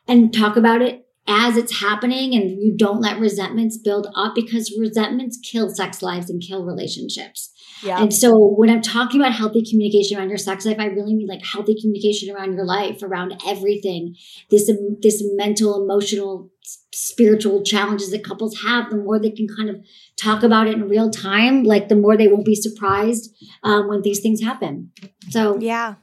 and 0.07 0.33
talk 0.33 0.57
about 0.57 0.83
it 0.83 1.05
as 1.27 1.57
it's 1.57 1.81
happening 1.81 2.35
and 2.35 2.51
you 2.51 2.75
don't 2.77 3.01
let 3.01 3.21
resentments 3.21 3.77
build 3.77 4.09
up 4.17 4.35
because 4.35 4.77
resentments 4.79 5.39
kill 5.43 5.69
sex 5.69 6.03
lives 6.03 6.31
and 6.31 6.43
kill 6.43 6.65
relationships. 6.65 7.53
Yeah. 7.83 8.03
And 8.03 8.13
so 8.13 8.37
when 8.37 8.69
I'm 8.69 8.83
talking 8.83 9.21
about 9.21 9.33
healthy 9.33 9.65
communication 9.69 10.19
around 10.19 10.29
your 10.29 10.39
sex 10.39 10.67
life, 10.67 10.79
I 10.79 10.87
really 10.87 11.15
mean 11.15 11.29
like 11.29 11.45
healthy 11.45 11.77
communication 11.81 12.35
around 12.35 12.53
your 12.55 12.65
life, 12.65 13.03
around 13.03 13.41
everything. 13.47 14.17
This 14.51 14.71
this 15.01 15.23
mental, 15.35 15.83
emotional, 15.83 16.51
spiritual 16.93 17.63
challenges 17.63 18.11
that 18.11 18.25
couples 18.25 18.61
have, 18.61 18.91
the 18.91 18.97
more 18.97 19.19
they 19.19 19.31
can 19.31 19.47
kind 19.49 19.71
of 19.71 19.77
talk 20.21 20.43
about 20.43 20.67
it 20.67 20.75
in 20.75 20.89
real 20.89 21.11
time, 21.11 21.65
like 21.65 21.89
the 21.89 21.97
more 21.97 22.17
they 22.17 22.29
won't 22.29 22.45
be 22.45 22.55
surprised 22.55 23.35
um, 23.63 23.89
when 23.89 24.03
these 24.03 24.21
things 24.21 24.43
happen. 24.43 24.91
So 25.31 25.59
yeah, 25.59 25.95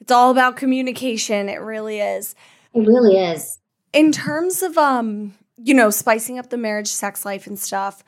it's 0.00 0.10
all 0.10 0.30
about 0.30 0.56
communication. 0.56 1.48
It 1.48 1.60
really 1.60 2.00
is. 2.00 2.34
It 2.74 2.80
really 2.80 3.16
is 3.16 3.58
in 3.92 4.12
terms 4.12 4.62
of 4.62 4.78
um 4.78 5.34
you 5.56 5.74
know 5.74 5.90
spicing 5.90 6.38
up 6.38 6.50
the 6.50 6.56
marriage 6.56 6.88
sex 6.88 7.24
life 7.24 7.46
and 7.46 7.58
stuff 7.58 8.02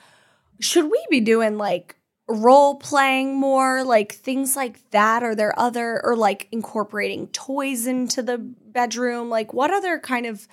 should 0.60 0.90
we 0.90 1.04
be 1.10 1.20
doing 1.20 1.58
like 1.58 1.96
role 2.28 2.76
playing 2.76 3.34
more 3.34 3.84
like 3.84 4.12
things 4.12 4.56
like 4.56 4.90
that? 4.90 5.22
Are 5.22 5.34
there 5.34 5.58
other 5.58 6.00
or 6.04 6.16
like 6.16 6.48
incorporating 6.52 7.28
toys 7.28 7.86
into 7.86 8.22
the 8.22 8.38
bedroom? 8.38 9.28
Like 9.28 9.52
what 9.52 9.72
other 9.72 9.98
kind 9.98 10.26
of 10.26 10.48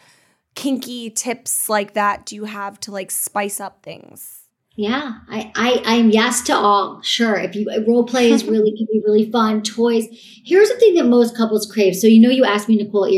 kinky 0.54 1.10
tips 1.10 1.70
like 1.70 1.94
that 1.94 2.26
do 2.26 2.36
you 2.36 2.44
have 2.44 2.78
to 2.82 2.92
like 2.92 3.10
spice 3.10 3.62
up 3.62 3.82
things 3.84 4.41
yeah, 4.76 5.16
I, 5.28 5.52
I, 5.56 5.82
I'm 5.86 6.10
yes 6.12 6.42
to 6.44 6.54
all. 6.54 7.02
Sure. 7.02 7.36
If 7.36 7.56
you 7.56 7.68
role 7.88 8.06
play 8.06 8.32
is 8.32 8.46
really, 8.46 8.72
can 8.78 8.88
be 8.92 9.02
really 9.06 9.30
fun. 9.30 9.62
Toys. 9.64 10.08
Here's 10.46 10.70
the 10.70 10.78
thing 10.78 10.96
that 10.96 11.06
most 11.06 11.36
couples 11.36 11.70
crave. 11.70 11.96
So, 11.96 12.08
you 12.08 12.22
know, 12.22 12.30
you 12.30 12.46
asked 12.46 12.70
me, 12.70 12.78
Nicole, 12.78 13.10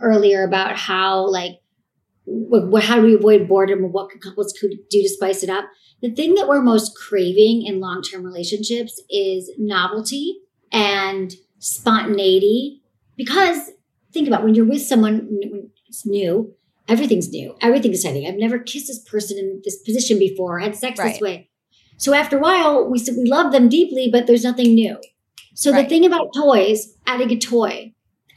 earlier 0.00 0.42
about 0.42 0.76
how, 0.76 1.28
like, 1.28 1.60
what, 2.24 2.82
how 2.82 2.96
do 2.96 3.02
we 3.02 3.14
avoid 3.14 3.46
boredom 3.46 3.84
or 3.84 3.88
what 3.88 4.20
couples 4.20 4.52
could 4.58 4.70
do 4.90 5.02
to 5.02 5.08
spice 5.08 5.42
it 5.42 5.50
up? 5.50 5.66
The 6.02 6.10
thing 6.10 6.34
that 6.34 6.48
we're 6.48 6.62
most 6.62 6.96
craving 6.96 7.64
in 7.66 7.80
long 7.80 8.02
term 8.02 8.24
relationships 8.24 9.00
is 9.08 9.50
novelty 9.58 10.40
and 10.72 11.34
spontaneity. 11.58 12.82
Because 13.16 13.70
think 14.12 14.28
about 14.28 14.44
when 14.44 14.54
you're 14.54 14.66
with 14.66 14.82
someone 14.82 15.28
it's 15.88 16.06
new, 16.06 16.54
everything's 16.88 17.30
new, 17.30 17.56
everything's 17.60 17.98
exciting. 17.98 18.26
I've 18.26 18.36
never 18.38 18.58
kissed 18.58 18.88
this 18.88 18.98
person 18.98 19.38
in 19.38 19.62
this 19.64 19.78
position 19.82 20.18
before, 20.18 20.58
had 20.58 20.76
sex 20.76 20.98
right. 20.98 21.12
this 21.12 21.20
way. 21.20 21.50
So 21.98 22.14
after 22.14 22.36
a 22.36 22.40
while, 22.40 22.88
we 22.90 23.02
we 23.16 23.28
love 23.28 23.52
them 23.52 23.68
deeply, 23.68 24.08
but 24.10 24.26
there's 24.26 24.44
nothing 24.44 24.74
new. 24.74 24.98
So 25.54 25.72
right. 25.72 25.82
the 25.82 25.88
thing 25.88 26.04
about 26.04 26.34
toys, 26.34 26.94
adding 27.06 27.32
a 27.32 27.38
toy, 27.38 27.94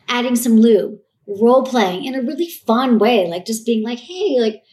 adding 0.07 0.35
some 0.35 0.57
lube, 0.57 0.99
role 1.27 1.63
playing 1.63 2.05
in 2.05 2.15
a 2.15 2.21
really 2.21 2.49
fun 2.49 2.97
way, 2.97 3.27
like 3.27 3.45
just 3.45 3.65
being 3.65 3.83
like, 3.83 3.99
hey, 3.99 4.37
like, 4.39 4.63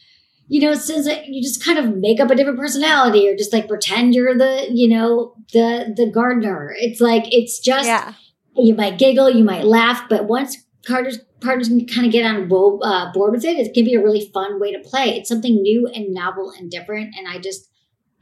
you 0.47 0.61
know, 0.61 0.73
since 0.73 1.07
you 1.27 1.43
just 1.43 1.63
kind 1.63 1.77
of 1.77 1.97
make 1.97 2.21
up 2.21 2.31
a 2.31 2.35
different 2.35 2.57
personality 2.57 3.27
or 3.27 3.35
just 3.35 3.51
like 3.51 3.67
pretend 3.67 4.15
you're 4.15 4.37
the, 4.37 4.67
you 4.71 4.87
know, 4.87 5.35
the 5.51 5.93
the 5.95 6.09
gardener. 6.09 6.73
It's 6.79 7.01
like 7.01 7.23
it's 7.33 7.59
just 7.59 7.85
yeah. 7.85 8.13
you 8.55 8.73
might 8.73 8.97
giggle, 8.97 9.29
you 9.29 9.43
might 9.43 9.65
laugh, 9.65 10.03
but 10.09 10.25
once 10.25 10.57
Carter's 10.85 11.19
partners 11.41 11.67
can 11.67 11.85
kind 11.85 12.05
of 12.05 12.11
get 12.11 12.25
on 12.25 12.43
uh, 12.83 13.11
board 13.11 13.33
with 13.33 13.45
it, 13.45 13.57
it 13.57 13.73
can 13.73 13.85
be 13.85 13.93
a 13.93 14.03
really 14.03 14.29
fun 14.33 14.59
way 14.59 14.71
to 14.71 14.79
play. 14.79 15.17
It's 15.17 15.29
something 15.29 15.61
new 15.61 15.87
and 15.87 16.13
novel 16.13 16.51
and 16.57 16.69
different, 16.69 17.15
and 17.17 17.27
I 17.27 17.39
just 17.39 17.69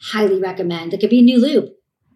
highly 0.02 0.40
recommend. 0.40 0.94
It 0.94 1.00
could 1.00 1.10
be 1.10 1.20
a 1.20 1.24
new 1.24 1.40
lube. 1.40 1.70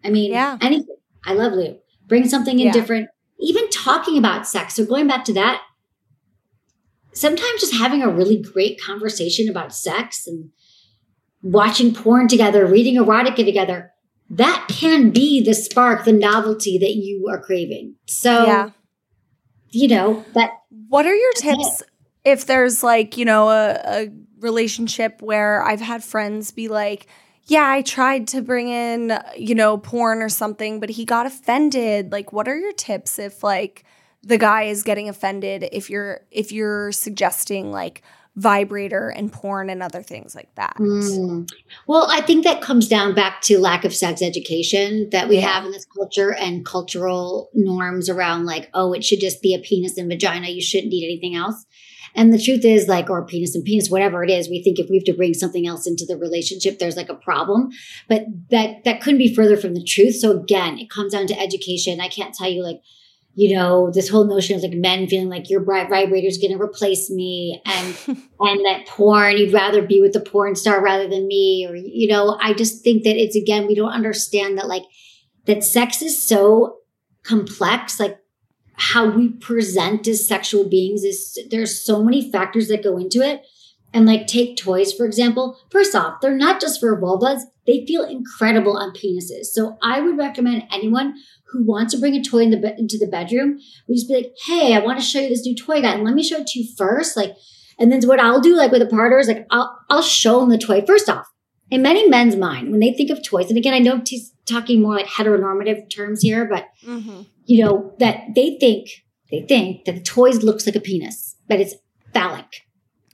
I 0.04 0.10
mean, 0.10 0.32
yeah. 0.32 0.58
anything. 0.60 0.96
I 1.24 1.34
love 1.34 1.52
lube. 1.52 1.78
Bring 2.06 2.28
something 2.28 2.58
in 2.58 2.66
yeah. 2.66 2.72
different. 2.72 3.08
Even 3.38 3.68
talking 3.70 4.18
about 4.18 4.46
sex. 4.46 4.74
So 4.74 4.84
going 4.84 5.06
back 5.06 5.24
to 5.24 5.32
that, 5.34 5.62
sometimes 7.12 7.60
just 7.60 7.74
having 7.74 8.02
a 8.02 8.08
really 8.08 8.40
great 8.40 8.80
conversation 8.80 9.48
about 9.48 9.74
sex 9.74 10.26
and 10.26 10.50
watching 11.42 11.94
porn 11.94 12.28
together, 12.28 12.66
reading 12.66 12.96
erotica 12.96 13.44
together, 13.44 13.92
that 14.28 14.66
can 14.68 15.10
be 15.10 15.42
the 15.42 15.54
spark, 15.54 16.04
the 16.04 16.12
novelty 16.12 16.78
that 16.78 16.94
you 16.94 17.26
are 17.30 17.40
craving. 17.40 17.96
So, 18.06 18.46
yeah. 18.46 18.70
you 19.70 19.88
know, 19.88 20.24
that 20.34 20.50
what 20.90 21.06
are 21.06 21.14
your 21.14 21.32
tips 21.34 21.84
if 22.24 22.46
there's 22.46 22.82
like, 22.82 23.16
you 23.16 23.24
know, 23.24 23.48
a, 23.48 23.80
a 23.84 24.12
relationship 24.40 25.22
where 25.22 25.62
I've 25.62 25.80
had 25.80 26.02
friends 26.02 26.50
be 26.50 26.66
like, 26.66 27.06
yeah, 27.44 27.70
I 27.70 27.82
tried 27.82 28.26
to 28.28 28.42
bring 28.42 28.68
in, 28.68 29.16
you 29.36 29.54
know, 29.54 29.78
porn 29.78 30.20
or 30.20 30.28
something, 30.28 30.80
but 30.80 30.90
he 30.90 31.04
got 31.04 31.26
offended. 31.26 32.10
Like, 32.10 32.32
what 32.32 32.48
are 32.48 32.58
your 32.58 32.72
tips 32.72 33.20
if 33.20 33.44
like 33.44 33.84
the 34.24 34.36
guy 34.36 34.64
is 34.64 34.82
getting 34.82 35.08
offended 35.08 35.68
if 35.70 35.88
you're 35.88 36.22
if 36.32 36.50
you're 36.50 36.90
suggesting 36.90 37.70
like 37.70 38.02
vibrator 38.36 39.08
and 39.08 39.32
porn 39.32 39.68
and 39.68 39.82
other 39.82 40.02
things 40.02 40.34
like 40.34 40.54
that. 40.54 40.76
Mm. 40.78 41.50
Well, 41.86 42.06
I 42.10 42.20
think 42.20 42.44
that 42.44 42.62
comes 42.62 42.88
down 42.88 43.14
back 43.14 43.42
to 43.42 43.58
lack 43.58 43.84
of 43.84 43.94
sex 43.94 44.22
education 44.22 45.08
that 45.10 45.28
we 45.28 45.36
Yeah. 45.36 45.48
have 45.52 45.64
in 45.64 45.72
this 45.72 45.84
culture 45.84 46.32
and 46.32 46.64
cultural 46.64 47.50
norms 47.54 48.08
around 48.08 48.46
like, 48.46 48.70
oh, 48.72 48.92
it 48.92 49.04
should 49.04 49.20
just 49.20 49.42
be 49.42 49.54
a 49.54 49.58
penis 49.58 49.98
and 49.98 50.08
vagina. 50.08 50.48
You 50.48 50.62
shouldn't 50.62 50.92
need 50.92 51.04
anything 51.04 51.34
else. 51.34 51.66
And 52.14 52.32
the 52.32 52.42
truth 52.42 52.64
is, 52.64 52.88
like, 52.88 53.08
or 53.08 53.24
penis 53.24 53.54
and 53.54 53.64
penis, 53.64 53.88
whatever 53.90 54.24
it 54.24 54.30
is, 54.30 54.48
we 54.48 54.62
think 54.62 54.78
if 54.78 54.88
we 54.90 54.96
have 54.96 55.04
to 55.04 55.12
bring 55.12 55.32
something 55.34 55.66
else 55.66 55.86
into 55.86 56.04
the 56.06 56.16
relationship, 56.16 56.78
there's 56.78 56.96
like 56.96 57.08
a 57.08 57.14
problem. 57.14 57.70
But 58.08 58.24
that 58.50 58.82
that 58.84 59.00
couldn't 59.00 59.18
be 59.18 59.32
further 59.34 59.56
from 59.56 59.74
the 59.74 59.84
truth. 59.84 60.16
So 60.16 60.32
again, 60.32 60.78
it 60.78 60.90
comes 60.90 61.12
down 61.12 61.26
to 61.28 61.38
education. 61.38 62.00
I 62.00 62.08
can't 62.08 62.34
tell 62.34 62.48
you 62.48 62.64
like, 62.64 62.80
you 63.34 63.56
know, 63.56 63.90
this 63.90 64.08
whole 64.08 64.24
notion 64.24 64.56
of 64.56 64.62
like 64.62 64.72
men 64.72 65.06
feeling 65.06 65.28
like 65.28 65.48
your 65.48 65.64
vibrator 65.64 66.26
is 66.26 66.38
going 66.38 66.52
to 66.52 66.62
replace 66.62 67.10
me, 67.10 67.62
and 67.64 67.96
and 68.06 68.66
that 68.66 68.84
porn, 68.86 69.36
you'd 69.36 69.52
rather 69.52 69.82
be 69.82 70.00
with 70.00 70.12
the 70.12 70.20
porn 70.20 70.56
star 70.56 70.82
rather 70.82 71.08
than 71.08 71.26
me, 71.26 71.66
or 71.68 71.74
you 71.74 72.08
know, 72.08 72.38
I 72.40 72.52
just 72.54 72.82
think 72.82 73.04
that 73.04 73.16
it's 73.16 73.36
again, 73.36 73.66
we 73.66 73.74
don't 73.74 73.92
understand 73.92 74.58
that 74.58 74.68
like 74.68 74.84
that 75.46 75.64
sex 75.64 76.02
is 76.02 76.20
so 76.20 76.78
complex, 77.22 78.00
like 78.00 78.18
how 78.74 79.10
we 79.10 79.28
present 79.28 80.08
as 80.08 80.26
sexual 80.26 80.68
beings 80.68 81.04
is 81.04 81.38
there's 81.50 81.84
so 81.84 82.02
many 82.02 82.30
factors 82.32 82.68
that 82.68 82.82
go 82.82 82.96
into 82.96 83.20
it. 83.20 83.42
And 83.92 84.06
like 84.06 84.26
take 84.28 84.56
toys, 84.56 84.92
for 84.92 85.04
example. 85.04 85.58
First 85.70 85.94
off, 85.96 86.20
they're 86.20 86.36
not 86.36 86.60
just 86.60 86.78
for 86.78 87.00
vulvas. 87.00 87.42
They 87.66 87.84
feel 87.86 88.04
incredible 88.04 88.76
on 88.76 88.92
penises. 88.94 89.46
So 89.46 89.78
I 89.82 90.00
would 90.00 90.16
recommend 90.16 90.64
anyone 90.72 91.14
who 91.48 91.64
wants 91.66 91.92
to 91.94 91.98
bring 92.00 92.14
a 92.14 92.22
toy 92.22 92.38
in 92.42 92.50
the 92.50 92.56
be- 92.56 92.74
into 92.78 92.96
the 92.98 93.08
bedroom, 93.08 93.58
we 93.88 93.96
just 93.96 94.06
be 94.08 94.14
like, 94.14 94.32
hey, 94.46 94.74
I 94.74 94.78
want 94.78 95.00
to 95.00 95.04
show 95.04 95.18
you 95.18 95.28
this 95.28 95.44
new 95.44 95.56
toy 95.56 95.82
guy. 95.82 95.94
And 95.94 96.04
let 96.04 96.14
me 96.14 96.22
show 96.22 96.36
it 96.36 96.46
to 96.48 96.60
you 96.60 96.68
first. 96.76 97.16
Like, 97.16 97.34
and 97.80 97.90
then 97.90 98.00
what 98.06 98.20
I'll 98.20 98.40
do, 98.40 98.54
like 98.54 98.70
with 98.70 98.82
a 98.82 98.86
partner, 98.86 99.18
is 99.18 99.26
like 99.26 99.46
I'll 99.50 99.76
I'll 99.90 100.02
show 100.02 100.38
them 100.40 100.50
the 100.50 100.58
toy 100.58 100.82
first 100.86 101.08
off. 101.08 101.26
In 101.70 101.82
many 101.82 102.08
men's 102.08 102.36
mind, 102.36 102.70
when 102.70 102.78
they 102.80 102.92
think 102.92 103.10
of 103.10 103.24
toys, 103.24 103.48
and 103.48 103.58
again, 103.58 103.74
I 103.74 103.78
know 103.80 104.00
he's 104.06 104.32
talking 104.46 104.80
more 104.82 104.94
like 104.94 105.06
heteronormative 105.06 105.90
terms 105.90 106.22
here, 106.22 106.44
but 106.44 106.66
Mm-hmm. 106.86 107.22
you 107.46 107.64
know, 107.64 107.94
that 107.98 108.34
they 108.36 108.56
think 108.60 108.88
they 109.32 109.42
think 109.42 109.84
that 109.86 109.94
the 109.96 110.02
toys 110.02 110.44
looks 110.44 110.66
like 110.66 110.76
a 110.76 110.80
penis, 110.80 111.34
but 111.48 111.58
it's 111.60 111.74
phallic. 112.14 112.62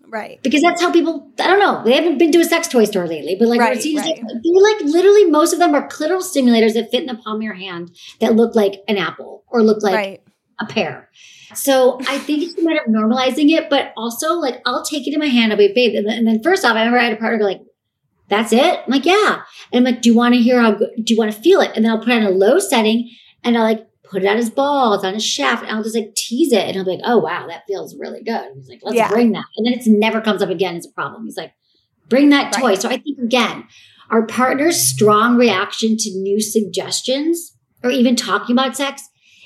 Right. 0.09 0.42
Because 0.42 0.62
that's 0.62 0.80
how 0.80 0.92
people 0.92 1.30
I 1.40 1.46
don't 1.46 1.59
know, 1.59 1.82
they 1.84 1.94
haven't 1.94 2.18
been 2.18 2.32
to 2.32 2.40
a 2.40 2.44
sex 2.44 2.68
toy 2.68 2.84
store 2.84 3.07
lately, 3.07 3.36
but 3.38 3.48
like 3.48 3.61
Right, 3.61 3.76
right. 3.76 3.96
like 3.96 4.22
they're 4.22 4.62
like 4.62 4.80
literally 4.82 5.24
most 5.24 5.52
of 5.52 5.59
them 5.59 5.74
are 5.74 5.88
clitoral 5.88 6.22
stimulators 6.22 6.74
that 6.74 6.90
fit 6.90 7.00
in 7.02 7.07
the 7.07 7.14
palm 7.14 7.36
of 7.36 7.42
your 7.42 7.54
hand 7.54 7.90
that 8.20 8.34
look 8.34 8.54
like 8.54 8.82
an 8.88 8.96
apple 8.98 9.44
or 9.48 9.62
look 9.62 9.82
like 9.82 9.94
right. 9.94 10.22
a 10.61 10.66
pear. 10.66 11.11
So 11.54 11.98
I 12.09 12.18
think 12.18 12.42
it's 12.42 12.59
a 12.59 12.62
matter 12.62 12.80
of 12.86 12.92
normalizing 12.92 13.50
it, 13.50 13.70
but 13.70 13.92
also 13.96 14.34
like 14.34 14.61
I'll 14.66 14.84
take 14.84 15.07
it 15.07 15.14
in 15.14 15.20
my 15.20 15.26
hand, 15.26 15.52
I'll 15.52 15.59
be 15.59 15.72
babe. 15.72 15.94
And 15.94 16.07
then, 16.07 16.18
and 16.18 16.26
then 16.26 16.42
first 16.42 16.64
off, 16.64 16.74
I 16.74 16.80
remember 16.80 16.98
I 16.98 17.04
had 17.04 17.12
a 17.12 17.16
partner 17.16 17.38
go 17.38 17.44
like, 17.44 17.62
that's 18.28 18.52
it? 18.52 18.80
I'm 18.84 18.90
like, 18.90 19.07
yeah. 19.07 19.42
And 19.72 19.86
I'm 19.86 19.92
like, 19.92 20.02
do 20.02 20.09
you 20.09 20.16
want 20.16 20.34
to 20.34 20.40
hear 20.40 20.61
how 20.61 20.72
good, 20.72 20.90
do 21.02 21.14
you 21.14 21.18
want 21.18 21.32
to 21.32 21.40
feel 21.40 21.61
it? 21.61 21.70
And 21.76 21.84
then 21.84 21.92
I'll 21.92 21.98
put 21.98 22.09
it 22.09 22.16
on 22.16 22.24
a 22.24 22.30
low 22.30 22.59
setting 22.59 23.11
and 23.44 23.57
I'll 23.57 23.62
like 23.62 23.86
put 24.11 24.22
it 24.22 24.28
on 24.28 24.36
his 24.36 24.50
balls, 24.50 25.04
on 25.04 25.14
his 25.14 25.24
shaft, 25.24 25.62
and 25.62 25.72
I'll 25.72 25.82
just 25.82 25.94
like 25.96 26.14
tease 26.14 26.52
it. 26.52 26.66
And 26.66 26.76
I'll 26.76 26.84
be 26.84 26.92
like, 26.92 27.00
oh 27.04 27.18
wow, 27.18 27.46
that 27.48 27.64
feels 27.66 27.96
really 27.98 28.22
good. 28.22 28.34
And 28.34 28.57
he's 28.57 28.68
like, 28.68 28.80
let's 28.82 28.96
Yeah. 28.96 29.09
bring 29.09 29.32
that. 29.32 29.44
And 29.57 29.66
then 29.66 29.74
it 29.74 29.82
never 29.86 30.20
comes 30.20 30.42
up 30.42 30.50
again 30.50 30.76
as 30.76 30.86
a 30.86 30.90
problem. 30.90 31.24
He's 31.24 31.36
like, 31.36 31.52
bring 32.09 32.30
that 32.30 32.52
toy. 32.52 32.74
So 32.74 32.88
I 32.88 32.98
think 32.98 33.18
again, 33.18 33.64
our 34.11 34.26
partner's 34.26 34.76
strong 34.80 35.36
reaction 35.36 35.96
to 35.98 36.11
new 36.18 36.40
suggestions 36.40 37.57
or 37.82 37.90
even 37.90 38.16
talking 38.16 38.54
about 38.54 38.76
sex 38.76 39.02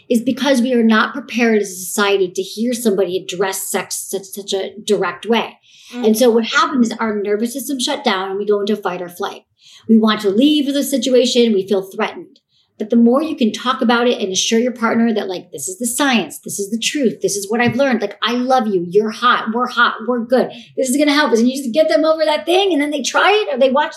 is 0.09 0.23
because 0.23 0.61
we 0.61 0.75
are 0.75 0.83
not 0.83 1.15
prepared 1.15 1.63
as 1.63 1.71
a 1.71 1.75
society 1.75 2.31
to 2.31 2.43
hear 2.43 2.73
somebody 2.73 3.17
address 3.17 3.71
sex 3.71 3.97
such 4.11 4.25
such 4.25 4.53
a 4.53 4.75
direct 4.85 5.25
way. 5.25 5.59
Mm. 5.93 6.07
And 6.09 6.19
so 6.19 6.31
what 6.31 6.47
happens 6.47 6.89
is 6.91 6.99
our 6.99 7.21
nervous 7.23 7.53
system 7.53 7.79
shut 7.79 8.05
down 8.05 8.31
and 8.31 8.39
we 8.39 8.47
go 8.47 8.61
into 8.61 8.77
fight 8.77 9.01
or 9.01 9.09
flight. 9.09 9.43
We 9.89 9.99
want 9.99 10.21
to 10.23 10.31
leave 10.31 10.67
the 10.73 10.83
situation, 10.83 11.53
we 11.55 11.67
feel 11.67 11.83
threatened. 11.91 12.40
But 12.81 12.91
the 12.91 12.97
more 12.97 13.23
you 13.23 13.37
can 13.37 13.53
talk 13.53 13.81
about 13.83 14.09
it 14.09 14.21
and 14.21 14.33
assure 14.33 14.59
your 14.59 14.73
partner 14.73 15.13
that 15.15 15.29
like 15.29 15.53
this 15.53 15.69
is 15.69 15.79
the 15.79 15.87
science, 15.87 16.41
this 16.41 16.59
is 16.59 16.71
the 16.71 16.79
truth, 16.79 17.21
this 17.21 17.37
is 17.37 17.49
what 17.49 17.61
I've 17.61 17.77
learned. 17.77 18.01
Like 18.01 18.19
I 18.23 18.33
love 18.33 18.67
you, 18.67 18.85
you're 18.89 19.11
hot, 19.11 19.51
we're 19.55 19.69
hot, 19.69 19.95
we're 20.09 20.25
good. 20.25 20.51
This 20.77 20.89
is 20.89 20.97
gonna 20.97 21.13
help 21.15 21.31
us. 21.33 21.39
And 21.39 21.49
you 21.49 21.57
just 21.63 21.73
get 21.73 21.89
them 21.89 22.05
over 22.05 22.25
that 22.25 22.47
thing 22.47 22.73
and 22.73 22.81
then 22.83 22.91
they 22.91 23.03
try 23.03 23.31
it 23.31 23.55
or 23.55 23.59
they 23.59 23.71
watch 23.71 23.95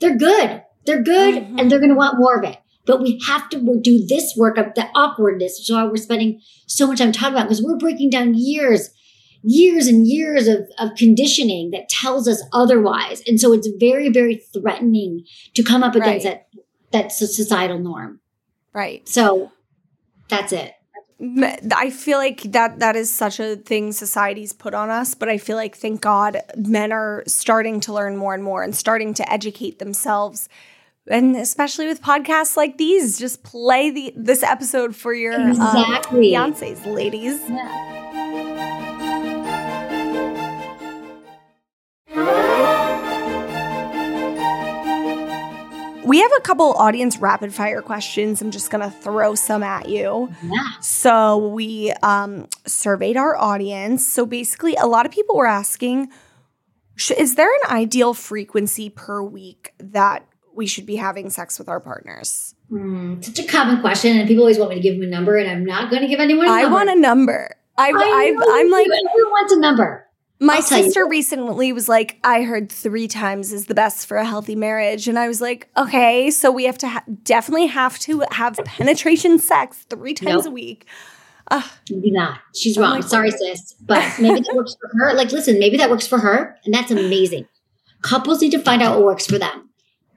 they're 0.00 0.16
good. 0.16 0.62
They're 0.84 1.02
good 1.02 1.34
Mhm. 1.36 1.60
and 1.60 1.70
they're 1.70 1.80
gonna 1.80 1.94
want 1.94 2.18
more 2.18 2.36
of 2.38 2.44
it. 2.44 2.56
But 2.86 3.00
we 3.02 3.20
have 3.26 3.48
to 3.50 3.80
do 3.82 4.06
this 4.06 4.34
work 4.36 4.58
of 4.58 4.74
the 4.74 4.86
awkwardness, 4.94 5.58
which 5.58 5.70
is 5.70 5.74
why 5.74 5.84
we're 5.84 5.96
spending 5.96 6.40
so 6.66 6.86
much 6.86 6.98
time 6.98 7.12
talking 7.12 7.34
about 7.34 7.44
because 7.44 7.62
we're 7.62 7.76
breaking 7.76 8.10
down 8.10 8.34
years, 8.34 8.90
years 9.44 9.86
and 9.86 10.06
years 10.06 10.48
of, 10.48 10.60
of 10.78 10.94
conditioning 10.96 11.70
that 11.70 11.88
tells 11.88 12.26
us 12.26 12.42
otherwise. 12.52 13.22
And 13.26 13.38
so 13.40 13.52
it's 13.52 13.68
very, 13.78 14.08
very 14.08 14.42
threatening 14.52 15.24
to 15.54 15.62
come 15.62 15.82
up 15.84 15.94
against 15.94 16.24
Right. 16.26 16.34
that 16.34 16.47
that 16.92 17.12
societal 17.12 17.78
norm. 17.78 18.20
Right. 18.72 19.08
So 19.08 19.52
that's 20.28 20.52
it. 20.52 20.74
I 21.20 21.90
feel 21.90 22.18
like 22.18 22.42
that 22.52 22.78
that 22.78 22.94
is 22.94 23.12
such 23.12 23.40
a 23.40 23.56
thing 23.56 23.90
society's 23.90 24.52
put 24.52 24.72
on 24.72 24.88
us, 24.88 25.14
but 25.14 25.28
I 25.28 25.36
feel 25.36 25.56
like 25.56 25.76
thank 25.76 26.00
God 26.00 26.40
men 26.56 26.92
are 26.92 27.24
starting 27.26 27.80
to 27.80 27.92
learn 27.92 28.16
more 28.16 28.34
and 28.34 28.44
more 28.44 28.62
and 28.62 28.74
starting 28.74 29.14
to 29.14 29.32
educate 29.32 29.80
themselves. 29.80 30.48
And 31.08 31.34
especially 31.34 31.88
with 31.88 32.02
podcasts 32.02 32.56
like 32.56 32.78
these, 32.78 33.18
just 33.18 33.42
play 33.42 33.90
the 33.90 34.12
this 34.14 34.44
episode 34.44 34.94
for 34.94 35.12
your 35.12 35.34
um, 35.34 35.54
fiancés, 35.54 36.86
ladies. 36.86 37.40
We 46.08 46.20
have 46.20 46.32
a 46.38 46.40
couple 46.40 46.72
audience 46.72 47.18
rapid 47.18 47.52
fire 47.52 47.82
questions. 47.82 48.40
I'm 48.40 48.50
just 48.50 48.70
gonna 48.70 48.90
throw 48.90 49.34
some 49.34 49.62
at 49.62 49.88
you. 49.90 50.32
Yeah. 50.42 50.70
So 50.80 51.48
we 51.48 51.92
um, 52.02 52.48
surveyed 52.66 53.18
our 53.18 53.36
audience. 53.36 54.06
So 54.06 54.24
basically, 54.24 54.74
a 54.76 54.86
lot 54.86 55.04
of 55.04 55.12
people 55.12 55.36
were 55.36 55.46
asking, 55.46 56.08
sh- 56.96 57.10
is 57.10 57.34
there 57.34 57.52
an 57.62 57.70
ideal 57.70 58.14
frequency 58.14 58.88
per 58.88 59.22
week 59.22 59.74
that 59.78 60.24
we 60.54 60.66
should 60.66 60.86
be 60.86 60.96
having 60.96 61.28
sex 61.28 61.58
with 61.58 61.68
our 61.68 61.78
partners? 61.78 62.54
Hmm, 62.70 63.20
such 63.20 63.38
a 63.38 63.46
common 63.46 63.80
question, 63.82 64.16
and 64.18 64.26
people 64.26 64.44
always 64.44 64.58
want 64.58 64.70
me 64.70 64.76
to 64.76 64.82
give 64.82 64.94
them 64.94 65.04
a 65.04 65.10
number, 65.10 65.36
and 65.36 65.48
I'm 65.48 65.64
not 65.64 65.90
going 65.90 66.02
to 66.02 66.08
give 66.08 66.20
anyone. 66.20 66.46
a 66.46 66.50
I 66.50 66.62
number. 66.62 66.68
I 66.68 66.84
want 66.84 66.90
a 66.90 67.00
number. 67.00 67.54
I've, 67.76 67.94
I 67.94 67.98
I've, 68.00 68.36
I'm 68.48 68.70
like. 68.70 68.86
Everyone 68.86 69.30
wants 69.30 69.52
a 69.52 69.60
number. 69.60 70.07
My 70.40 70.56
I'll 70.56 70.62
sister 70.62 71.06
recently 71.06 71.72
was 71.72 71.88
like, 71.88 72.18
I 72.22 72.42
heard 72.42 72.70
three 72.70 73.08
times 73.08 73.52
is 73.52 73.66
the 73.66 73.74
best 73.74 74.06
for 74.06 74.16
a 74.16 74.24
healthy 74.24 74.54
marriage. 74.54 75.08
And 75.08 75.18
I 75.18 75.26
was 75.28 75.40
like, 75.40 75.68
okay, 75.76 76.30
so 76.30 76.50
we 76.52 76.64
have 76.64 76.78
to 76.78 76.88
ha- 76.88 77.04
definitely 77.24 77.66
have 77.66 77.98
to 78.00 78.24
have 78.30 78.58
penetration 78.64 79.38
sex 79.38 79.84
three 79.90 80.14
times 80.14 80.44
Nope. 80.44 80.46
a 80.46 80.50
week. 80.50 80.86
Maybe 81.90 82.10
not. 82.10 82.40
She's 82.54 82.76
oh 82.76 82.82
I'm 82.84 82.92
wrong. 82.92 83.02
Sorry, 83.02 83.30
sis. 83.30 83.74
But 83.80 84.04
maybe 84.20 84.40
that 84.40 84.54
works 84.54 84.76
for 84.80 84.90
her. 84.98 85.14
Like, 85.14 85.32
listen, 85.32 85.58
maybe 85.58 85.78
that 85.78 85.88
works 85.90 86.06
for 86.06 86.18
her, 86.18 86.56
and 86.64 86.74
that's 86.74 86.90
amazing. 86.90 87.46
Couples 88.02 88.40
need 88.42 88.50
to 88.50 88.62
find 88.62 88.82
out 88.82 88.96
what 88.96 89.04
works 89.04 89.26
for 89.26 89.38
them. 89.38 89.70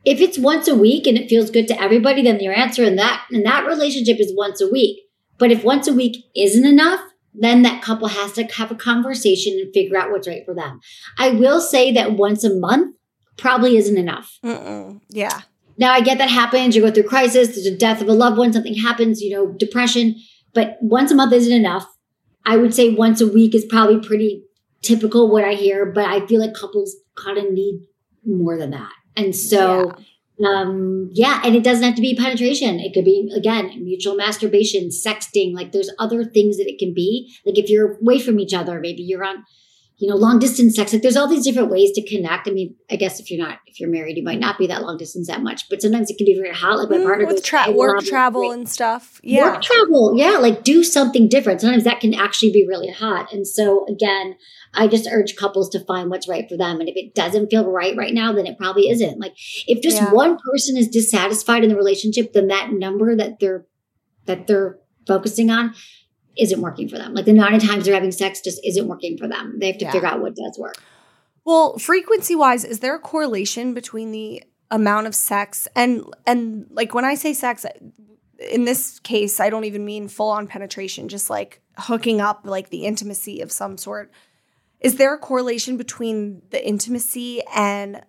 If 0.03 0.19
it's 0.19 0.37
once 0.37 0.67
a 0.67 0.75
week 0.75 1.07
and 1.07 1.17
it 1.17 1.29
feels 1.29 1.49
good 1.49 1.67
to 1.69 1.81
everybody, 1.81 2.21
then 2.21 2.39
your 2.41 2.53
answer 2.53 2.83
in 2.83 2.95
that 2.97 3.25
in 3.31 3.43
that 3.43 3.65
relationship 3.65 4.19
is 4.19 4.33
once 4.35 4.59
a 4.61 4.67
week. 4.69 4.99
But 5.37 5.51
if 5.51 5.63
once 5.63 5.87
a 5.87 5.93
week 5.93 6.25
isn't 6.35 6.65
enough, 6.65 6.99
then 7.33 7.61
that 7.61 7.81
couple 7.81 8.07
has 8.07 8.33
to 8.33 8.43
have 8.43 8.71
a 8.71 8.75
conversation 8.75 9.53
and 9.59 9.73
figure 9.73 9.97
out 9.97 10.11
what's 10.11 10.27
right 10.27 10.45
for 10.45 10.53
them. 10.53 10.79
I 11.17 11.29
will 11.31 11.61
say 11.61 11.91
that 11.93 12.13
once 12.13 12.43
a 12.43 12.53
month 12.53 12.95
probably 13.37 13.77
isn't 13.77 13.97
enough. 13.97 14.37
Mm-mm. 14.43 15.01
Yeah. 15.09 15.41
Now 15.77 15.93
I 15.93 16.01
get 16.01 16.17
that 16.17 16.29
happens. 16.29 16.75
You 16.75 16.81
go 16.81 16.91
through 16.91 17.03
crisis. 17.03 17.49
There's 17.49 17.65
a 17.65 17.75
death 17.75 18.01
of 18.01 18.07
a 18.07 18.13
loved 18.13 18.37
one. 18.37 18.53
Something 18.53 18.75
happens. 18.75 19.21
You 19.21 19.35
know, 19.35 19.53
depression. 19.53 20.15
But 20.53 20.77
once 20.81 21.11
a 21.11 21.15
month 21.15 21.33
isn't 21.33 21.53
enough. 21.53 21.87
I 22.45 22.57
would 22.57 22.73
say 22.73 22.93
once 22.93 23.21
a 23.21 23.27
week 23.27 23.55
is 23.55 23.65
probably 23.65 23.99
pretty 24.05 24.43
typical 24.81 25.31
what 25.31 25.43
I 25.43 25.53
hear. 25.53 25.85
But 25.85 26.05
I 26.05 26.25
feel 26.25 26.41
like 26.41 26.53
couples 26.53 26.95
kind 27.15 27.37
of 27.37 27.51
need 27.51 27.85
more 28.25 28.57
than 28.57 28.71
that. 28.71 28.91
And 29.15 29.35
so, 29.35 29.93
um, 30.45 31.09
yeah, 31.11 31.41
and 31.43 31.55
it 31.55 31.63
doesn't 31.63 31.83
have 31.83 31.95
to 31.95 32.01
be 32.01 32.15
penetration. 32.15 32.79
It 32.79 32.93
could 32.93 33.05
be 33.05 33.31
again 33.35 33.83
mutual 33.83 34.15
masturbation, 34.15 34.89
sexting. 34.89 35.53
Like 35.53 35.71
there's 35.71 35.91
other 35.99 36.23
things 36.23 36.57
that 36.57 36.67
it 36.67 36.79
can 36.79 36.93
be. 36.93 37.33
Like 37.45 37.57
if 37.57 37.69
you're 37.69 37.97
away 37.97 38.19
from 38.19 38.39
each 38.39 38.53
other, 38.53 38.79
maybe 38.79 39.03
you're 39.03 39.23
on 39.23 39.43
you 40.01 40.07
know, 40.09 40.15
long 40.15 40.39
distance 40.39 40.75
sex. 40.75 40.91
Like 40.91 41.03
there's 41.03 41.15
all 41.15 41.27
these 41.27 41.43
different 41.45 41.69
ways 41.69 41.91
to 41.91 42.01
connect. 42.09 42.47
I 42.47 42.51
mean, 42.51 42.75
I 42.89 42.95
guess 42.95 43.19
if 43.19 43.29
you're 43.29 43.45
not, 43.45 43.59
if 43.67 43.79
you're 43.79 43.89
married, 43.89 44.17
you 44.17 44.23
might 44.23 44.39
not 44.39 44.57
be 44.57 44.65
that 44.65 44.81
long 44.81 44.97
distance 44.97 45.27
that 45.27 45.43
much, 45.43 45.69
but 45.69 45.79
sometimes 45.79 46.09
it 46.09 46.17
can 46.17 46.25
be 46.25 46.33
very 46.33 46.53
hot. 46.55 46.79
Like 46.79 46.89
my 46.89 46.97
Mm, 46.97 47.05
partner 47.05 47.25
with 47.27 47.35
goes, 47.35 47.45
tra- 47.45 47.63
"Hey, 47.65 47.73
work 47.73 48.03
travel 48.03 48.47
like, 48.47 48.57
and 48.57 48.67
stuff. 48.67 49.21
Yeah. 49.23 49.51
Work 49.51 49.61
travel. 49.61 50.15
Yeah. 50.17 50.37
Like 50.39 50.63
do 50.63 50.83
something 50.83 51.29
different. 51.29 51.61
Sometimes 51.61 51.83
that 51.83 51.99
can 51.99 52.15
actually 52.15 52.51
be 52.51 52.65
really 52.67 52.89
hot. 52.91 53.31
And 53.31 53.47
so 53.47 53.85
again, 53.87 54.37
I 54.73 54.87
just 54.87 55.07
urge 55.11 55.35
couples 55.35 55.69
to 55.71 55.83
find 55.85 56.09
what's 56.09 56.27
right 56.27 56.47
for 56.47 56.55
them. 56.57 56.79
And 56.79 56.87
if 56.87 56.95
it 56.95 57.13
doesn't 57.13 57.49
feel 57.49 57.69
right 57.69 57.95
right 57.97 58.13
now, 58.13 58.31
then 58.31 58.45
it 58.47 58.57
probably 58.57 58.89
isn't. 58.89 59.19
Like 59.19 59.33
if 59.67 59.81
just 59.81 59.97
Yeah. 59.97 60.11
one 60.13 60.37
person 60.37 60.77
is 60.77 60.87
dissatisfied 60.87 61.63
in 61.63 61.69
the 61.69 61.75
relationship, 61.75 62.33
then 62.33 62.47
that 62.47 62.71
number 62.71 63.15
that 63.15 63.39
they're, 63.39 63.65
that 64.25 64.47
they're 64.47 64.79
focusing 65.07 65.49
on 65.51 65.73
isn't 66.37 66.61
working 66.61 66.87
for 66.87 66.97
them. 66.97 67.13
Like 67.13 67.25
the 67.25 67.31
amount 67.31 67.55
of 67.55 67.63
times 67.63 67.85
they're 67.85 67.93
having 67.93 68.11
sex 68.11 68.39
just 68.39 68.61
isn't 68.65 68.87
working 68.87 69.17
for 69.17 69.27
them. 69.27 69.57
They 69.59 69.67
have 69.67 69.77
to 69.79 69.85
Yeah. 69.85 69.91
figure 69.91 70.07
out 70.07 70.21
what 70.21 70.35
does 70.35 70.57
work. 70.57 70.81
Well, 71.43 71.77
frequency 71.77 72.35
wise, 72.35 72.63
is 72.63 72.79
there 72.79 72.95
a 72.95 72.99
correlation 72.99 73.73
between 73.73 74.11
the 74.11 74.43
amount 74.69 75.05
of 75.07 75.13
sex 75.15 75.67
and 75.75 76.05
and 76.25 76.65
like 76.71 76.93
when 76.93 77.03
I 77.03 77.15
say 77.15 77.33
sex 77.33 77.65
in 78.51 78.63
this 78.63 78.99
case, 79.01 79.39
I 79.41 79.49
don't 79.49 79.65
even 79.65 79.83
mean 79.83 80.07
full 80.07 80.29
on 80.29 80.47
penetration, 80.47 81.09
just 81.09 81.29
like 81.29 81.61
hooking 81.77 82.21
up, 82.21 82.41
like 82.45 82.69
the 82.69 82.85
intimacy 82.85 83.41
of 83.41 83.51
some 83.51 83.77
sort. 83.77 84.11
Is 84.81 84.95
there 84.95 85.13
a 85.13 85.17
correlation 85.17 85.77
between 85.77 86.41
the 86.49 86.65
intimacy 86.67 87.41
and 87.55 88.01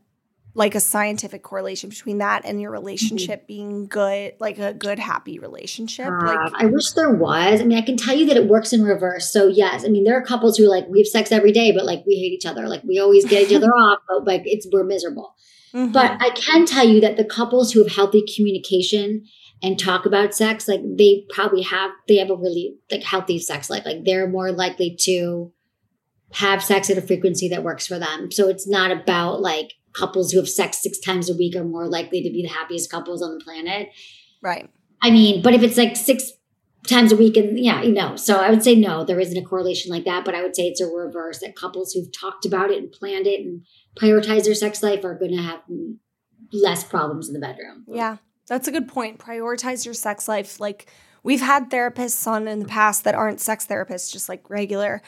like 0.54 0.74
a 0.74 0.80
scientific 0.80 1.42
correlation 1.42 1.88
between 1.88 2.18
that 2.18 2.42
and 2.44 2.60
your 2.60 2.70
relationship 2.70 3.46
being 3.46 3.86
good, 3.86 4.34
like 4.38 4.58
a 4.58 4.74
good, 4.74 4.98
happy 4.98 5.38
relationship? 5.38 6.08
like, 6.08 6.36
Uh, 6.36 6.50
I 6.54 6.66
wish 6.66 6.90
there 6.92 7.10
was. 7.14 7.60
I 7.60 7.64
mean, 7.64 7.78
I 7.78 7.82
can 7.82 7.96
tell 7.96 8.14
you 8.14 8.26
that 8.26 8.36
it 8.36 8.46
works 8.48 8.72
in 8.72 8.82
reverse. 8.82 9.32
So 9.32 9.46
yes, 9.46 9.84
I 9.84 9.88
mean, 9.88 10.04
there 10.04 10.16
are 10.16 10.22
couples 10.22 10.58
who 10.58 10.68
like 10.68 10.86
we 10.88 11.00
have 11.00 11.06
sex 11.06 11.32
every 11.32 11.52
day, 11.52 11.72
but 11.72 11.84
like 11.86 12.04
we 12.06 12.16
hate 12.16 12.32
each 12.32 12.46
other. 12.46 12.68
Like 12.68 12.82
we 12.84 12.98
always 12.98 13.24
get 13.24 13.50
each 13.50 13.56
other 13.56 13.70
off, 13.84 14.00
but 14.08 14.26
like 14.26 14.42
it's 14.44 14.66
we're 14.70 14.84
miserable. 14.84 15.34
mhm. 15.74 15.92
But 15.92 16.16
I 16.20 16.30
can 16.30 16.66
tell 16.66 16.86
you 16.86 17.00
that 17.00 17.16
the 17.16 17.24
couples 17.24 17.72
who 17.72 17.82
have 17.82 17.92
healthy 17.92 18.22
communication 18.36 19.24
and 19.62 19.78
talk 19.78 20.04
about 20.06 20.34
sex, 20.34 20.68
like 20.68 20.80
they 20.98 21.24
probably 21.30 21.62
have 21.62 21.92
they 22.08 22.16
have 22.16 22.30
a 22.30 22.36
really 22.36 22.76
like 22.90 23.02
healthy 23.02 23.38
sex 23.38 23.70
life. 23.70 23.86
Like 23.86 24.04
they're 24.04 24.28
more 24.28 24.52
likely 24.52 24.96
to 25.02 25.52
have 26.34 26.62
sex 26.62 26.90
at 26.90 26.98
a 26.98 27.02
frequency 27.02 27.48
that 27.48 27.62
works 27.62 27.86
for 27.86 27.98
them. 27.98 28.30
So 28.30 28.48
it's 28.48 28.68
not 28.68 28.90
about 28.90 29.40
like 29.40 29.72
couples 29.92 30.32
who 30.32 30.38
have 30.38 30.48
sex 30.48 30.82
six 30.82 30.98
times 30.98 31.28
a 31.28 31.36
week 31.36 31.54
are 31.54 31.64
more 31.64 31.86
likely 31.86 32.22
to 32.22 32.30
be 32.30 32.42
the 32.42 32.48
happiest 32.48 32.90
couples 32.90 33.22
on 33.22 33.34
the 33.36 33.44
planet. 33.44 33.88
right. 34.42 34.68
I 35.04 35.10
mean, 35.10 35.42
but 35.42 35.52
if 35.52 35.64
it's 35.64 35.76
like 35.76 35.96
six 35.96 36.30
times 36.86 37.12
a 37.12 37.16
week 37.16 37.36
and 37.36 37.58
yeah, 37.58 37.82
you 37.82 37.92
know, 37.92 38.16
so 38.16 38.36
I 38.36 38.50
would 38.50 38.62
say 38.62 38.74
no, 38.74 39.04
there 39.04 39.20
isn't 39.20 39.36
a 39.36 39.44
correlation 39.44 39.90
like 39.90 40.04
that, 40.04 40.24
but 40.24 40.34
I 40.34 40.42
would 40.42 40.54
say 40.54 40.68
it's 40.68 40.80
a 40.80 40.86
reverse 40.86 41.40
that 41.40 41.56
couples 41.56 41.92
who've 41.92 42.12
talked 42.12 42.46
about 42.46 42.70
it 42.70 42.78
and 42.78 42.90
planned 42.90 43.26
it 43.26 43.40
and 43.40 43.64
prioritized 43.96 44.44
their 44.44 44.54
sex 44.54 44.82
life 44.82 45.04
are 45.04 45.18
going 45.18 45.36
to 45.36 45.42
have 45.42 45.60
less 46.52 46.84
problems 46.84 47.28
in 47.28 47.34
the 47.34 47.40
bedroom. 47.40 47.84
Yeah, 47.88 48.18
that's 48.46 48.68
a 48.68 48.72
good 48.72 48.88
point. 48.88 49.18
Prioritize 49.18 49.84
your 49.84 49.94
sex 49.94 50.28
life. 50.28 50.60
Like 50.60 50.90
we've 51.22 51.40
had 51.40 51.70
therapists 51.70 52.26
on 52.26 52.48
in 52.48 52.60
the 52.60 52.66
past 52.66 53.04
that 53.04 53.14
aren't 53.14 53.40
sex 53.40 53.66
therapists, 53.66 54.12
just 54.12 54.28
like 54.28 54.48
regular, 54.50 55.02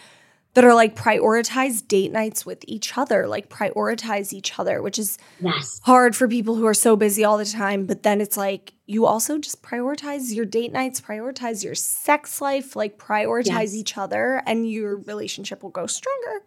that 0.55 0.65
are 0.65 0.75
like 0.75 0.95
prioritize 0.97 1.87
date 1.87 2.13
nights 2.13 2.47
with 2.47 2.65
each 2.67 2.97
other, 2.97 3.27
like 3.27 3.49
prioritize 3.49 4.33
each 4.33 4.59
other, 4.59 4.81
which 4.81 4.99
is 4.99 5.19
Yes. 5.41 5.81
hard 5.85 6.15
for 6.17 6.27
people 6.29 6.55
who 6.55 6.65
are 6.67 6.75
so 6.75 6.97
busy 6.97 7.25
all 7.25 7.37
the 7.39 7.45
time. 7.45 7.87
But 7.87 8.03
then 8.05 8.21
it's 8.21 8.37
like 8.37 8.73
you 8.87 9.05
also 9.07 9.39
just 9.39 9.63
prioritize 9.63 10.33
your 10.35 10.45
date 10.45 10.73
nights, 10.73 11.01
prioritize 11.01 11.65
your 11.65 11.75
sex 11.75 12.41
life, 12.41 12.77
like 12.77 12.99
prioritize 12.99 13.47
Yes. 13.47 13.75
each 13.75 13.99
other, 13.99 14.43
and 14.47 14.71
your 14.71 14.97
relationship 14.97 15.63
will 15.63 15.71
go 15.71 15.87
stronger. 15.87 16.45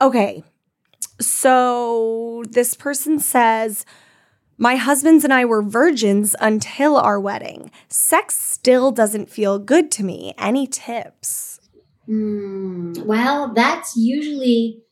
Okay. 0.00 0.42
So 1.20 2.44
this 2.50 2.74
person 2.74 3.18
says, 3.20 3.84
my 4.58 4.76
husbands 4.76 5.22
and 5.24 5.32
I 5.32 5.44
were 5.44 5.62
virgins 5.62 6.34
until 6.40 6.96
our 6.96 7.20
wedding. 7.20 7.70
Sex 7.88 8.38
still 8.38 8.90
doesn't 8.90 9.30
feel 9.30 9.58
good 9.58 9.90
to 9.92 10.02
me. 10.04 10.34
Any 10.38 10.66
tips? 10.66 11.60
Hmm. 12.06 12.92
well, 13.04 13.52
that's 13.52 13.96
usually 13.96 14.82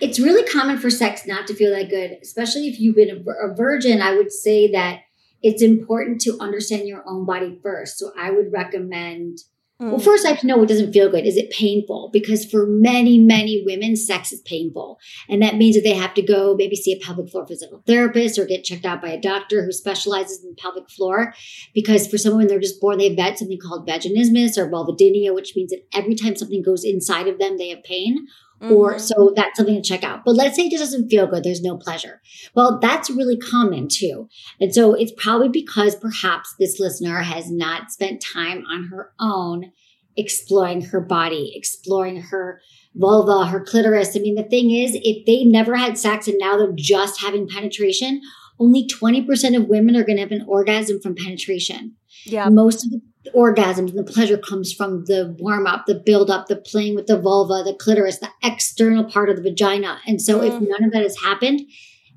it's 0.00 0.18
really 0.18 0.46
common 0.50 0.78
for 0.78 0.90
sex 0.90 1.26
not 1.26 1.46
to 1.46 1.54
feel 1.54 1.70
that 1.70 1.88
good, 1.88 2.18
especially 2.22 2.68
if 2.68 2.80
you've 2.80 2.96
been 2.96 3.24
a 3.26 3.54
virgin. 3.54 4.02
I 4.02 4.14
would 4.14 4.32
say 4.32 4.70
that 4.72 5.00
it's 5.42 5.62
important 5.62 6.20
to 6.22 6.36
understand 6.40 6.88
your 6.88 7.04
own 7.06 7.24
body 7.24 7.58
first. 7.62 7.98
So 7.98 8.12
I 8.18 8.30
would 8.30 8.52
recommend 8.52 9.38
Well, 9.78 9.98
mm. 9.98 10.04
first 10.04 10.24
I 10.24 10.30
have 10.30 10.40
to 10.40 10.46
know 10.46 10.56
what 10.56 10.68
doesn't 10.68 10.92
feel 10.92 11.10
good. 11.10 11.26
Is 11.26 11.36
it 11.36 11.50
painful? 11.50 12.08
Because 12.10 12.46
for 12.46 12.66
many, 12.66 13.18
many 13.18 13.62
women, 13.66 13.94
sex 13.94 14.32
is 14.32 14.40
painful. 14.40 14.98
And 15.28 15.42
that 15.42 15.56
means 15.56 15.76
that 15.76 15.82
they 15.82 15.94
have 15.94 16.14
to 16.14 16.22
go 16.22 16.54
maybe 16.56 16.76
see 16.76 16.92
a 16.92 17.04
pelvic 17.04 17.28
floor 17.28 17.46
physical 17.46 17.82
therapist 17.86 18.38
or 18.38 18.46
get 18.46 18.64
checked 18.64 18.86
out 18.86 19.02
by 19.02 19.10
a 19.10 19.20
doctor 19.20 19.64
who 19.64 19.72
specializes 19.72 20.42
in 20.42 20.54
pelvic 20.56 20.88
floor. 20.88 21.34
Because 21.74 22.06
for 22.06 22.16
some 22.16 22.32
women, 22.32 22.46
they're 22.46 22.58
just 22.58 22.80
born, 22.80 22.96
they've 22.98 23.18
had 23.18 23.36
something 23.36 23.58
called 23.58 23.86
vaginismus 23.86 24.56
or 24.56 24.70
vulvodynia, 24.70 25.34
which 25.34 25.54
means 25.54 25.70
that 25.70 25.86
every 25.92 26.14
time 26.14 26.36
something 26.36 26.62
goes 26.62 26.82
inside 26.82 27.28
of 27.28 27.38
them, 27.38 27.58
they 27.58 27.68
have 27.68 27.82
pain. 27.84 28.26
Or 28.60 28.94
Mhm. 28.94 29.00
so 29.00 29.32
that's 29.36 29.56
something 29.58 29.74
to 29.74 29.82
check 29.82 30.02
out. 30.02 30.24
But 30.24 30.34
let's 30.34 30.56
say 30.56 30.62
it 30.62 30.70
just 30.70 30.82
doesn't 30.82 31.08
feel 31.10 31.26
good. 31.26 31.44
There's 31.44 31.60
no 31.60 31.76
pleasure. 31.76 32.22
Well, 32.54 32.78
that's 32.80 33.10
really 33.10 33.36
common 33.36 33.88
too. 33.88 34.28
And 34.60 34.74
so 34.74 34.94
it's 34.94 35.12
probably 35.16 35.48
because 35.50 35.94
perhaps 35.94 36.54
this 36.58 36.80
listener 36.80 37.18
has 37.20 37.50
not 37.50 37.90
spent 37.90 38.22
time 38.22 38.64
on 38.70 38.84
her 38.84 39.12
own 39.20 39.72
exploring 40.16 40.80
her 40.80 41.00
body, 41.00 41.52
exploring 41.54 42.22
her 42.22 42.60
vulva, 42.94 43.46
her 43.50 43.60
clitoris. 43.60 44.16
I 44.16 44.20
mean, 44.20 44.34
the 44.36 44.42
thing 44.42 44.70
is, 44.70 44.96
if 45.02 45.26
they 45.26 45.44
never 45.44 45.76
had 45.76 45.98
sex 45.98 46.26
and 46.26 46.38
now 46.40 46.56
they're 46.56 46.72
just 46.74 47.20
having 47.20 47.46
penetration, 47.46 48.22
only 48.58 48.86
20% 48.88 49.54
of 49.54 49.68
women 49.68 49.94
are 49.96 50.04
going 50.04 50.16
to 50.16 50.22
have 50.22 50.32
an 50.32 50.46
orgasm 50.48 50.98
from 51.02 51.14
penetration. 51.14 51.96
yeah. 52.24 52.48
Most 52.48 52.86
of 52.86 52.90
the 52.90 53.02
orgasms 53.34 53.90
and 53.90 53.98
the 53.98 54.04
pleasure 54.12 54.36
comes 54.38 54.72
from 54.72 55.04
the 55.04 55.36
warm 55.38 55.66
up, 55.66 55.86
the 55.86 55.94
build 55.94 56.30
up, 56.30 56.46
the 56.46 56.56
playing 56.56 56.94
with 56.94 57.06
the 57.06 57.18
vulva, 57.18 57.62
the 57.64 57.74
clitoris, 57.74 58.18
the 58.18 58.30
external 58.42 59.04
part 59.04 59.28
of 59.28 59.36
the 59.36 59.42
vagina. 59.42 59.98
And 60.06 60.20
so 60.20 60.42
if 60.42 60.52
Mm. 60.52 60.68
none 60.68 60.84
of 60.84 60.92
that 60.92 61.02
has 61.02 61.18
happened 61.18 61.62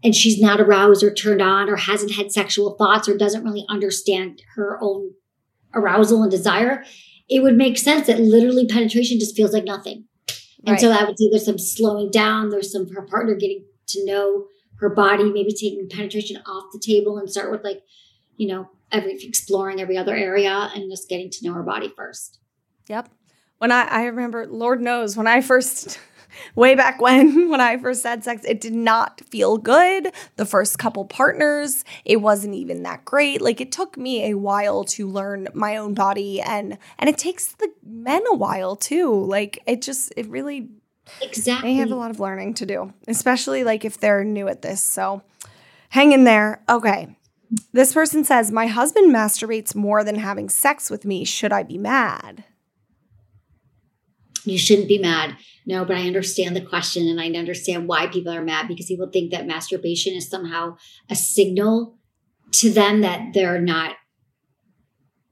and 0.04 0.16
she's 0.16 0.40
not 0.40 0.60
aroused 0.62 1.04
or 1.04 1.14
turned 1.14 1.42
on 1.42 1.70
or 1.70 1.76
hasn't 1.76 2.12
had 2.12 2.32
sexual 2.32 2.76
thoughts 2.78 3.08
or 3.10 3.18
doesn't 3.18 3.44
really 3.44 3.66
understand 3.70 4.42
her 4.56 4.78
own 4.82 5.12
arousal 5.74 6.22
and 6.24 6.32
desire, 6.32 6.84
it 7.30 7.44
would 7.44 7.56
make 7.56 7.78
sense 7.78 8.08
that 8.08 8.20
literally 8.20 8.66
penetration 8.66 9.20
just 9.20 9.36
feels 9.36 9.54
like 9.54 9.66
nothing. 9.66 10.06
And 10.66 10.80
so 10.80 10.92
I 10.92 11.04
would 11.06 11.18
say 11.18 11.30
there's 11.30 11.46
some 11.46 11.58
slowing 11.58 12.12
down, 12.12 12.50
there's 12.50 12.72
some 12.72 12.90
her 12.94 13.04
partner 13.04 13.34
getting 13.36 13.64
to 13.88 14.06
know 14.06 14.48
her 14.80 14.90
body, 14.90 15.26
maybe 15.26 15.52
taking 15.52 15.88
penetration 15.90 16.42
off 16.46 16.66
the 16.74 16.80
table 16.80 17.18
and 17.18 17.30
start 17.30 17.52
with 17.52 17.64
like, 17.64 17.82
you 18.38 18.48
know, 18.48 18.70
every 18.92 19.18
exploring 19.24 19.80
every 19.80 19.98
other 19.98 20.16
area 20.16 20.70
and 20.74 20.90
just 20.92 21.10
getting 21.10 21.30
to 21.30 21.46
know 21.46 21.54
her 21.54 21.64
body 21.64 21.92
first. 21.96 22.40
Yep. 22.88 23.10
When 23.60 23.72
I, 23.72 23.84
I 23.84 24.04
remember, 24.06 24.48
Lord 24.48 24.82
knows, 24.82 25.18
when 25.18 25.28
I 25.28 25.42
first, 25.42 26.00
way 26.56 26.76
back 26.76 27.02
when, 27.02 27.50
when 27.50 27.62
I 27.62 27.78
first 27.78 28.04
had 28.04 28.24
sex, 28.24 28.44
it 28.46 28.62
did 28.62 28.74
not 28.74 29.22
feel 29.30 29.58
good. 29.58 30.14
The 30.36 30.46
first 30.46 30.80
couple 30.80 31.06
partners, 31.06 31.84
it 32.06 32.18
wasn't 32.18 32.56
even 32.56 32.84
that 32.84 33.06
great. 33.06 33.42
Like 33.42 33.62
it 33.62 33.72
took 33.72 33.98
me 33.98 34.30
a 34.30 34.38
while 34.38 34.84
to 34.86 35.08
learn 35.08 35.48
my 35.54 35.78
own 35.78 35.94
body 35.94 36.42
and 36.42 36.78
and 36.98 37.10
it 37.10 37.18
takes 37.18 37.48
the 37.54 37.70
men 37.84 38.24
a 38.30 38.36
while 38.36 38.76
too. 38.76 39.14
Like 39.26 39.62
it 39.66 39.82
just 39.82 40.14
it 40.18 40.28
really 40.28 40.70
Exactly. 41.22 41.72
they 41.72 41.76
have 41.78 41.92
a 41.92 41.96
lot 41.96 42.12
of 42.12 42.20
learning 42.20 42.54
to 42.56 42.66
do, 42.66 42.94
especially 43.08 43.64
like 43.64 43.84
if 43.84 44.00
they're 44.00 44.24
new 44.24 44.48
at 44.48 44.62
this. 44.62 44.84
So 44.84 45.24
hang 45.90 46.12
in 46.12 46.24
there. 46.24 46.62
Okay. 46.70 47.16
This 47.74 47.94
person 47.94 48.24
says, 48.24 48.52
My 48.52 48.68
husband 48.68 49.14
masturbates 49.14 49.76
more 49.76 50.04
than 50.04 50.16
having 50.16 50.50
sex 50.50 50.90
with 50.90 51.06
me. 51.06 51.26
Should 51.26 51.52
I 51.52 51.64
be 51.64 51.78
mad? 51.78 52.44
you 54.46 54.58
shouldn't 54.58 54.88
be 54.88 54.98
mad. 54.98 55.36
No, 55.66 55.86
but 55.86 55.98
I 55.98 56.08
understand 56.08 56.56
the 56.56 56.62
question 56.62 57.08
and 57.08 57.20
I 57.20 57.28
understand 57.38 57.88
why 57.88 58.08
people 58.08 58.32
are 58.34 58.42
mad 58.42 58.68
because 58.68 58.88
people 58.88 59.10
think 59.12 59.32
that 59.32 59.46
masturbation 59.46 60.14
is 60.16 60.30
somehow 60.30 60.78
a 61.10 61.16
signal 61.16 61.98
to 62.54 62.72
them 62.72 63.02
that 63.02 63.34
they're 63.34 63.62
not 63.62 63.96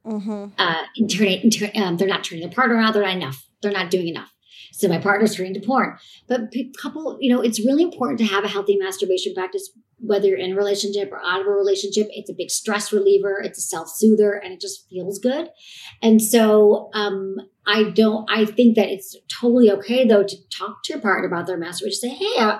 Mm-hmm. 0.05 0.45
uh 0.57 0.83
internet 0.97 1.43
inter- 1.43 1.71
um, 1.75 1.97
they're 1.97 2.07
not 2.07 2.23
turning 2.23 2.41
their 2.45 2.53
partner 2.53 2.77
out. 2.77 2.93
they're 2.93 3.03
not 3.03 3.15
enough. 3.15 3.45
They're 3.61 3.73
not 3.73 3.89
doing 3.91 4.07
enough. 4.07 4.33
So 4.71 4.87
my 4.87 4.99
partner's 4.99 5.35
turning 5.35 5.53
to 5.55 5.59
porn. 5.59 5.97
But 6.29 6.53
couple, 6.81 7.17
you 7.19 7.33
know, 7.33 7.41
it's 7.41 7.59
really 7.59 7.83
important 7.83 8.19
to 8.19 8.25
have 8.25 8.45
a 8.45 8.47
healthy 8.47 8.77
masturbation 8.77 9.33
practice, 9.33 9.69
whether 9.99 10.27
you're 10.27 10.37
in 10.37 10.53
a 10.53 10.55
relationship 10.55 11.11
or 11.11 11.19
out 11.25 11.41
of 11.41 11.47
a 11.47 11.51
relationship. 11.51 12.07
It's 12.11 12.29
a 12.29 12.33
big 12.33 12.51
stress 12.51 12.93
reliever, 12.93 13.41
it's 13.43 13.57
a 13.57 13.61
self-soother, 13.61 14.33
and 14.33 14.53
it 14.53 14.61
just 14.61 14.87
feels 14.89 15.19
good. 15.19 15.49
And 16.01 16.21
so 16.21 16.89
um 16.93 17.37
I 17.65 17.91
don't 17.91 18.29
I 18.29 18.45
think 18.45 18.75
that 18.75 18.89
it's 18.89 19.15
totally 19.27 19.71
okay 19.71 20.07
though 20.07 20.23
to 20.23 20.49
talk 20.49 20.83
to 20.83 20.93
your 20.93 21.01
partner 21.01 21.27
about 21.27 21.47
their 21.47 21.57
masturbation. 21.57 21.99
Say, 21.99 22.09
hey, 22.09 22.39
uh, 22.39 22.59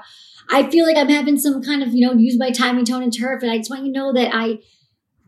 I 0.49 0.69
feel 0.69 0.85
like 0.85 0.97
I'm 0.97 1.09
having 1.09 1.37
some 1.37 1.61
kind 1.61 1.83
of, 1.83 1.89
you 1.93 2.07
know, 2.07 2.13
use 2.13 2.37
my 2.37 2.51
timing, 2.51 2.85
tone, 2.85 3.03
and 3.03 3.15
turf. 3.15 3.43
And 3.43 3.51
I 3.51 3.57
just 3.57 3.69
want 3.69 3.85
you 3.85 3.91
to 3.91 3.99
know 3.99 4.13
that 4.13 4.33
I 4.33 4.59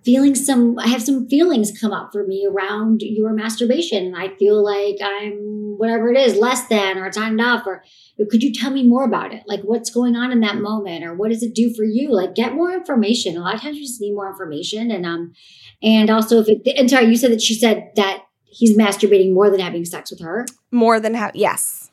feeling 0.04 0.34
some 0.34 0.80
I 0.80 0.88
have 0.88 1.04
some 1.04 1.28
feelings 1.28 1.78
come 1.78 1.92
up 1.92 2.12
for 2.12 2.26
me 2.26 2.48
around 2.50 3.02
your 3.02 3.34
masturbation. 3.34 4.16
I 4.16 4.36
feel 4.38 4.64
like 4.64 4.98
I'm 5.04 5.78
whatever 5.78 6.12
it 6.12 6.18
is, 6.18 6.38
less 6.38 6.68
than 6.68 6.98
or 6.98 7.10
not 7.16 7.32
enough. 7.32 7.68
Or 7.68 7.84
could 8.26 8.44
you 8.44 8.54
tell 8.54 8.72
me 8.72 8.84
more 8.84 9.06
about 9.06 9.34
it? 9.34 9.44
Like 9.48 9.62
what's 9.62 9.90
going 9.90 10.16
on 10.16 10.32
in 10.32 10.42
that 10.42 10.58
moment 10.58 11.06
or 11.06 11.14
what 11.14 11.30
does 11.30 11.44
it 11.44 11.56
do 11.56 11.74
for 11.74 11.84
you? 11.84 12.12
Like 12.12 12.36
get 12.36 12.54
more 12.54 12.74
information. 12.74 13.38
A 13.38 13.42
lot 13.42 13.56
of 13.56 13.62
times 13.62 13.78
you 13.78 13.84
just 13.84 14.02
need 14.02 14.14
more 14.14 14.30
information. 14.30 14.92
And 14.92 15.06
um 15.06 15.34
and 15.82 16.10
also 16.10 16.40
if 16.40 16.50
it 16.50 16.78
and 16.78 16.90
sorry, 16.90 17.06
you 17.06 17.16
said 17.16 17.32
that 17.32 17.42
she 17.42 17.54
said 17.54 17.92
that 17.96 18.24
he's 18.46 18.78
masturbating 18.78 19.34
more 19.34 19.50
than 19.50 19.60
having 19.60 19.86
sex 19.86 20.12
with 20.12 20.22
her. 20.22 20.46
More 20.72 21.00
than 21.00 21.14
have 21.14 21.36
yes. 21.36 21.92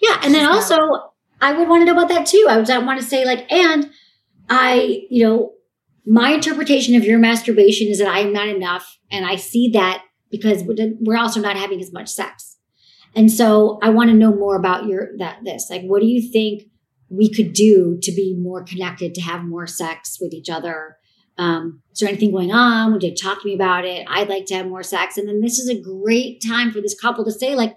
Yeah, 0.00 0.20
and 0.22 0.34
then 0.34 0.46
also 0.46 0.76
I 1.40 1.52
would 1.52 1.68
want 1.68 1.82
to 1.82 1.84
know 1.86 1.92
about 1.92 2.08
that 2.08 2.26
too. 2.26 2.46
I 2.48 2.58
would 2.58 2.68
want 2.68 3.00
to 3.00 3.06
say 3.06 3.24
like, 3.24 3.50
and 3.50 3.90
I, 4.48 5.06
you 5.10 5.24
know, 5.24 5.52
my 6.06 6.32
interpretation 6.32 6.94
of 6.94 7.04
your 7.04 7.18
masturbation 7.18 7.88
is 7.88 7.98
that 7.98 8.08
I 8.08 8.20
am 8.20 8.32
not 8.32 8.48
enough, 8.48 8.98
and 9.10 9.24
I 9.24 9.36
see 9.36 9.70
that 9.70 10.02
because 10.30 10.62
we're 10.64 11.16
also 11.16 11.40
not 11.40 11.56
having 11.56 11.80
as 11.80 11.92
much 11.92 12.08
sex. 12.08 12.51
And 13.14 13.30
so 13.30 13.78
I 13.82 13.90
want 13.90 14.10
to 14.10 14.16
know 14.16 14.34
more 14.34 14.56
about 14.56 14.86
your 14.86 15.16
that 15.18 15.38
this. 15.44 15.68
Like 15.70 15.82
what 15.82 16.00
do 16.00 16.06
you 16.06 16.30
think 16.30 16.64
we 17.08 17.30
could 17.30 17.52
do 17.52 17.98
to 18.02 18.12
be 18.12 18.34
more 18.38 18.64
connected, 18.64 19.14
to 19.14 19.20
have 19.20 19.44
more 19.44 19.66
sex 19.66 20.18
with 20.20 20.32
each 20.32 20.48
other? 20.48 20.96
Um, 21.38 21.82
is 21.92 22.00
there 22.00 22.08
anything 22.08 22.30
going 22.30 22.52
on? 22.52 22.92
Would 22.92 23.02
you 23.02 23.14
talk 23.14 23.42
to 23.42 23.48
me 23.48 23.54
about 23.54 23.84
it? 23.84 24.06
I'd 24.08 24.28
like 24.28 24.46
to 24.46 24.54
have 24.54 24.66
more 24.66 24.82
sex. 24.82 25.16
And 25.16 25.28
then 25.28 25.40
this 25.40 25.58
is 25.58 25.68
a 25.68 25.80
great 25.80 26.42
time 26.46 26.70
for 26.70 26.80
this 26.80 26.98
couple 26.98 27.24
to 27.24 27.32
say, 27.32 27.54
like, 27.54 27.76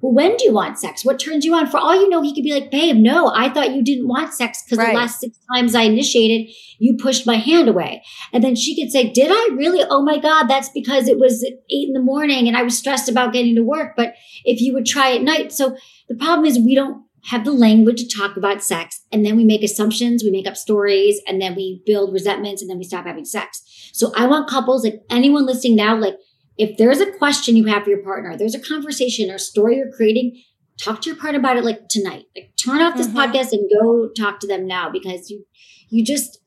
well, 0.00 0.12
when 0.12 0.36
do 0.36 0.44
you 0.44 0.52
want 0.52 0.78
sex? 0.78 1.04
What 1.04 1.18
turns 1.18 1.44
you 1.44 1.54
on? 1.54 1.66
For 1.66 1.78
all 1.78 1.94
you 1.94 2.08
know, 2.08 2.20
he 2.20 2.34
could 2.34 2.44
be 2.44 2.52
like, 2.52 2.70
babe, 2.70 2.96
no, 2.96 3.32
I 3.34 3.48
thought 3.48 3.74
you 3.74 3.82
didn't 3.82 4.08
want 4.08 4.34
sex 4.34 4.62
because 4.62 4.78
right. 4.78 4.92
the 4.92 4.98
last 4.98 5.20
six 5.20 5.38
times 5.54 5.74
I 5.74 5.82
initiated, 5.82 6.54
you 6.78 6.96
pushed 6.96 7.26
my 7.26 7.36
hand 7.36 7.68
away. 7.68 8.02
And 8.32 8.44
then 8.44 8.56
she 8.56 8.80
could 8.80 8.92
say, 8.92 9.10
did 9.10 9.28
I 9.30 9.54
really? 9.54 9.82
Oh 9.88 10.02
my 10.02 10.18
God, 10.18 10.48
that's 10.48 10.68
because 10.68 11.08
it 11.08 11.18
was 11.18 11.42
eight 11.44 11.88
in 11.88 11.94
the 11.94 12.00
morning 12.00 12.46
and 12.46 12.56
I 12.56 12.62
was 12.62 12.76
stressed 12.76 13.08
about 13.08 13.32
getting 13.32 13.54
to 13.56 13.62
work. 13.62 13.94
But 13.96 14.14
if 14.44 14.60
you 14.60 14.74
would 14.74 14.86
try 14.86 15.14
at 15.14 15.22
night. 15.22 15.52
So 15.52 15.76
the 16.08 16.14
problem 16.14 16.44
is 16.44 16.58
we 16.58 16.74
don't 16.74 17.02
have 17.26 17.44
the 17.44 17.52
language 17.52 18.00
to 18.00 18.18
talk 18.18 18.36
about 18.36 18.62
sex. 18.62 19.00
And 19.10 19.24
then 19.24 19.36
we 19.36 19.44
make 19.44 19.64
assumptions, 19.64 20.22
we 20.22 20.30
make 20.30 20.46
up 20.46 20.56
stories, 20.56 21.20
and 21.26 21.42
then 21.42 21.56
we 21.56 21.82
build 21.84 22.12
resentments 22.12 22.62
and 22.62 22.70
then 22.70 22.78
we 22.78 22.84
stop 22.84 23.06
having 23.06 23.24
sex. 23.24 23.62
So 23.92 24.12
I 24.16 24.26
want 24.26 24.48
couples, 24.48 24.84
like 24.84 25.00
anyone 25.10 25.46
listening 25.46 25.76
now, 25.76 25.96
like 25.96 26.16
if 26.58 26.76
there's 26.76 27.00
a 27.00 27.12
question 27.12 27.56
you 27.56 27.66
have 27.66 27.84
for 27.84 27.90
your 27.90 28.02
partner, 28.02 28.36
there's 28.36 28.54
a 28.54 28.60
conversation 28.60 29.30
or 29.30 29.38
story 29.38 29.76
you're 29.76 29.92
creating, 29.92 30.42
talk 30.78 31.02
to 31.02 31.10
your 31.10 31.18
partner 31.18 31.38
about 31.38 31.56
it 31.56 31.64
like 31.64 31.88
tonight. 31.88 32.24
Like 32.34 32.52
turn 32.56 32.80
off 32.80 32.96
this 32.96 33.08
mm-hmm. 33.08 33.18
podcast 33.18 33.52
and 33.52 33.70
go 33.80 34.08
talk 34.16 34.40
to 34.40 34.46
them 34.46 34.66
now 34.66 34.90
because 34.90 35.30
you 35.30 35.44
you 35.88 36.04
just 36.04 36.38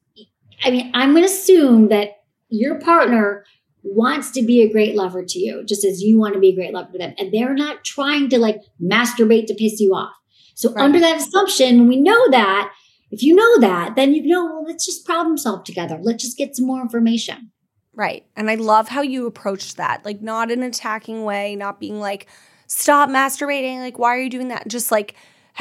I 0.64 0.72
mean, 0.72 0.92
I'm 0.94 1.14
gonna 1.14 1.26
assume 1.26 1.90
that 1.90 2.10
your 2.50 2.80
partner 2.80 3.46
wants 3.84 4.32
to 4.32 4.42
be 4.42 4.62
a 4.62 4.72
great 4.72 4.96
lover 4.96 5.24
to 5.24 5.40
you, 5.40 5.64
just 5.66 5.86
as 5.86 6.02
you 6.02 6.20
want 6.20 6.34
to 6.34 6.40
be 6.40 6.50
a 6.50 6.56
great 6.56 6.74
lover 6.74 6.92
to 6.92 6.98
them. 6.98 7.14
And 7.18 7.32
they're 7.32 7.54
not 7.54 7.86
trying 7.86 8.30
to 8.30 8.40
like 8.40 8.62
masturbate 8.82 9.48
to 9.48 9.56
piss 9.56 9.80
you 9.80 9.94
off. 9.94 10.14
So 10.56 10.74
right. 10.74 10.84
under 10.84 11.00
that 11.00 11.18
assumption, 11.18 11.80
when 11.80 11.88
we 11.88 12.02
know 12.02 12.30
that, 12.32 12.74
if 13.12 13.24
you 13.24 13.34
know 13.34 13.60
that, 13.62 13.96
then 13.96 14.14
you 14.14 14.24
know, 14.28 14.46
well, 14.46 14.66
let's 14.66 14.86
just 14.86 15.06
problem 15.06 15.38
solve 15.38 15.64
together. 15.64 15.98
Let's 16.02 16.24
just 16.24 16.38
get 16.38 16.56
some 16.56 16.68
more 16.68 16.82
information. 16.82 17.52
Right. 18.00 18.26
And 18.38 18.50
I 18.50 18.56
love 18.56 18.88
how 18.88 19.02
you 19.02 19.28
approached 19.28 19.76
that. 19.76 20.06
Like, 20.06 20.22
not 20.22 20.52
in 20.52 20.64
an 20.64 20.70
attacking 20.70 21.26
way, 21.26 21.58
not 21.58 21.82
being 21.82 22.00
like, 22.00 22.28
stop 22.66 23.10
masturbating. 23.10 23.80
Like, 23.80 24.00
why 24.00 24.16
are 24.16 24.22
you 24.22 24.30
doing 24.30 24.48
that? 24.48 24.70
Just 24.70 24.90
like, 24.90 25.16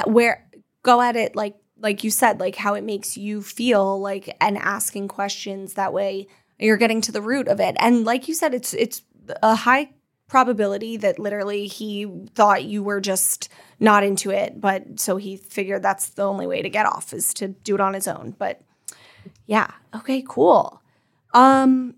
where, 0.06 0.46
go 0.84 1.00
at 1.00 1.16
it 1.16 1.34
like, 1.34 1.56
like 1.80 2.04
you 2.04 2.12
said, 2.12 2.38
like 2.38 2.54
how 2.54 2.74
it 2.74 2.84
makes 2.84 3.16
you 3.16 3.42
feel, 3.42 4.00
like, 4.00 4.36
and 4.40 4.56
asking 4.56 5.08
questions 5.08 5.74
that 5.74 5.92
way 5.92 6.28
you're 6.60 6.76
getting 6.76 7.00
to 7.00 7.10
the 7.10 7.20
root 7.20 7.48
of 7.48 7.58
it. 7.58 7.74
And 7.80 8.04
like 8.04 8.28
you 8.28 8.34
said, 8.34 8.54
it's, 8.54 8.72
it's 8.72 9.02
a 9.42 9.56
high 9.56 9.90
probability 10.28 10.96
that 10.98 11.18
literally 11.18 11.66
he 11.66 12.06
thought 12.36 12.62
you 12.62 12.84
were 12.84 13.00
just 13.00 13.48
not 13.80 14.04
into 14.04 14.30
it. 14.30 14.60
But 14.60 15.00
so 15.00 15.16
he 15.16 15.38
figured 15.38 15.82
that's 15.82 16.10
the 16.10 16.22
only 16.22 16.46
way 16.46 16.62
to 16.62 16.70
get 16.70 16.86
off 16.86 17.12
is 17.12 17.34
to 17.34 17.48
do 17.48 17.74
it 17.74 17.80
on 17.80 17.94
his 17.94 18.06
own. 18.06 18.36
But 18.38 18.60
yeah. 19.46 19.72
Okay, 19.92 20.22
cool. 20.24 20.80
Um, 21.34 21.96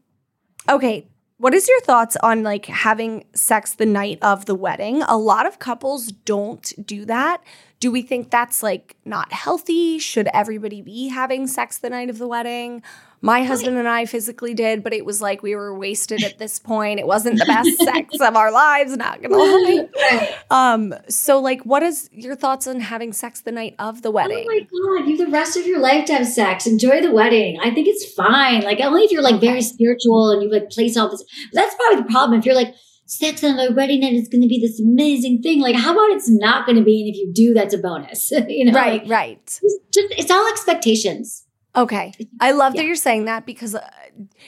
Okay, 0.68 1.06
what 1.38 1.54
is 1.54 1.66
your 1.68 1.80
thoughts 1.80 2.16
on 2.22 2.42
like 2.42 2.66
having 2.66 3.24
sex 3.34 3.72
the 3.72 3.86
night 3.86 4.18
of 4.20 4.44
the 4.44 4.54
wedding? 4.54 5.02
A 5.02 5.16
lot 5.16 5.46
of 5.46 5.58
couples 5.58 6.08
don't 6.08 6.72
do 6.84 7.06
that. 7.06 7.42
Do 7.80 7.90
we 7.90 8.02
think 8.02 8.30
that's 8.30 8.62
like 8.62 8.96
not 9.06 9.32
healthy? 9.32 9.98
Should 9.98 10.28
everybody 10.34 10.82
be 10.82 11.08
having 11.08 11.46
sex 11.46 11.78
the 11.78 11.88
night 11.88 12.10
of 12.10 12.18
the 12.18 12.28
wedding? 12.28 12.82
My 13.22 13.42
husband 13.42 13.76
and 13.76 13.86
I 13.86 14.06
physically 14.06 14.54
did, 14.54 14.82
but 14.82 14.94
it 14.94 15.04
was 15.04 15.20
like 15.20 15.42
we 15.42 15.54
were 15.54 15.76
wasted 15.76 16.24
at 16.24 16.38
this 16.38 16.58
point. 16.58 16.98
It 16.98 17.06
wasn't 17.06 17.38
the 17.38 17.44
best 17.44 17.76
sex 17.82 18.18
of 18.18 18.34
our 18.34 18.50
lives, 18.50 18.96
not 18.96 19.20
gonna 19.20 19.36
lie. 19.36 20.34
Um, 20.50 20.94
so 21.08 21.38
like 21.38 21.62
what 21.62 21.82
is 21.82 22.08
your 22.12 22.34
thoughts 22.34 22.66
on 22.66 22.80
having 22.80 23.12
sex 23.12 23.42
the 23.42 23.52
night 23.52 23.74
of 23.78 24.00
the 24.02 24.10
wedding? 24.10 24.46
Oh 24.48 24.54
my 24.54 25.00
god, 25.00 25.08
you 25.08 25.16
the 25.18 25.30
rest 25.30 25.56
of 25.56 25.66
your 25.66 25.80
life 25.80 26.06
to 26.06 26.14
have 26.14 26.26
sex. 26.26 26.66
Enjoy 26.66 27.02
the 27.02 27.12
wedding. 27.12 27.58
I 27.62 27.70
think 27.74 27.88
it's 27.88 28.10
fine. 28.14 28.62
Like 28.62 28.80
only 28.80 29.02
if 29.02 29.10
you're 29.10 29.22
like 29.22 29.40
very 29.40 29.62
spiritual 29.62 30.30
and 30.30 30.42
you 30.42 30.50
like 30.50 30.70
place 30.70 30.96
all 30.96 31.10
this. 31.10 31.24
That's 31.52 31.74
probably 31.74 32.02
the 32.02 32.08
problem. 32.08 32.38
If 32.38 32.46
you're 32.46 32.54
like 32.54 32.74
sex 33.10 33.42
on 33.42 33.58
a 33.58 33.72
wedding 33.72 34.00
night 34.00 34.14
is 34.14 34.28
going 34.28 34.42
to 34.42 34.48
be 34.48 34.60
this 34.60 34.80
amazing 34.80 35.42
thing. 35.42 35.60
Like, 35.60 35.74
how 35.74 35.92
about 35.92 36.16
it's 36.16 36.30
not 36.30 36.64
going 36.64 36.76
to 36.76 36.84
be? 36.84 37.02
And 37.02 37.10
if 37.12 37.16
you 37.16 37.32
do, 37.34 37.54
that's 37.54 37.74
a 37.74 37.78
bonus. 37.78 38.30
you 38.48 38.66
know, 38.66 38.72
right, 38.72 39.02
right. 39.06 39.40
It's, 39.42 39.60
just, 39.92 40.14
it's 40.16 40.30
all 40.30 40.48
expectations. 40.48 41.44
Okay. 41.76 42.12
I 42.40 42.52
love 42.52 42.74
yeah. 42.74 42.82
that 42.82 42.86
you're 42.86 42.96
saying 42.96 43.26
that 43.26 43.46
because 43.46 43.74
uh, 43.74 43.88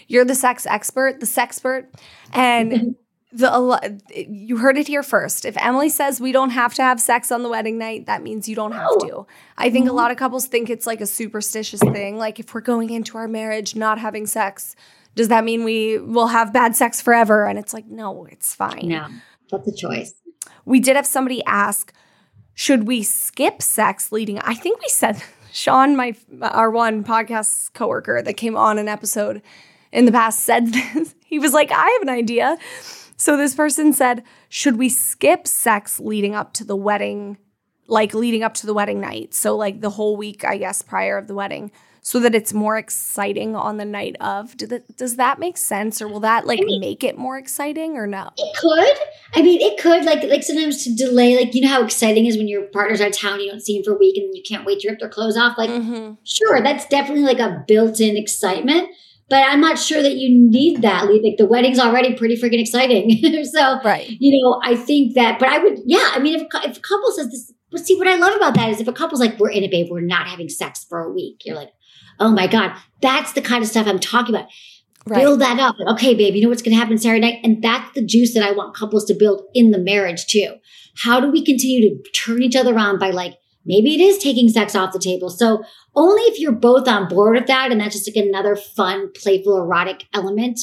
you're 0.09 0.25
the 0.25 0.35
sex 0.35 0.66
expert, 0.66 1.20
the 1.20 1.27
sexpert. 1.27 1.87
And 2.33 2.97
the 3.33 4.01
you 4.11 4.59
heard 4.59 4.77
it 4.77 4.87
here 4.87 5.03
first. 5.03 5.45
If 5.45 5.57
Emily 5.57 5.89
says 5.89 6.20
we 6.20 6.33
don't 6.33 6.51
have 6.51 6.75
to 6.75 6.83
have 6.83 7.01
sex 7.01 7.33
on 7.33 7.43
the 7.43 7.49
wedding 7.49 7.79
night, 7.79 8.07
that 8.07 8.23
means 8.23 8.49
you 8.49 8.55
don't 8.55 8.73
have 8.73 8.99
to. 9.01 9.27
I 9.57 9.70
think 9.70 9.89
a 9.89 9.93
lot 9.93 10.11
of 10.11 10.16
couples 10.16 10.47
think 10.47 10.68
it's 10.68 10.87
like 10.87 11.01
a 11.01 11.07
superstitious 11.07 11.81
thing. 11.81 12.18
Like 12.18 12.39
if 12.39 12.55
we're 12.55 12.61
going 12.61 12.91
into 12.91 13.16
our 13.16 13.29
marriage 13.29 13.75
not 13.75 13.99
having 13.99 14.27
sex, 14.27 14.77
does 15.14 15.29
that 15.29 15.45
mean 15.45 15.64
we 15.64 15.99
will 15.99 16.29
have 16.29 16.53
bad 16.53 16.77
sex 16.77 17.01
forever? 17.01 17.47
And 17.47 17.59
it's 17.59 17.73
like, 17.73 17.87
no, 17.87 18.27
it's 18.27 18.55
fine. 18.55 18.89
No, 18.89 19.09
that's 19.51 19.68
a 19.68 19.75
choice. 19.75 20.14
We 20.64 20.81
did 20.81 20.97
have 20.97 21.07
somebody 21.07 21.43
ask, 21.45 21.93
should 22.55 22.87
we 22.87 23.03
skip 23.03 23.62
sex 23.62 24.12
leading? 24.12 24.39
I 24.41 24.55
think 24.55 24.81
we 24.81 24.89
said 24.89 25.23
Sean, 25.53 25.94
my 25.94 26.16
our 26.40 26.70
one 26.70 27.05
podcast 27.05 27.74
coworker 27.74 28.22
that 28.22 28.34
came 28.34 28.57
on 28.57 28.78
an 28.78 28.88
episode 28.88 29.42
in 29.92 30.07
the 30.07 30.12
past 30.12 30.40
said 30.44 30.72
this. 30.72 31.14
He 31.24 31.38
was 31.38 31.53
like, 31.53 31.70
I 31.70 31.88
have 31.88 32.03
an 32.03 32.09
idea. 32.09 32.59
So 33.16 33.36
this 33.36 33.55
person 33.55 33.92
said, 33.92 34.24
should 34.48 34.76
we 34.76 34.88
skip 34.88 35.46
sex 35.46 36.00
leading 36.00 36.34
up 36.34 36.53
to 36.55 36.64
the 36.64 36.74
wedding, 36.74 37.38
like 37.86 38.14
leading 38.14 38.42
up 38.42 38.55
to 38.55 38.66
the 38.66 38.74
wedding 38.74 39.00
night? 39.00 39.34
So 39.34 39.57
like 39.57 39.80
the 39.80 39.90
whole 39.90 40.16
week, 40.16 40.44
I 40.44 40.57
guess, 40.57 40.82
prior 40.82 41.18
of 41.18 41.28
the 41.28 41.34
wedding 41.34 41.70
so 42.05 42.18
that 42.18 42.34
it's 42.34 42.53
more 42.53 42.76
exciting 42.76 43.55
on 43.55 43.76
the 43.76 43.84
night 43.84 44.16
of. 44.20 44.57
Do 44.57 44.66
that, 44.66 44.96
does 44.96 45.16
that 45.16 45.38
make 45.38 45.57
sense, 45.57 46.03
or 46.03 46.09
will 46.09 46.20
that 46.20 46.46
like 46.46 46.61
I 46.61 46.64
mean, 46.64 46.80
make 46.80 47.05
it 47.05 47.16
more 47.16 47.38
exciting, 47.38 47.96
or 47.96 48.09
no? 48.09 48.30
It 48.36 48.57
could. 48.59 48.98
I 49.34 49.42
mean, 49.42 49.61
it 49.61 49.80
could. 49.80 50.05
Like, 50.05 50.24
like 50.24 50.42
sometimes 50.42 50.82
to 50.84 50.94
delay. 50.94 51.36
Like, 51.36 51.55
you 51.55 51.62
know 51.62 51.68
how 51.68 51.84
exciting 51.84 52.26
is 52.26 52.36
when 52.36 52.48
your 52.48 52.62
partner's 52.64 53.00
out 53.00 53.11
of 53.11 53.16
town, 53.16 53.40
you 53.40 53.48
don't 53.48 53.61
see 53.61 53.76
him 53.76 53.84
for 53.84 53.94
a 53.94 53.98
week, 53.98 54.16
and 54.16 54.34
you 54.34 54.42
can't 54.42 54.66
wait 54.66 54.80
to 54.80 54.90
rip 54.90 54.98
their 54.98 55.09
clothes 55.09 55.36
off. 55.36 55.57
Like, 55.57 55.70
mm-hmm. 55.70 56.14
sure, 56.24 56.61
that's 56.61 56.86
definitely 56.86 57.24
like 57.24 57.38
a 57.38 57.64
built-in 57.68 58.16
excitement. 58.16 58.88
But 59.28 59.46
I'm 59.48 59.61
not 59.61 59.78
sure 59.78 60.03
that 60.03 60.16
you 60.16 60.28
need 60.28 60.82
that. 60.82 61.05
Like 61.05 61.38
the 61.38 61.46
wedding's 61.46 61.78
already 61.78 62.14
pretty 62.14 62.36
freaking 62.36 62.61
exciting. 62.61 63.44
so, 63.44 63.80
right. 63.82 64.07
you 64.20 64.42
know, 64.42 64.61
I 64.62 64.76
think 64.76 65.14
that. 65.14 65.38
But 65.38 65.48
I 65.48 65.59
would, 65.59 65.78
yeah. 65.86 66.11
I 66.12 66.18
mean, 66.18 66.34
if 66.34 66.42
if 66.64 66.76
a 66.76 66.80
couple 66.80 67.12
says 67.12 67.30
this, 67.30 67.50
but 67.70 67.86
see, 67.86 67.96
what 67.96 68.09
I 68.09 68.16
love 68.16 68.34
about 68.34 68.55
that 68.57 68.68
is 68.68 68.80
if 68.80 68.88
a 68.88 68.92
couple's 68.92 69.20
like, 69.20 69.38
we're 69.38 69.48
in 69.48 69.62
it, 69.62 69.70
babe, 69.70 69.86
we're 69.90 70.03
not 70.03 70.26
having 70.26 70.50
sex 70.50 70.84
for 70.84 71.03
a 71.03 71.11
week. 71.11 71.42
You're 71.46 71.57
like, 71.57 71.70
oh 72.20 72.30
my 72.30 72.46
God, 72.46 72.76
that's 73.00 73.32
the 73.32 73.42
kind 73.42 73.62
of 73.62 73.68
stuff 73.68 73.86
I'm 73.86 73.98
talking 73.98 74.34
about. 74.34 74.48
Right. 75.06 75.20
Build 75.20 75.40
that 75.40 75.58
up. 75.58 75.76
Okay, 75.94 76.14
babe, 76.14 76.34
you 76.34 76.42
know 76.42 76.48
what's 76.48 76.62
going 76.62 76.74
to 76.74 76.80
happen 76.80 76.96
Saturday 76.96 77.20
night? 77.20 77.40
And 77.42 77.62
that's 77.62 77.92
the 77.94 78.04
juice 78.04 78.34
that 78.34 78.44
I 78.44 78.52
want 78.52 78.76
couples 78.76 79.04
to 79.06 79.14
build 79.14 79.42
in 79.52 79.72
the 79.72 79.78
marriage 79.78 80.26
too. 80.26 80.54
How 80.96 81.20
do 81.20 81.30
we 81.30 81.44
continue 81.44 81.88
to 81.88 82.10
turn 82.12 82.42
each 82.42 82.54
other 82.54 82.78
on 82.78 82.98
by 82.98 83.10
like, 83.10 83.34
maybe 83.64 83.94
it 83.94 84.00
is 84.00 84.18
taking 84.18 84.48
sex 84.48 84.76
off 84.76 84.92
the 84.92 84.98
table. 85.00 85.28
So 85.28 85.64
only 85.96 86.22
if 86.22 86.38
you're 86.38 86.52
both 86.52 86.86
on 86.86 87.08
board 87.08 87.36
with 87.36 87.48
that 87.48 87.72
and 87.72 87.80
that's 87.80 87.96
just 87.96 88.08
like 88.08 88.24
another 88.24 88.54
fun, 88.54 89.10
playful, 89.12 89.56
erotic 89.56 90.04
element. 90.14 90.60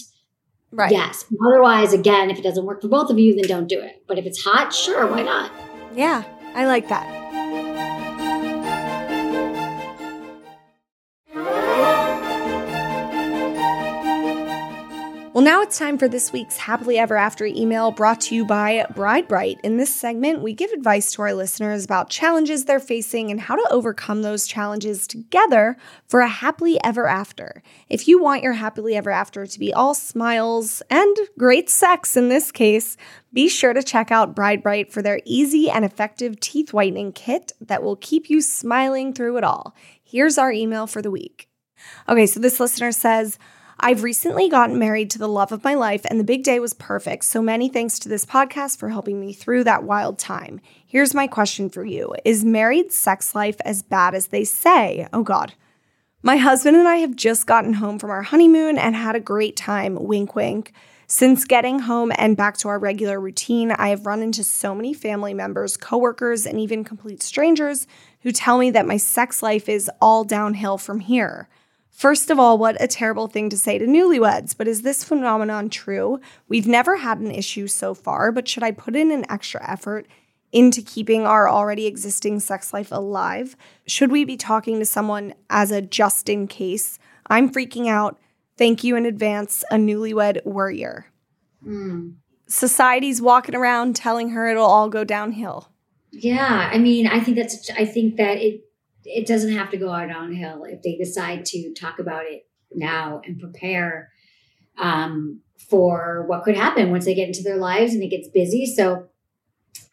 Right. 0.72 0.92
Yes. 0.92 1.26
Otherwise, 1.46 1.94
again, 1.94 2.30
if 2.30 2.38
it 2.38 2.44
doesn't 2.44 2.66
work 2.66 2.82
for 2.82 2.88
both 2.88 3.10
of 3.10 3.20
you, 3.20 3.36
then 3.36 3.46
don't 3.48 3.68
do 3.68 3.82
it. 3.82 4.04
But 4.08 4.18
if 4.18 4.26
it's 4.26 4.42
hot, 4.44 4.74
sure, 4.74 5.08
why 5.08 5.24
not? 5.24 5.52
Yeah, 5.96 6.24
I 6.54 6.66
like 6.66 6.88
that. 6.90 7.19
Well, 15.40 15.46
now 15.46 15.62
it's 15.62 15.80
time 15.80 15.98
for 15.98 16.10
this 16.10 16.34
week's 16.34 16.58
Happily 16.58 16.98
Ever 16.98 17.16
After 17.16 17.46
email 17.46 17.92
brought 17.92 18.20
to 18.24 18.36
you 18.36 18.44
by 18.44 18.86
BrideBrite. 18.94 19.62
In 19.64 19.78
this 19.78 19.96
segment, 19.96 20.42
we 20.42 20.52
give 20.52 20.70
advice 20.72 21.14
to 21.14 21.22
our 21.22 21.34
listeners 21.34 21.86
about 21.86 22.10
challenges 22.10 22.66
they're 22.66 22.78
facing 22.78 23.32
and 23.32 23.40
how 23.40 23.56
to 23.56 23.66
overcome 23.72 24.22
those 24.22 24.46
challenges 24.46 25.08
together 25.08 25.78
for 26.10 26.20
a 26.20 26.28
happily 26.28 26.78
ever 26.84 27.08
after. 27.08 27.64
If 27.88 28.06
you 28.06 28.22
want 28.22 28.44
your 28.44 28.52
happily 28.52 28.98
ever 28.98 29.12
after 29.12 29.48
to 29.48 29.60
be 29.60 29.74
all 29.74 29.94
smiles 29.94 30.82
and 30.90 31.16
great 31.38 31.70
sex 31.70 32.18
in 32.18 32.28
this 32.28 32.52
case, 32.52 32.98
be 33.32 33.48
sure 33.48 33.72
to 33.72 33.82
check 33.82 34.12
out 34.12 34.36
BrideBrite 34.36 34.92
for 34.92 35.02
their 35.02 35.22
easy 35.24 35.70
and 35.70 35.86
effective 35.86 36.42
teeth 36.42 36.74
whitening 36.74 37.14
kit 37.14 37.54
that 37.62 37.82
will 37.82 37.96
keep 37.96 38.30
you 38.30 38.42
smiling 38.42 39.14
through 39.14 39.38
it 39.38 39.46
all. 39.46 39.74
Here's 40.04 40.38
our 40.38 40.52
email 40.52 40.86
for 40.86 41.02
the 41.02 41.10
week. 41.12 41.48
Okay, 42.10 42.26
so 42.26 42.42
this 42.42 42.60
listener 42.60 42.92
says, 42.92 43.40
I've 43.82 44.04
recently 44.04 44.50
gotten 44.50 44.78
married 44.78 45.10
to 45.12 45.20
the 45.20 45.28
love 45.28 45.54
of 45.54 45.64
my 45.64 45.74
life, 45.74 46.06
and 46.10 46.20
the 46.20 46.26
big 46.26 46.44
day 46.44 46.60
was 46.60 46.74
perfect. 46.74 47.24
So 47.24 47.42
many 47.42 47.70
thanks 47.70 47.98
to 48.00 48.10
this 48.10 48.26
podcast 48.26 48.78
for 48.78 48.90
helping 48.90 49.22
me 49.22 49.32
through 49.32 49.64
that 49.64 49.84
wild 49.84 50.20
time. 50.20 50.60
Here's 50.86 51.14
my 51.14 51.28
question 51.28 51.70
for 51.70 51.86
you 51.86 52.14
Is 52.26 52.44
married 52.44 52.92
sex 52.92 53.34
life 53.34 53.56
as 53.64 53.82
bad 53.82 54.16
as 54.16 54.28
they 54.28 54.44
say? 54.44 55.08
Oh, 55.14 55.24
God. 55.24 55.54
My 56.22 56.36
husband 56.36 56.76
and 56.76 56.90
I 56.90 56.98
have 56.98 57.16
just 57.16 57.48
gotten 57.48 57.76
home 57.76 58.00
from 58.00 58.10
our 58.10 58.24
honeymoon 58.24 58.78
and 58.78 58.98
had 58.98 59.16
a 59.16 59.22
great 59.22 59.56
time. 59.56 59.96
Wink, 59.96 60.36
wink. 60.36 60.74
Since 61.08 61.46
getting 61.46 61.80
home 61.80 62.12
and 62.18 62.36
back 62.36 62.58
to 62.58 62.68
our 62.68 62.78
regular 62.78 63.20
routine, 63.20 63.72
I 63.72 63.90
have 63.90 64.06
run 64.06 64.22
into 64.22 64.44
so 64.44 64.76
many 64.76 64.94
family 64.94 65.34
members, 65.34 65.78
coworkers, 65.78 66.46
and 66.46 66.60
even 66.60 66.84
complete 66.84 67.24
strangers 67.24 67.88
who 68.22 68.34
tell 68.34 68.58
me 68.58 68.70
that 68.72 68.86
my 68.86 68.98
sex 68.98 69.42
life 69.42 69.70
is 69.70 69.90
all 70.02 70.26
downhill 70.26 70.78
from 70.78 71.00
here. 71.00 71.48
First 71.90 72.30
of 72.30 72.40
all, 72.40 72.58
what 72.58 72.82
a 72.82 72.88
terrible 72.88 73.28
thing 73.28 73.50
to 73.50 73.58
say 73.58 73.78
to 73.78 73.86
newlyweds, 73.86 74.56
but 74.58 74.68
is 74.68 74.84
this 74.84 75.04
phenomenon 75.04 75.70
true? 75.70 76.22
We've 76.48 76.68
never 76.68 76.98
had 76.98 77.20
an 77.20 77.32
issue 77.32 77.68
so 77.68 77.94
far, 77.94 78.32
but 78.32 78.48
should 78.48 78.64
I 78.64 78.72
put 78.72 78.96
in 78.96 79.12
an 79.12 79.30
extra 79.30 79.70
effort 79.70 80.08
into 80.52 80.82
keeping 80.82 81.26
our 81.26 81.50
already 81.50 81.86
existing 81.86 82.40
sex 82.40 82.74
life 82.74 82.92
alive? 82.92 83.56
Should 83.86 84.12
we 84.12 84.24
be 84.24 84.38
talking 84.38 84.80
to 84.80 84.86
someone 84.86 85.34
as 85.50 85.72
a 85.72 85.82
just 85.82 86.30
in 86.30 86.48
case? 86.48 87.00
I'm 87.28 87.52
freaking 87.52 87.90
out. 87.90 88.18
Thank 88.58 88.84
you 88.84 88.96
in 88.96 89.06
advance, 89.06 89.64
a 89.72 89.76
newlywed 89.76 90.46
worrier. 90.46 91.08
Mm. 91.66 92.16
Society's 92.48 93.22
walking 93.22 93.56
around 93.56 93.96
telling 93.96 94.30
her 94.30 94.48
it'll 94.48 94.66
all 94.66 94.90
go 94.90 95.04
downhill. 95.04 95.70
Yeah, 96.12 96.70
I 96.74 96.78
mean, 96.80 97.08
I 97.08 97.20
think 97.20 97.38
that's. 97.38 97.70
I 97.72 97.86
think 97.86 98.16
that 98.16 98.38
it 98.38 98.62
it 99.06 99.28
doesn't 99.28 99.56
have 99.56 99.70
to 99.72 99.78
go 99.78 99.92
out 99.92 100.10
downhill 100.10 100.64
if 100.66 100.82
they 100.82 100.96
decide 100.96 101.46
to 101.46 101.74
talk 101.74 102.00
about 102.00 102.26
it 102.26 102.48
now 102.74 103.22
and 103.26 103.40
prepare 103.40 104.10
um, 104.78 105.42
for 105.70 106.26
what 106.28 106.44
could 106.44 106.56
happen 106.56 106.92
once 106.92 107.06
they 107.06 107.16
get 107.16 107.28
into 107.28 107.44
their 107.44 107.58
lives 107.58 107.94
and 107.94 108.04
it 108.04 108.10
gets 108.10 108.28
busy. 108.30 108.66
So 108.66 109.08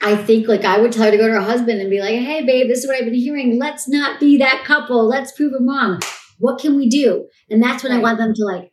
I 0.00 0.16
think 0.16 0.48
like 0.48 0.64
I 0.64 0.78
would 0.78 0.92
tell 0.92 1.04
her 1.04 1.11
to 1.11 1.16
go 1.16 1.26
to 1.26 1.34
her 1.34 1.40
husband 1.40 1.80
and 1.80 1.90
be 1.90 2.00
like, 2.00 2.14
"Hey, 2.14 2.44
babe, 2.44 2.68
this 2.68 2.80
is 2.80 2.86
what 2.86 2.96
I've 2.96 3.04
been 3.04 3.14
hearing. 3.14 3.59
Let's 3.59 3.88
not 3.88 4.20
be 4.20 4.36
that 4.38 4.64
couple. 4.64 5.07
Let's 5.07 5.32
prove 5.32 5.52
them 5.52 5.68
wrong. 5.68 6.00
What 6.38 6.61
can 6.61 6.76
we 6.76 6.88
do?" 6.88 7.28
And 7.50 7.62
that's 7.62 7.82
when 7.82 7.92
right. 7.92 7.98
I 7.98 8.02
want 8.02 8.18
them 8.18 8.32
to 8.34 8.44
like 8.44 8.72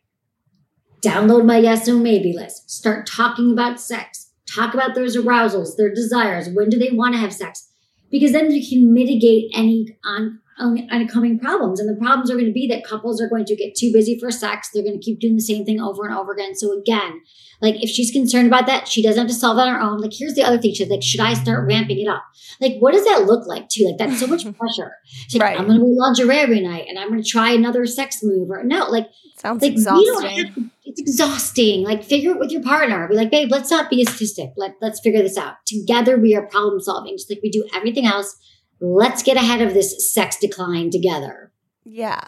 download 1.00 1.44
my 1.44 1.58
yes 1.58 1.86
no 1.86 1.98
maybe 1.98 2.32
list. 2.32 2.70
Start 2.70 3.06
talking 3.06 3.52
about 3.52 3.80
sex. 3.80 4.32
Talk 4.46 4.74
about 4.74 4.94
those 4.94 5.16
arousals, 5.16 5.76
their 5.76 5.92
desires. 5.92 6.48
When 6.48 6.68
do 6.68 6.78
they 6.78 6.90
want 6.90 7.14
to 7.14 7.20
have 7.20 7.32
sex? 7.32 7.70
Because 8.14 8.30
then 8.30 8.52
you 8.52 8.64
can 8.64 8.94
mitigate 8.94 9.50
any 9.56 9.98
on 10.04 10.38
oncoming 10.56 11.36
problems. 11.36 11.80
And 11.80 11.88
the 11.88 12.00
problems 12.00 12.30
are 12.30 12.34
going 12.34 12.46
to 12.46 12.52
be 12.52 12.68
that 12.68 12.84
couples 12.84 13.20
are 13.20 13.28
going 13.28 13.44
to 13.46 13.56
get 13.56 13.74
too 13.74 13.90
busy 13.92 14.16
for 14.20 14.30
sex. 14.30 14.70
They're 14.72 14.84
going 14.84 15.00
to 15.00 15.04
keep 15.04 15.18
doing 15.18 15.34
the 15.34 15.42
same 15.42 15.64
thing 15.64 15.80
over 15.80 16.06
and 16.06 16.14
over 16.16 16.30
again. 16.30 16.54
So 16.54 16.78
again, 16.78 17.22
like 17.60 17.82
if 17.82 17.90
she's 17.90 18.12
concerned 18.12 18.46
about 18.46 18.66
that, 18.66 18.86
she 18.86 19.02
doesn't 19.02 19.18
have 19.18 19.26
to 19.26 19.34
solve 19.34 19.56
that 19.56 19.66
on 19.66 19.74
her 19.74 19.80
own. 19.80 19.98
Like 19.98 20.12
here's 20.14 20.34
the 20.34 20.44
other 20.44 20.58
thing. 20.58 20.74
She's 20.74 20.88
like, 20.88 21.02
should 21.02 21.18
I 21.18 21.34
start 21.34 21.66
ramping 21.66 21.98
it 21.98 22.06
up? 22.06 22.22
Like, 22.60 22.76
what 22.78 22.94
does 22.94 23.04
that 23.04 23.24
look 23.24 23.48
like 23.48 23.68
too? 23.68 23.86
Like 23.86 23.98
that's 23.98 24.20
so 24.20 24.28
much 24.28 24.44
pressure. 24.58 24.92
She's 25.04 25.34
like, 25.34 25.42
right. 25.42 25.58
I'm 25.58 25.66
going 25.66 25.80
to 25.80 25.84
wear 25.84 25.96
lingerie 25.96 26.38
every 26.38 26.60
night 26.60 26.86
and 26.88 27.00
I'm 27.00 27.08
going 27.08 27.20
to 27.20 27.28
try 27.28 27.50
another 27.50 27.84
sex 27.84 28.20
move 28.22 28.48
or 28.48 28.62
no, 28.62 28.86
like 28.90 29.08
sounds 29.36 29.60
like, 29.60 29.72
exhausting. 29.72 30.70
It's 30.84 31.00
exhausting. 31.00 31.82
Like 31.82 32.04
figure 32.04 32.32
it 32.32 32.38
with 32.38 32.50
your 32.50 32.62
partner. 32.62 33.08
Be 33.08 33.14
like, 33.14 33.30
babe, 33.30 33.50
let's 33.50 33.70
not 33.70 33.90
be 33.90 34.02
a 34.02 34.06
statistic. 34.06 34.50
Let, 34.56 34.74
let's 34.80 35.00
figure 35.00 35.22
this 35.22 35.38
out. 35.38 35.54
Together 35.66 36.18
we 36.18 36.34
are 36.36 36.46
problem 36.46 36.80
solving, 36.80 37.16
just 37.16 37.30
like 37.30 37.40
we 37.42 37.50
do 37.50 37.66
everything 37.74 38.06
else 38.06 38.36
let's 38.80 39.22
get 39.22 39.36
ahead 39.36 39.62
of 39.62 39.74
this 39.74 40.12
sex 40.12 40.38
decline 40.38 40.90
together. 40.90 41.52
Yeah. 41.84 42.20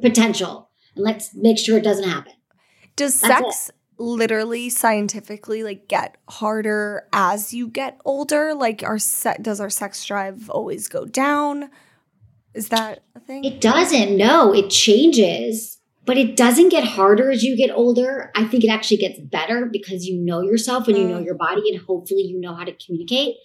potential. 0.00 0.70
And 0.94 1.04
let's 1.04 1.34
make 1.34 1.58
sure 1.58 1.78
it 1.78 1.84
doesn't 1.84 2.08
happen. 2.08 2.32
Does 2.96 3.20
That's 3.20 3.40
sex 3.40 3.68
it. 3.68 4.02
literally 4.02 4.70
scientifically 4.70 5.62
like 5.62 5.88
get 5.88 6.16
harder 6.28 7.06
as 7.12 7.54
you 7.54 7.68
get 7.68 8.00
older? 8.04 8.54
Like 8.54 8.82
our 8.82 8.98
set 8.98 9.42
does 9.42 9.60
our 9.60 9.70
sex 9.70 10.04
drive 10.04 10.50
always 10.50 10.88
go 10.88 11.04
down? 11.04 11.70
Is 12.54 12.70
that 12.70 13.02
a 13.14 13.20
thing? 13.20 13.44
It 13.44 13.60
doesn't. 13.60 14.16
No, 14.16 14.52
it 14.52 14.70
changes 14.70 15.77
but 16.08 16.16
it 16.16 16.36
doesn't 16.36 16.70
get 16.70 16.84
harder 16.84 17.30
as 17.30 17.42
you 17.42 17.54
get 17.54 17.70
older. 17.70 18.30
I 18.34 18.44
think 18.44 18.64
it 18.64 18.70
actually 18.70 18.96
gets 18.96 19.20
better 19.20 19.68
because 19.70 20.06
you 20.06 20.18
know 20.18 20.40
yourself 20.40 20.88
and 20.88 20.96
you 20.96 21.06
know 21.06 21.20
mm. 21.20 21.24
your 21.26 21.34
body, 21.34 21.70
and 21.70 21.82
hopefully 21.82 22.22
you 22.22 22.40
know 22.40 22.54
how 22.54 22.64
to 22.64 22.72
communicate. 22.72 23.36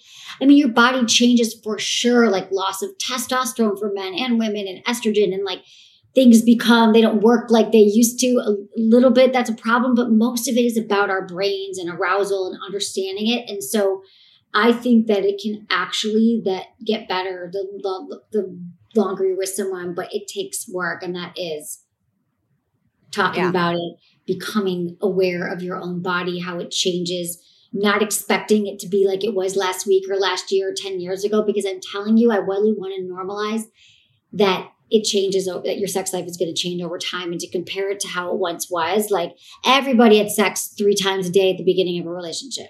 I 0.41 0.45
mean, 0.45 0.57
your 0.57 0.69
body 0.69 1.05
changes 1.05 1.53
for 1.61 1.77
sure, 1.77 2.29
like 2.29 2.49
loss 2.53 2.81
of 2.81 2.91
testosterone 2.97 3.77
for 3.77 3.91
men 3.93 4.13
and 4.13 4.39
women, 4.39 4.65
and 4.65 4.81
estrogen, 4.85 5.33
and 5.33 5.43
like 5.43 5.59
things 6.15 6.41
become, 6.41 6.93
they 6.93 7.01
don't 7.01 7.21
work 7.21 7.51
like 7.51 7.73
they 7.73 7.79
used 7.79 8.17
to 8.21 8.37
a 8.37 8.55
little 8.77 9.11
bit. 9.11 9.33
That's 9.33 9.49
a 9.49 9.55
problem, 9.55 9.93
but 9.93 10.11
most 10.11 10.47
of 10.47 10.55
it 10.55 10.61
is 10.61 10.77
about 10.77 11.09
our 11.09 11.27
brains 11.27 11.77
and 11.77 11.89
arousal 11.89 12.47
and 12.47 12.63
understanding 12.65 13.27
it. 13.27 13.49
And 13.49 13.61
so 13.61 14.03
I 14.53 14.71
think 14.71 15.07
that 15.07 15.25
it 15.25 15.41
can 15.43 15.67
actually 15.69 16.41
that 16.45 16.67
get 16.85 17.09
better 17.09 17.49
the, 17.51 17.67
the, 17.81 18.21
the 18.31 18.59
longer 18.95 19.25
you're 19.25 19.37
with 19.37 19.49
someone, 19.49 19.93
but 19.93 20.13
it 20.13 20.29
takes 20.33 20.65
work, 20.69 21.03
and 21.03 21.13
that 21.13 21.33
is 21.35 21.82
talking 23.13 23.43
yeah. 23.43 23.49
about 23.49 23.75
it, 23.75 23.95
becoming 24.25 24.97
aware 25.01 25.47
of 25.47 25.61
your 25.61 25.77
own 25.77 26.01
body, 26.01 26.39
how 26.39 26.59
it 26.59 26.71
changes, 26.71 27.41
not 27.71 28.01
expecting 28.01 28.67
it 28.67 28.79
to 28.79 28.87
be 28.87 29.07
like 29.07 29.23
it 29.23 29.33
was 29.33 29.55
last 29.55 29.87
week 29.87 30.05
or 30.09 30.15
last 30.15 30.51
year 30.51 30.69
or 30.69 30.73
10 30.75 30.99
years 30.99 31.23
ago, 31.23 31.43
because 31.43 31.65
I'm 31.65 31.79
telling 31.79 32.17
you, 32.17 32.31
I 32.31 32.37
really 32.37 32.73
want 32.73 32.93
to 32.95 33.01
normalize 33.01 33.63
that 34.33 34.69
it 34.89 35.03
changes, 35.03 35.45
that 35.45 35.79
your 35.79 35.87
sex 35.87 36.13
life 36.13 36.25
is 36.25 36.37
going 36.37 36.53
to 36.53 36.61
change 36.61 36.81
over 36.81 36.99
time 36.99 37.31
and 37.31 37.39
to 37.39 37.49
compare 37.49 37.89
it 37.89 37.99
to 38.01 38.07
how 38.07 38.31
it 38.31 38.37
once 38.37 38.69
was. 38.69 39.09
Like 39.09 39.35
everybody 39.65 40.19
had 40.19 40.29
sex 40.29 40.73
three 40.77 40.95
times 40.95 41.27
a 41.27 41.31
day 41.31 41.51
at 41.51 41.57
the 41.57 41.63
beginning 41.63 41.99
of 41.99 42.05
a 42.05 42.11
relationship. 42.11 42.67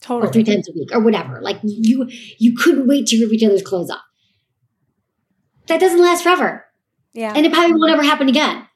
Totally. 0.00 0.28
Or 0.28 0.32
three 0.32 0.44
times 0.44 0.68
a 0.68 0.72
week 0.72 0.90
or 0.92 1.00
whatever. 1.00 1.40
Like 1.42 1.58
you, 1.62 2.08
you 2.38 2.56
couldn't 2.56 2.88
wait 2.88 3.06
to 3.08 3.20
rip 3.20 3.32
each 3.32 3.44
other's 3.44 3.62
clothes 3.62 3.90
off. 3.90 4.00
That 5.66 5.78
doesn't 5.78 6.00
last 6.00 6.22
forever. 6.22 6.64
Yeah. 7.12 7.32
And 7.36 7.44
it 7.44 7.52
probably 7.52 7.74
won't 7.74 7.92
ever 7.92 8.02
happen 8.02 8.28
again. 8.28 8.66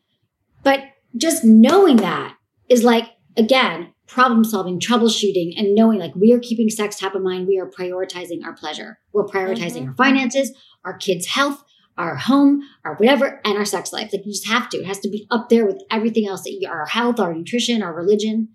But 0.62 0.80
just 1.16 1.44
knowing 1.44 1.96
that 1.96 2.36
is 2.68 2.82
like, 2.82 3.10
again, 3.36 3.92
problem 4.06 4.44
solving, 4.44 4.78
troubleshooting, 4.78 5.52
and 5.56 5.74
knowing 5.74 5.98
like 5.98 6.14
we 6.14 6.32
are 6.32 6.38
keeping 6.38 6.68
sex 6.70 6.98
top 6.98 7.14
of 7.14 7.22
mind. 7.22 7.46
We 7.46 7.58
are 7.58 7.70
prioritizing 7.70 8.44
our 8.44 8.54
pleasure. 8.54 8.98
We're 9.12 9.26
prioritizing 9.26 9.80
mm-hmm. 9.80 9.88
our 9.90 9.94
finances, 9.96 10.52
our 10.84 10.96
kids' 10.96 11.26
health, 11.26 11.64
our 11.96 12.16
home, 12.16 12.62
our 12.84 12.94
whatever, 12.96 13.40
and 13.44 13.56
our 13.56 13.64
sex 13.64 13.92
life. 13.92 14.10
Like 14.12 14.24
you 14.26 14.32
just 14.32 14.48
have 14.48 14.68
to. 14.70 14.78
It 14.78 14.86
has 14.86 15.00
to 15.00 15.08
be 15.08 15.26
up 15.30 15.48
there 15.48 15.66
with 15.66 15.82
everything 15.90 16.26
else 16.26 16.42
that 16.42 16.52
you, 16.52 16.68
our 16.68 16.86
health, 16.86 17.18
our 17.18 17.34
nutrition, 17.34 17.82
our 17.82 17.94
religion, 17.94 18.48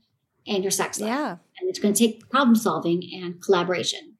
and 0.48 0.64
your 0.64 0.72
sex 0.72 1.00
life. 1.00 1.10
Yeah. 1.10 1.32
And 1.60 1.70
it's 1.70 1.80
going 1.80 1.94
to 1.94 2.08
take 2.08 2.30
problem 2.30 2.56
solving 2.56 3.04
and 3.14 3.42
collaboration. 3.42 4.18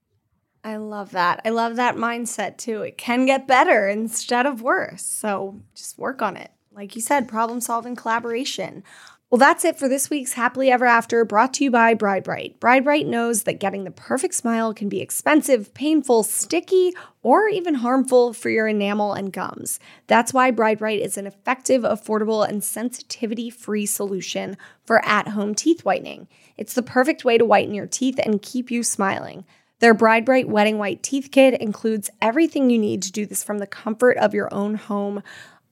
I 0.64 0.76
love 0.78 1.12
that. 1.12 1.42
I 1.46 1.50
love 1.50 1.78
that 1.78 1.96
mindset 1.96 2.58
too. 2.58 2.82
It 2.82 2.98
can 2.98 3.26
get 3.26 3.48
better 3.48 3.88
instead 3.88 4.46
of 4.46 4.62
worse. 4.62 5.04
So 5.04 5.62
just 5.74 5.98
work 5.98 6.22
on 6.22 6.36
it. 6.36 6.52
Like 6.72 6.96
you 6.96 7.02
said, 7.02 7.28
problem 7.28 7.62
solving 7.62 7.96
collaboration. 7.96 8.84
Well, 9.30 9.40
that's 9.40 9.66
it 9.66 9.78
for 9.78 9.88
this 9.88 10.10
week's 10.10 10.34
Happily 10.34 10.72
Ever 10.72 10.86
After, 10.86 11.24
brought 11.26 11.54
to 11.56 11.64
you 11.64 11.72
by 11.72 11.94
BrideBrite. 11.94 12.60
Bride 12.60 12.84
Bright 12.84 13.06
knows 13.06 13.44
that 13.44 13.60
getting 13.60 13.84
the 13.84 13.92
perfect 13.92 14.34
smile 14.34 14.74
can 14.74 14.90
be 14.90 15.02
expensive, 15.02 15.74
painful, 15.74 16.24
sticky, 16.24 16.94
or 17.22 17.48
even 17.48 17.76
harmful 17.76 18.34
for 18.34 18.50
your 18.50 18.68
enamel 18.68 19.14
and 19.14 19.34
gums. 19.34 19.80
That's 20.08 20.34
why 20.34 20.52
BrideBrite 20.52 21.00
is 21.00 21.18
an 21.18 21.28
effective, 21.28 21.84
affordable, 21.84 22.48
and 22.48 22.64
sensitivity 22.64 23.50
free 23.50 23.86
solution 23.86 24.58
for 24.84 25.04
at 25.06 25.30
home 25.30 25.54
teeth 25.54 25.86
whitening. 25.86 26.28
It's 26.58 26.74
the 26.74 26.82
perfect 26.82 27.24
way 27.24 27.38
to 27.38 27.46
whiten 27.46 27.76
your 27.76 27.88
teeth 27.88 28.20
and 28.24 28.42
keep 28.42 28.72
you 28.72 28.84
smiling. 28.84 29.46
Their 29.80 29.96
BrideBrite 29.96 30.46
Wedding 30.46 30.78
White 30.78 31.04
Teeth 31.04 31.30
Kit 31.32 31.60
includes 31.62 32.10
everything 32.22 32.70
you 32.70 32.78
need 32.78 33.02
to 33.04 33.12
do 33.12 33.26
this 33.26 33.44
from 33.44 33.60
the 33.60 33.68
comfort 33.68 34.18
of 34.18 34.34
your 34.34 34.54
own 34.54 34.76
home. 34.76 35.24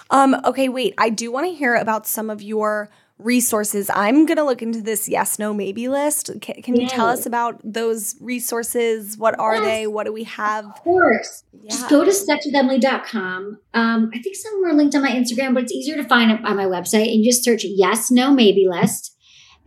Um, 0.09 0.35
okay, 0.45 0.69
wait, 0.69 0.93
I 0.97 1.09
do 1.09 1.31
want 1.31 1.47
to 1.47 1.53
hear 1.53 1.75
about 1.75 2.07
some 2.07 2.29
of 2.29 2.41
your 2.41 2.89
resources. 3.17 3.89
I'm 3.93 4.25
going 4.25 4.37
to 4.37 4.43
look 4.43 4.61
into 4.61 4.81
this 4.81 5.07
yes, 5.07 5.39
no, 5.39 5.53
maybe 5.53 5.87
list. 5.87 6.29
Can, 6.41 6.61
can 6.61 6.75
you 6.75 6.87
tell 6.87 7.07
us 7.07 7.25
about 7.25 7.59
those 7.63 8.15
resources? 8.19 9.17
What 9.17 9.39
are 9.39 9.55
yes, 9.55 9.65
they? 9.65 9.87
What 9.87 10.05
do 10.05 10.13
we 10.13 10.25
have? 10.25 10.65
Of 10.65 10.75
course. 10.75 11.43
Yeah. 11.53 11.69
Just 11.69 11.89
go 11.89 12.03
to 12.03 12.11
sexwithemily.com. 12.11 13.59
Um, 13.73 14.11
I 14.13 14.19
think 14.19 14.35
some 14.35 14.55
of 14.55 14.61
them 14.61 14.71
are 14.71 14.73
linked 14.73 14.95
on 14.95 15.01
my 15.01 15.11
Instagram, 15.11 15.53
but 15.53 15.63
it's 15.63 15.71
easier 15.71 15.95
to 15.95 16.03
find 16.03 16.31
it 16.31 16.43
on 16.43 16.57
my 16.57 16.65
website. 16.65 17.11
And 17.11 17.23
you 17.23 17.31
just 17.31 17.43
search 17.43 17.63
yes, 17.63 18.11
no, 18.11 18.33
maybe 18.33 18.67
list. 18.69 19.15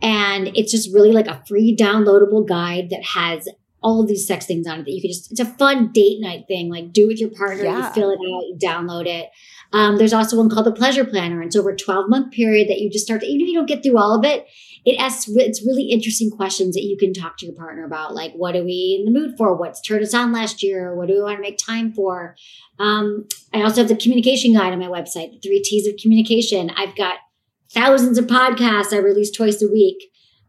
And 0.01 0.55
it's 0.55 0.71
just 0.71 0.93
really 0.93 1.11
like 1.11 1.27
a 1.27 1.43
free 1.47 1.75
downloadable 1.75 2.47
guide 2.47 2.89
that 2.91 3.03
has 3.03 3.47
all 3.81 4.01
of 4.01 4.07
these 4.07 4.27
sex 4.27 4.45
things 4.45 4.67
on 4.67 4.79
it 4.79 4.85
that 4.85 4.91
you 4.91 5.01
can 5.01 5.09
just, 5.09 5.31
it's 5.31 5.39
a 5.39 5.45
fun 5.45 5.91
date 5.91 6.19
night 6.19 6.45
thing. 6.47 6.69
Like 6.69 6.91
do 6.91 7.05
it 7.05 7.07
with 7.07 7.19
your 7.19 7.29
partner, 7.31 7.63
Yeah. 7.63 7.87
you 7.87 7.93
fill 7.93 8.11
it 8.11 8.15
out, 8.15 8.19
you 8.47 8.57
download 8.61 9.07
it. 9.07 9.29
Um, 9.71 9.97
there's 9.97 10.13
also 10.13 10.37
one 10.37 10.49
called 10.49 10.65
the 10.65 10.71
Pleasure 10.71 11.05
Planner. 11.05 11.39
And 11.41 11.47
it's 11.47 11.55
over 11.55 11.69
a 11.69 11.75
12 11.77 12.09
month 12.09 12.33
period 12.33 12.67
that 12.69 12.79
you 12.79 12.89
just 12.89 13.05
start 13.05 13.21
to, 13.21 13.27
even 13.27 13.41
if 13.41 13.47
you 13.49 13.53
don't 13.55 13.67
get 13.67 13.83
through 13.83 13.97
all 13.97 14.17
of 14.17 14.25
it, 14.25 14.45
it 14.85 14.99
asks, 14.99 15.29
it's 15.29 15.65
really 15.65 15.83
interesting 15.83 16.31
questions 16.31 16.73
that 16.75 16.83
you 16.83 16.97
can 16.97 17.13
talk 17.13 17.37
to 17.37 17.45
your 17.45 17.53
partner 17.55 17.85
about. 17.85 18.15
Like, 18.15 18.33
what 18.33 18.55
are 18.55 18.63
we 18.63 18.97
in 18.99 19.05
the 19.11 19.17
mood 19.17 19.35
for? 19.37 19.55
What's 19.55 19.81
turned 19.81 20.03
us 20.03 20.13
on 20.13 20.31
last 20.31 20.63
year? 20.63 20.95
What 20.95 21.07
do 21.07 21.15
we 21.15 21.21
want 21.21 21.37
to 21.37 21.41
make 21.41 21.57
time 21.57 21.91
for? 21.93 22.35
Um, 22.79 23.27
I 23.53 23.61
also 23.61 23.81
have 23.81 23.89
the 23.89 23.95
communication 23.95 24.53
guide 24.53 24.71
on 24.73 24.79
my 24.79 24.87
website, 24.87 25.31
the 25.33 25.39
three 25.43 25.61
T's 25.61 25.85
of 25.87 25.95
communication. 26.01 26.69
I've 26.71 26.95
got 26.95 27.15
thousands 27.71 28.17
of 28.17 28.25
podcasts 28.25 28.93
I 28.93 28.97
release 28.97 29.31
twice 29.31 29.61
a 29.61 29.67
week, 29.69 29.97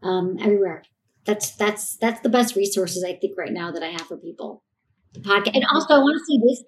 um, 0.01 0.37
everywhere. 0.41 0.83
That's 1.25 1.55
that's 1.55 1.97
that's 1.97 2.21
the 2.21 2.29
best 2.29 2.55
resources 2.55 3.03
I 3.03 3.13
think 3.13 3.37
right 3.37 3.51
now 3.51 3.71
that 3.71 3.83
I 3.83 3.87
have 3.87 4.07
for 4.07 4.17
people. 4.17 4.63
The 5.13 5.19
podcast, 5.19 5.53
and 5.53 5.63
mm-hmm. 5.63 5.75
also 5.75 5.93
I 5.93 5.99
want 5.99 6.19
to 6.19 6.25
say 6.25 6.39
this. 6.47 6.63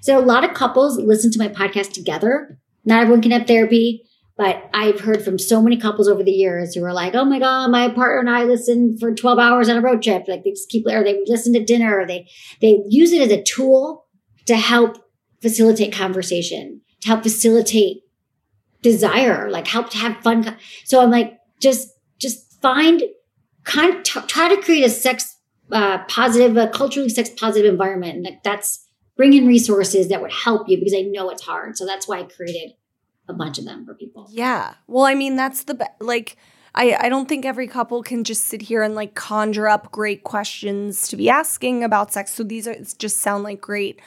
So 0.00 0.18
a 0.18 0.24
lot 0.24 0.44
of 0.44 0.54
couples 0.54 0.98
listen 0.98 1.30
to 1.32 1.38
my 1.38 1.48
podcast 1.48 1.92
together. 1.92 2.58
Not 2.84 3.02
everyone 3.02 3.22
can 3.22 3.32
have 3.32 3.46
therapy, 3.46 4.04
but 4.36 4.70
I've 4.72 5.00
heard 5.00 5.22
from 5.22 5.38
so 5.38 5.60
many 5.60 5.76
couples 5.76 6.08
over 6.08 6.22
the 6.22 6.30
years 6.30 6.74
who 6.74 6.84
are 6.84 6.92
like, 6.92 7.14
"Oh 7.14 7.24
my 7.24 7.38
god, 7.38 7.70
my 7.70 7.88
partner 7.88 8.20
and 8.20 8.30
I 8.30 8.44
listened 8.44 9.00
for 9.00 9.12
twelve 9.12 9.38
hours 9.38 9.68
on 9.68 9.76
a 9.76 9.82
road 9.82 10.02
trip." 10.02 10.24
Like 10.28 10.44
they 10.44 10.50
just 10.50 10.70
keep, 10.70 10.86
or 10.86 11.02
they 11.04 11.22
listen 11.26 11.52
to 11.54 11.64
dinner, 11.64 12.00
or 12.00 12.06
they 12.06 12.28
they 12.60 12.80
use 12.88 13.12
it 13.12 13.20
as 13.20 13.32
a 13.32 13.42
tool 13.42 14.06
to 14.46 14.56
help 14.56 14.96
facilitate 15.42 15.92
conversation, 15.92 16.80
to 17.00 17.08
help 17.08 17.22
facilitate 17.22 17.98
desire, 18.80 19.50
like 19.50 19.66
help 19.66 19.90
to 19.90 19.98
have 19.98 20.16
fun. 20.22 20.56
So 20.84 21.02
I'm 21.02 21.10
like, 21.10 21.38
just 21.60 21.88
just 22.18 22.60
find 22.62 23.02
kind 23.68 23.94
of 23.94 24.02
t- 24.02 24.20
try 24.26 24.48
to 24.48 24.60
create 24.60 24.84
a 24.84 24.90
sex 24.90 25.36
uh, 25.70 25.98
positive, 26.08 26.56
a 26.56 26.68
culturally 26.68 27.08
sex 27.08 27.30
positive 27.36 27.70
environment, 27.70 28.16
and 28.16 28.24
like 28.24 28.42
that's 28.42 28.86
bring 29.16 29.34
in 29.34 29.46
resources 29.46 30.08
that 30.08 30.22
would 30.22 30.32
help 30.32 30.68
you 30.68 30.78
because 30.78 30.94
I 30.94 31.02
know 31.02 31.28
it's 31.30 31.42
hard. 31.42 31.76
So 31.76 31.84
that's 31.86 32.08
why 32.08 32.20
I 32.20 32.22
created 32.24 32.72
a 33.28 33.34
bunch 33.34 33.58
of 33.58 33.64
them 33.64 33.84
for 33.84 33.94
people. 33.94 34.26
Yeah. 34.30 34.74
Well, 34.86 35.04
I 35.04 35.14
mean, 35.14 35.36
that's 35.36 35.64
the 35.64 35.74
be- 35.74 35.84
like. 36.00 36.36
I, 36.74 36.96
I 37.00 37.08
don't 37.08 37.28
think 37.28 37.44
every 37.44 37.66
couple 37.66 38.02
can 38.04 38.22
just 38.22 38.44
sit 38.44 38.62
here 38.62 38.82
and 38.82 38.94
like 38.94 39.14
conjure 39.14 39.68
up 39.68 39.90
great 39.90 40.22
questions 40.22 41.08
to 41.08 41.16
be 41.16 41.28
asking 41.28 41.82
about 41.82 42.12
sex. 42.12 42.32
So 42.32 42.44
these 42.44 42.68
are 42.68 42.76
just 42.98 43.16
sound 43.16 43.42
like 43.42 43.60
great 43.60 44.00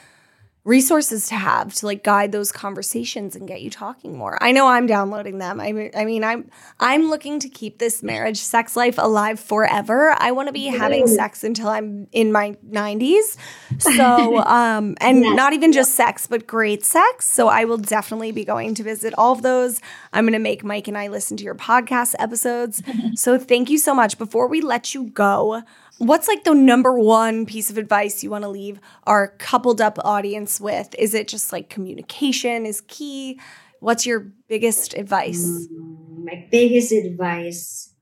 resources 0.64 1.26
to 1.26 1.34
have 1.34 1.74
to 1.74 1.86
like 1.86 2.04
guide 2.04 2.30
those 2.30 2.52
conversations 2.52 3.34
and 3.34 3.48
get 3.48 3.62
you 3.62 3.68
talking 3.68 4.16
more. 4.16 4.38
I 4.40 4.52
know 4.52 4.68
I'm 4.68 4.86
downloading 4.86 5.38
them. 5.38 5.60
I 5.60 5.72
mean, 5.72 5.90
I 5.96 6.04
mean 6.04 6.22
I'm 6.22 6.48
I'm 6.78 7.10
looking 7.10 7.40
to 7.40 7.48
keep 7.48 7.78
this 7.78 8.00
marriage 8.02 8.38
sex 8.38 8.76
life 8.76 8.94
alive 8.96 9.40
forever. 9.40 10.14
I 10.18 10.30
want 10.30 10.46
to 10.46 10.52
be 10.52 10.66
having 10.66 11.08
sex 11.08 11.42
until 11.42 11.66
I'm 11.68 12.06
in 12.12 12.30
my 12.30 12.56
90s. 12.70 13.36
So 13.80 14.38
um 14.46 14.96
and 15.00 15.22
Yes. 15.24 15.36
not 15.36 15.52
even 15.52 15.72
just 15.72 15.94
sex, 15.94 16.28
but 16.28 16.46
great 16.46 16.84
sex. 16.84 17.28
So 17.28 17.48
I 17.48 17.64
will 17.64 17.76
definitely 17.78 18.30
be 18.30 18.44
going 18.44 18.74
to 18.76 18.84
visit 18.84 19.14
all 19.18 19.32
of 19.32 19.42
those. 19.42 19.80
I'm 20.12 20.24
going 20.24 20.32
to 20.32 20.38
make 20.38 20.62
Mike 20.62 20.86
and 20.86 20.96
I 20.96 21.08
listen 21.08 21.36
to 21.38 21.44
your 21.44 21.56
podcast 21.56 22.14
episodes. 22.20 22.82
so 23.14 23.36
thank 23.36 23.68
you 23.68 23.78
so 23.78 23.94
much. 23.94 24.16
Before 24.16 24.46
we 24.46 24.60
let 24.60 24.94
you 24.94 25.04
go, 25.10 25.62
what's 26.02 26.26
like 26.26 26.44
the 26.44 26.54
number 26.54 26.98
one 26.98 27.46
piece 27.46 27.70
of 27.70 27.78
advice 27.78 28.22
you 28.22 28.30
want 28.30 28.42
to 28.42 28.48
leave 28.48 28.80
our 29.04 29.28
coupled 29.38 29.80
up 29.80 29.98
audience 30.04 30.60
with? 30.60 30.94
Is 30.98 31.14
it 31.14 31.28
just 31.28 31.52
like 31.52 31.70
communication 31.70 32.66
is 32.66 32.82
key? 32.88 33.40
What's 33.80 34.04
your 34.04 34.20
biggest 34.48 34.94
advice? 34.94 35.68
Mm, 35.68 36.24
my 36.24 36.46
biggest 36.50 36.92
advice, 36.92 37.94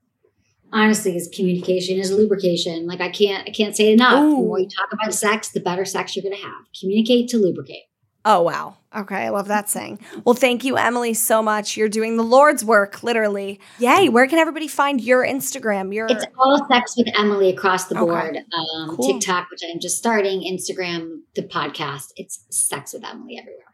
honestly, 0.72 1.14
is 1.14 1.28
communication, 1.34 1.98
is 1.98 2.10
lubrication. 2.10 2.86
Like 2.86 3.00
I 3.00 3.10
can't, 3.10 3.46
I 3.48 3.52
can't 3.52 3.76
say 3.76 3.92
enough. 3.92 4.20
The 4.20 4.36
more 4.36 4.58
you 4.58 4.68
talk 4.68 4.92
about 4.92 5.12
sex, 5.12 5.50
the 5.50 5.60
better 5.60 5.84
sex 5.84 6.16
you're 6.16 6.22
going 6.22 6.36
to 6.36 6.42
have. 6.42 6.64
Communicate 6.78 7.28
to 7.30 7.38
lubricate. 7.38 7.84
Oh, 8.24 8.42
wow. 8.42 8.76
Okay. 8.94 9.16
I 9.24 9.28
love 9.30 9.48
that 9.48 9.68
saying. 9.70 9.98
Well, 10.24 10.34
thank 10.34 10.64
you, 10.64 10.76
Emily, 10.76 11.14
so 11.14 11.42
much. 11.42 11.76
You're 11.76 11.88
doing 11.88 12.16
the 12.16 12.22
Lord's 12.22 12.64
work, 12.64 13.02
literally. 13.02 13.60
Yay. 13.78 14.08
Where 14.08 14.26
can 14.26 14.38
everybody 14.38 14.68
find 14.68 15.00
your 15.00 15.24
Instagram? 15.24 15.94
Your 15.94 16.06
It's 16.08 16.26
all 16.38 16.66
sex 16.70 16.94
with 16.96 17.06
Emily 17.16 17.48
across 17.50 17.86
the 17.86 17.96
Okay. 17.96 18.04
board. 18.04 18.36
Um, 18.36 18.96
Cool. 18.96 19.12
TikTok, 19.12 19.50
which 19.50 19.60
I'm 19.72 19.80
just 19.80 19.96
starting, 19.96 20.40
Instagram, 20.42 21.20
the 21.34 21.42
podcast. 21.42 22.08
It's 22.16 22.44
sex 22.50 22.92
with 22.92 23.04
Emily 23.04 23.38
everywhere. 23.38 23.64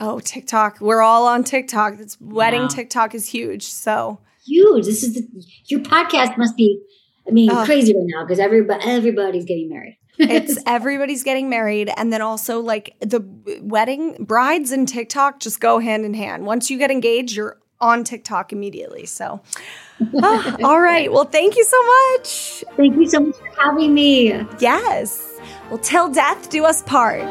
Oh, 0.00 0.18
TikTok. 0.18 0.80
We're 0.80 1.02
all 1.02 1.26
on 1.26 1.44
TikTok. 1.44 2.00
It's 2.00 2.20
wedding 2.20 2.62
Wow. 2.62 2.68
TikTok 2.68 3.14
is 3.14 3.28
huge. 3.28 3.62
So 3.64 4.18
Huge. 4.44 4.84
This 4.84 5.02
is 5.02 5.14
the, 5.14 5.22
your 5.68 5.80
podcast 5.80 6.36
must 6.36 6.54
be, 6.56 6.78
I 7.26 7.30
mean, 7.30 7.48
Ugh. 7.50 7.64
crazy 7.64 7.94
right 7.94 8.04
now 8.14 8.24
because 8.24 8.38
everybody, 8.38 8.84
everybody's 8.84 9.46
getting 9.46 9.70
married. 9.70 9.96
It's 10.18 10.58
everybody's 10.66 11.22
getting 11.22 11.48
married. 11.48 11.90
And 11.96 12.12
then 12.12 12.22
also 12.22 12.60
like 12.60 12.96
the 13.00 13.20
wedding 13.60 14.16
brides 14.24 14.70
and 14.72 14.86
TikTok 14.88 15.40
just 15.40 15.60
go 15.60 15.78
hand 15.78 16.04
in 16.04 16.14
hand. 16.14 16.46
Once 16.46 16.70
you 16.70 16.78
get 16.78 16.90
engaged, 16.90 17.36
you're 17.36 17.58
on 17.80 18.04
TikTok 18.04 18.52
immediately. 18.52 19.04
So 19.06 19.40
Ah, 20.22 20.56
all 20.64 20.80
right. 20.80 21.12
Well, 21.12 21.24
thank 21.24 21.56
you 21.56 21.64
so 21.64 21.82
much. 21.86 22.64
Thank 22.76 22.96
you 22.96 23.08
so 23.08 23.20
much 23.20 23.36
for 23.36 23.48
having 23.60 23.94
me. 23.94 24.32
Yes. 24.58 25.38
Well, 25.70 25.78
till 25.78 26.10
death 26.10 26.50
do 26.50 26.64
us 26.64 26.82
part. 26.82 27.22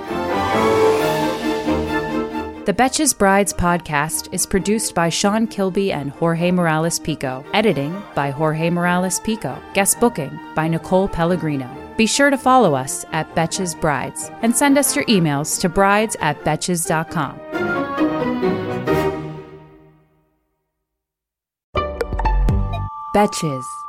The 2.66 2.74
Betches 2.74 3.18
Brides 3.18 3.52
podcast 3.54 4.34
is 4.34 4.46
produced 4.46 4.96
by 4.96 5.10
Sean 5.10 5.48
Kilby 5.48 5.92
and 5.92 6.12
Jorge 6.12 6.50
Morales 6.50 6.98
Pico. 6.98 7.44
Editing 7.54 8.02
by 8.16 8.30
Jorge 8.32 8.70
Morales 8.70 9.20
Pico. 9.20 9.62
Guest 9.74 10.00
booking 10.00 10.40
by 10.56 10.70
Nicole 10.70 11.10
Pellegrino. 11.10 11.70
Be 11.98 12.08
sure 12.08 12.30
to 12.30 12.38
follow 12.38 12.74
us 12.76 13.06
at 13.12 13.34
Betches 13.36 13.80
Brides 13.80 14.32
and 14.42 14.56
send 14.56 14.78
us 14.78 14.96
your 14.96 15.06
emails 15.06 15.60
to 15.62 15.70
brides 15.70 16.16
at 16.20 16.40
betches.com. 16.44 17.40
Betches. 23.16 23.83